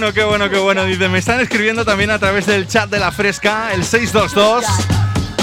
Bueno, 0.00 0.14
qué 0.14 0.24
bueno, 0.24 0.48
qué 0.48 0.58
bueno! 0.58 0.84
Dice, 0.84 1.10
me 1.10 1.18
están 1.18 1.40
escribiendo 1.40 1.84
también 1.84 2.10
a 2.10 2.18
través 2.18 2.46
del 2.46 2.66
chat 2.66 2.88
de 2.88 2.98
la 2.98 3.12
fresca, 3.12 3.70
el 3.74 3.84
622 3.84 4.64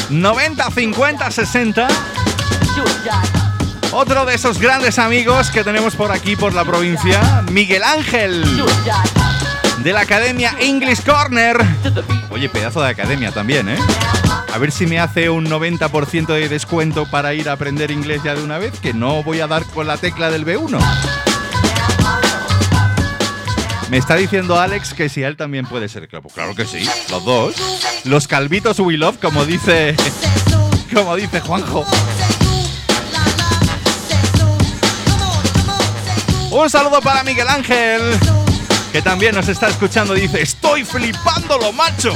90 0.10 0.72
50 0.72 1.30
60. 1.30 1.88
Otro 3.92 4.26
de 4.26 4.34
esos 4.34 4.58
grandes 4.58 4.98
amigos 4.98 5.52
que 5.52 5.64
tenemos 5.64 5.96
por 5.96 6.12
aquí, 6.12 6.36
por 6.36 6.56
la 6.56 6.66
provincia, 6.66 7.44
Miguel 7.52 7.84
Ángel, 7.84 8.44
de 9.84 9.94
la 9.94 10.00
Academia 10.00 10.56
English 10.60 11.04
Corner. 11.04 11.64
Oye, 12.32 12.50
pedazo 12.50 12.82
de 12.82 12.90
academia 12.90 13.32
también, 13.32 13.70
¿eh? 13.70 13.78
A 14.52 14.58
ver 14.58 14.72
si 14.72 14.88
me 14.88 15.00
hace 15.00 15.30
un 15.30 15.46
90% 15.46 16.34
de 16.34 16.50
descuento 16.50 17.06
para 17.06 17.36
ir 17.36 17.48
a 17.48 17.52
aprender 17.52 17.92
inglés 17.92 18.22
ya 18.24 18.34
de 18.34 18.42
una 18.42 18.58
vez, 18.58 18.80
que 18.80 18.96
no 18.96 19.22
voy 19.22 19.40
a 19.40 19.46
dar 19.46 19.66
con 19.66 19.86
la 19.86 19.98
tecla 19.98 20.32
del 20.32 20.48
B1. 20.48 21.27
Me 23.90 23.98
está 23.98 24.16
diciendo 24.16 24.60
Alex 24.60 24.94
que 24.94 25.08
si 25.08 25.24
él 25.24 25.38
también 25.38 25.66
puede 25.66 25.88
ser 25.88 26.08
claro. 26.10 26.28
Claro 26.34 26.56
que 26.56 26.66
sí, 26.66 26.88
los 27.10 27.24
dos. 27.24 27.56
Los 28.04 28.28
calvitos 28.28 28.80
we 28.80 28.98
love, 28.98 29.18
como 29.20 29.46
dice. 29.46 29.96
Como 30.94 31.18
dice 31.18 31.42
Juanjo. 31.42 31.86
Un 36.50 36.70
saludo 36.70 37.02
para 37.02 37.24
Miguel 37.24 37.48
Ángel, 37.50 38.02
que 38.94 39.02
también 39.02 39.36
nos 39.36 39.50
está 39.50 39.68
escuchando. 39.68 40.14
Dice: 40.14 40.42
Estoy 40.42 40.86
flipándolo, 40.86 41.74
macho. 41.74 42.14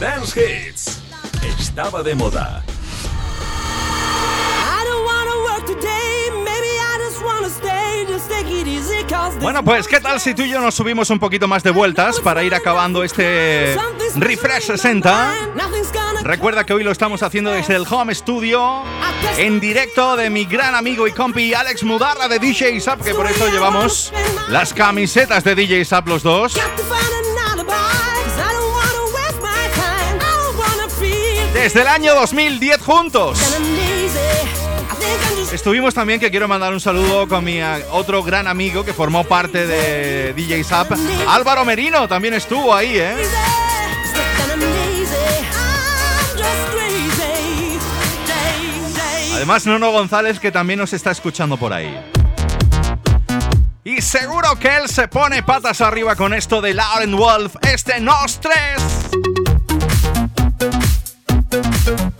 Dance 0.00 0.32
Hits. 0.34 0.98
Estaba 1.58 2.02
de 2.02 2.14
moda. 2.14 2.64
I 4.64 4.84
don't 4.88 5.04
wanna 5.04 5.36
work 5.44 5.66
today, 5.66 6.30
maybe 6.42 6.72
I 6.78 6.98
just 7.06 7.22
wanna 7.22 7.50
stay, 7.50 8.06
just 8.08 8.30
take 8.30 8.46
it 8.48 8.66
easy, 8.66 9.04
cause 9.04 9.34
this 9.34 9.42
Bueno, 9.42 9.62
pues, 9.62 9.86
¿qué 9.86 10.00
tal 10.00 10.18
si 10.18 10.32
tú 10.32 10.40
y 10.40 10.48
yo 10.48 10.60
nos 10.62 10.74
subimos 10.74 11.10
un 11.10 11.18
poquito 11.18 11.46
más 11.48 11.62
de 11.62 11.70
vueltas 11.70 12.18
para 12.20 12.42
ir 12.42 12.54
acabando 12.54 13.04
este 13.04 13.76
Refresh 14.16 14.68
60? 14.68 15.34
nothing's 15.54 15.92
gonna 15.92 16.22
Recuerda 16.22 16.64
que 16.64 16.72
hoy 16.72 16.82
lo 16.82 16.92
estamos 16.92 17.22
haciendo 17.22 17.50
desde 17.50 17.76
el 17.76 17.84
home 17.86 18.14
studio, 18.14 18.82
en 19.36 19.60
directo 19.60 20.16
de 20.16 20.30
mi 20.30 20.46
gran 20.46 20.74
amigo 20.74 21.06
y 21.08 21.12
compi 21.12 21.52
Alex 21.52 21.82
Mudarra 21.82 22.26
de 22.26 22.38
DJ 22.38 22.80
Sap, 22.80 23.02
que 23.02 23.12
por 23.12 23.26
eso 23.26 23.48
llevamos 23.48 24.14
las 24.48 24.72
camisetas 24.72 25.44
de 25.44 25.54
DJ 25.54 25.84
Sap 25.84 26.08
los 26.08 26.22
dos. 26.22 26.58
desde 31.60 31.82
el 31.82 31.88
año 31.88 32.14
2010 32.14 32.80
juntos. 32.80 33.38
Estuvimos 35.52 35.92
también, 35.92 36.18
que 36.18 36.30
quiero 36.30 36.48
mandar 36.48 36.72
un 36.72 36.80
saludo 36.80 37.28
con 37.28 37.44
mi 37.44 37.60
otro 37.90 38.22
gran 38.22 38.46
amigo 38.46 38.82
que 38.82 38.94
formó 38.94 39.24
parte 39.24 39.66
de 39.66 40.32
DJ 40.32 40.64
Zap, 40.64 40.90
Álvaro 41.28 41.66
Merino, 41.66 42.08
también 42.08 42.32
estuvo 42.32 42.74
ahí, 42.74 42.96
¿eh? 42.96 43.14
Además, 49.34 49.66
Nono 49.66 49.90
González, 49.90 50.40
que 50.40 50.50
también 50.50 50.78
nos 50.78 50.94
está 50.94 51.10
escuchando 51.10 51.58
por 51.58 51.74
ahí. 51.74 51.94
Y 53.84 54.00
seguro 54.00 54.58
que 54.58 54.78
él 54.78 54.88
se 54.88 55.08
pone 55.08 55.42
patas 55.42 55.82
arriba 55.82 56.16
con 56.16 56.32
esto 56.32 56.62
de 56.62 56.72
Lauren 56.72 57.14
Wolf, 57.14 57.56
este 57.62 58.00
NOS 58.00 58.40
3. 58.40 59.29
Música 61.52 62.19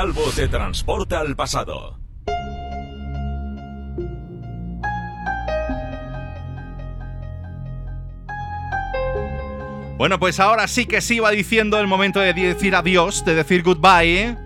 Calvo 0.00 0.30
te 0.34 0.48
transporta 0.48 1.20
al 1.20 1.36
pasado. 1.36 1.98
Bueno, 9.98 10.18
pues 10.18 10.40
ahora 10.40 10.66
sí 10.68 10.86
que 10.86 11.02
sí 11.02 11.20
va 11.20 11.32
diciendo 11.32 11.78
el 11.78 11.86
momento 11.86 12.18
de 12.18 12.32
decir 12.32 12.74
adiós, 12.74 13.26
de 13.26 13.34
decir 13.34 13.62
goodbye. 13.62 14.38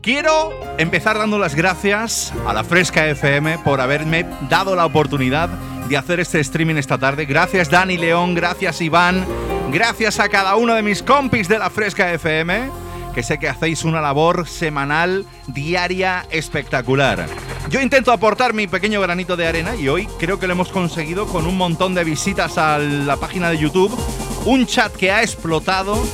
Quiero 0.00 0.52
empezar 0.78 1.18
dando 1.18 1.40
las 1.40 1.56
gracias 1.56 2.32
a 2.46 2.52
la 2.52 2.62
Fresca 2.62 3.08
FM 3.08 3.58
por 3.64 3.80
haberme 3.80 4.24
dado 4.48 4.76
la 4.76 4.86
oportunidad 4.86 5.48
de 5.88 5.96
hacer 5.96 6.20
este 6.20 6.38
streaming 6.38 6.76
esta 6.76 6.96
tarde. 6.96 7.24
Gracias 7.24 7.70
Dani 7.70 7.96
León, 7.96 8.36
gracias 8.36 8.80
Iván, 8.80 9.26
gracias 9.72 10.20
a 10.20 10.28
cada 10.28 10.54
uno 10.54 10.74
de 10.74 10.82
mis 10.82 11.02
compis 11.02 11.48
de 11.48 11.58
la 11.58 11.70
Fresca 11.70 12.12
FM, 12.12 12.83
que 13.14 13.22
sé 13.22 13.38
que 13.38 13.48
hacéis 13.48 13.84
una 13.84 14.00
labor 14.00 14.46
semanal, 14.48 15.24
diaria, 15.46 16.26
espectacular. 16.30 17.26
Yo 17.70 17.80
intento 17.80 18.12
aportar 18.12 18.52
mi 18.52 18.66
pequeño 18.66 19.00
granito 19.00 19.36
de 19.36 19.46
arena 19.46 19.76
y 19.76 19.88
hoy 19.88 20.06
creo 20.18 20.38
que 20.38 20.46
lo 20.46 20.52
hemos 20.52 20.68
conseguido 20.68 21.26
con 21.26 21.46
un 21.46 21.56
montón 21.56 21.94
de 21.94 22.04
visitas 22.04 22.58
a 22.58 22.78
la 22.78 23.16
página 23.16 23.50
de 23.50 23.58
YouTube, 23.58 23.96
un 24.44 24.66
chat 24.66 24.92
que 24.94 25.12
ha 25.12 25.22
explotado, 25.22 26.04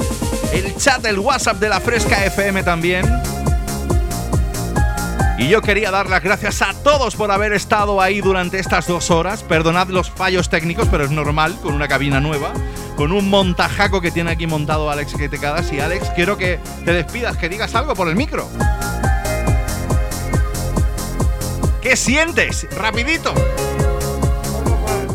el 0.53 0.77
chat 0.77 1.01
del 1.03 1.19
WhatsApp 1.19 1.59
de 1.59 1.69
la 1.71 1.81
Fresca 1.81 2.25
FM 2.25 2.63
también. 2.63 3.07
Y 5.39 5.49
yo 5.49 5.63
quería 5.63 5.91
dar 5.91 6.11
las 6.11 6.23
gracias 6.23 6.61
a 6.61 6.75
todos 6.83 7.17
por 7.17 7.31
haber 7.31 7.55
estado 7.55 8.03
ahí 8.03 8.21
durante 8.21 8.59
estas 8.59 8.87
dos 8.87 9.11
horas. 9.11 9.43
Perdonad 9.43 9.89
los 9.89 10.11
fallos 10.11 10.51
técnicos, 10.51 10.87
pero 10.91 11.05
es 11.05 11.11
normal 11.11 11.57
con 11.63 11.73
una 11.73 11.89
cabina 11.89 12.21
nueva, 12.21 12.53
con 13.01 13.13
un 13.13 13.31
montajaco 13.31 14.03
que 14.03 14.11
tiene 14.11 14.31
aquí 14.31 14.47
montado 14.47 14.91
Alex 14.91 15.15
que 15.15 15.31
te 15.31 15.39
quedas. 15.39 15.73
Y 15.73 15.81
Alex, 15.81 16.11
quiero 16.11 16.37
que 16.37 16.59
te 16.85 16.93
despidas, 16.93 17.39
que 17.39 17.49
digas 17.49 17.75
algo 17.75 17.95
por 17.95 18.09
el 18.09 18.15
micro. 18.15 18.47
¿Qué 21.81 21.97
sientes? 21.97 22.67
Rapidito. 22.77 23.33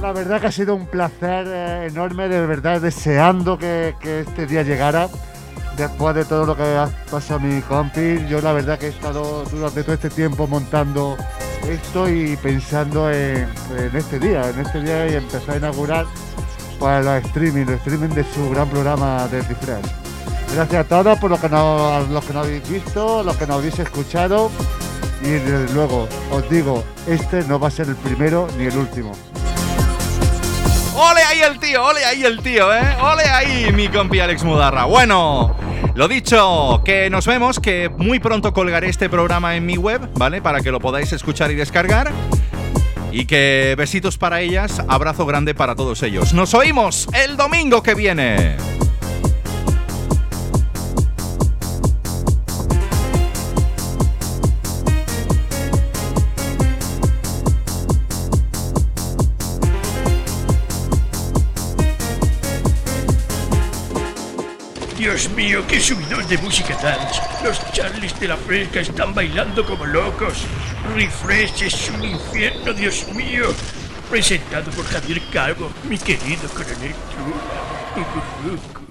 La 0.02 0.14
verdad 0.14 0.42
que 0.42 0.48
ha 0.48 0.52
sido 0.52 0.74
un 0.74 0.88
placer 0.88 1.46
eh, 1.48 1.86
enorme, 1.92 2.28
de 2.28 2.48
verdad 2.48 2.82
deseando 2.82 3.60
que, 3.60 3.94
que 4.02 4.22
este 4.22 4.48
día 4.48 4.64
llegara. 4.64 5.08
Después 5.78 6.16
de 6.16 6.26
todo 6.26 6.44
lo 6.48 6.58
que 6.58 6.64
ha 6.64 6.90
pasado 7.12 7.42
mi 7.42 7.62
compi, 7.62 8.26
yo 8.28 8.42
la 8.42 8.54
verdad 8.54 8.80
que 8.80 8.88
he 8.88 8.90
estado 8.90 9.44
durante 9.52 9.84
todo 9.84 9.94
este 9.94 10.10
tiempo 10.10 10.48
montando 10.48 11.18
esto 11.70 12.10
y 12.10 12.36
pensando 12.38 13.12
en, 13.12 13.48
en 13.78 13.96
este 13.96 14.18
día, 14.18 14.50
en 14.50 14.60
este 14.60 14.82
día 14.82 15.08
y 15.08 15.14
empezar 15.14 15.54
a 15.54 15.58
inaugurar 15.58 16.08
pues, 16.80 17.06
los 17.06 17.24
streaming, 17.26 17.66
los 17.66 17.76
streaming 17.76 18.10
de 18.10 18.24
su 18.24 18.50
gran 18.50 18.70
programa 18.70 19.28
de 19.28 19.42
Refresh. 19.42 19.86
Gracias 20.54 20.86
a 20.86 20.88
todos 20.88 21.20
por 21.20 21.32
lo 21.32 21.40
que 21.40 21.50
nos, 21.50 22.08
los 22.10 22.24
que 22.24 22.34
nos 22.34 22.46
habéis 22.46 22.70
visto, 22.70 23.24
los 23.24 23.36
que 23.38 23.48
nos 23.48 23.58
habéis 23.58 23.80
escuchado 23.80 24.52
y 25.22 25.30
desde 25.30 25.74
luego 25.74 26.08
os 26.32 26.50
digo, 26.50 26.84
este 27.08 27.44
no 27.44 27.60
va 27.60 27.70
a 27.70 27.72
ser 27.72 27.88
el 27.88 27.96
primero 27.96 28.48
ni 28.58 28.66
el 28.66 28.78
último. 28.78 29.12
¡Ole 30.96 31.22
ahí 31.24 31.42
el 31.42 31.60
tío! 31.60 31.84
¡Ole 31.84 32.06
ahí 32.06 32.24
el 32.24 32.42
tío, 32.42 32.74
eh! 32.74 32.96
¡Ole 33.02 33.24
ahí 33.24 33.72
mi 33.74 33.90
compi 33.90 34.20
Alex 34.20 34.44
Mudarra! 34.44 34.86
Bueno, 34.86 35.56
lo 35.94 36.08
dicho, 36.08 36.82
que 36.86 37.10
nos 37.10 37.26
vemos, 37.26 37.60
que 37.60 37.90
muy 37.90 38.20
pronto 38.20 38.54
colgaré 38.54 38.88
este 38.88 39.10
programa 39.10 39.56
en 39.56 39.66
mi 39.66 39.78
web, 39.78 40.10
¿vale? 40.14 40.42
Para 40.42 40.62
que 40.62 40.72
lo 40.72 40.80
podáis 40.80 41.12
escuchar 41.12 41.52
y 41.52 41.56
descargar. 41.56 42.12
Y 43.18 43.28
que 43.28 43.76
besitos 43.78 44.18
para 44.18 44.42
ellas, 44.42 44.84
abrazo 44.90 45.26
grande 45.26 45.56
para 45.56 45.74
todos 45.74 46.04
ellos. 46.04 46.34
Nos 46.34 46.54
oímos 46.54 47.08
el 47.14 47.38
domingo 47.38 47.82
que 47.82 47.96
viene. 47.96 48.58
Dios 64.98 65.30
mío, 65.30 65.64
qué 65.70 65.80
subidón 65.80 66.28
de 66.28 66.38
música 66.40 66.76
dance. 66.84 67.22
Los 67.46 67.72
Charlies 67.72 68.20
de 68.20 68.28
la 68.28 68.36
Fresca 68.36 68.82
están 68.82 69.16
bailando 69.16 69.66
como 69.66 69.86
locos. 69.86 70.46
Refresh 70.94 71.64
es 71.64 71.90
un 71.90 72.04
infierno, 72.04 72.74
Dios 72.74 73.08
mío. 73.14 73.46
Presentado 74.10 74.70
por 74.72 74.86
Javier 74.86 75.22
Calvo, 75.32 75.72
mi 75.90 75.98
querido 75.98 76.48
coronel 76.50 76.94
Trula. 77.12 78.85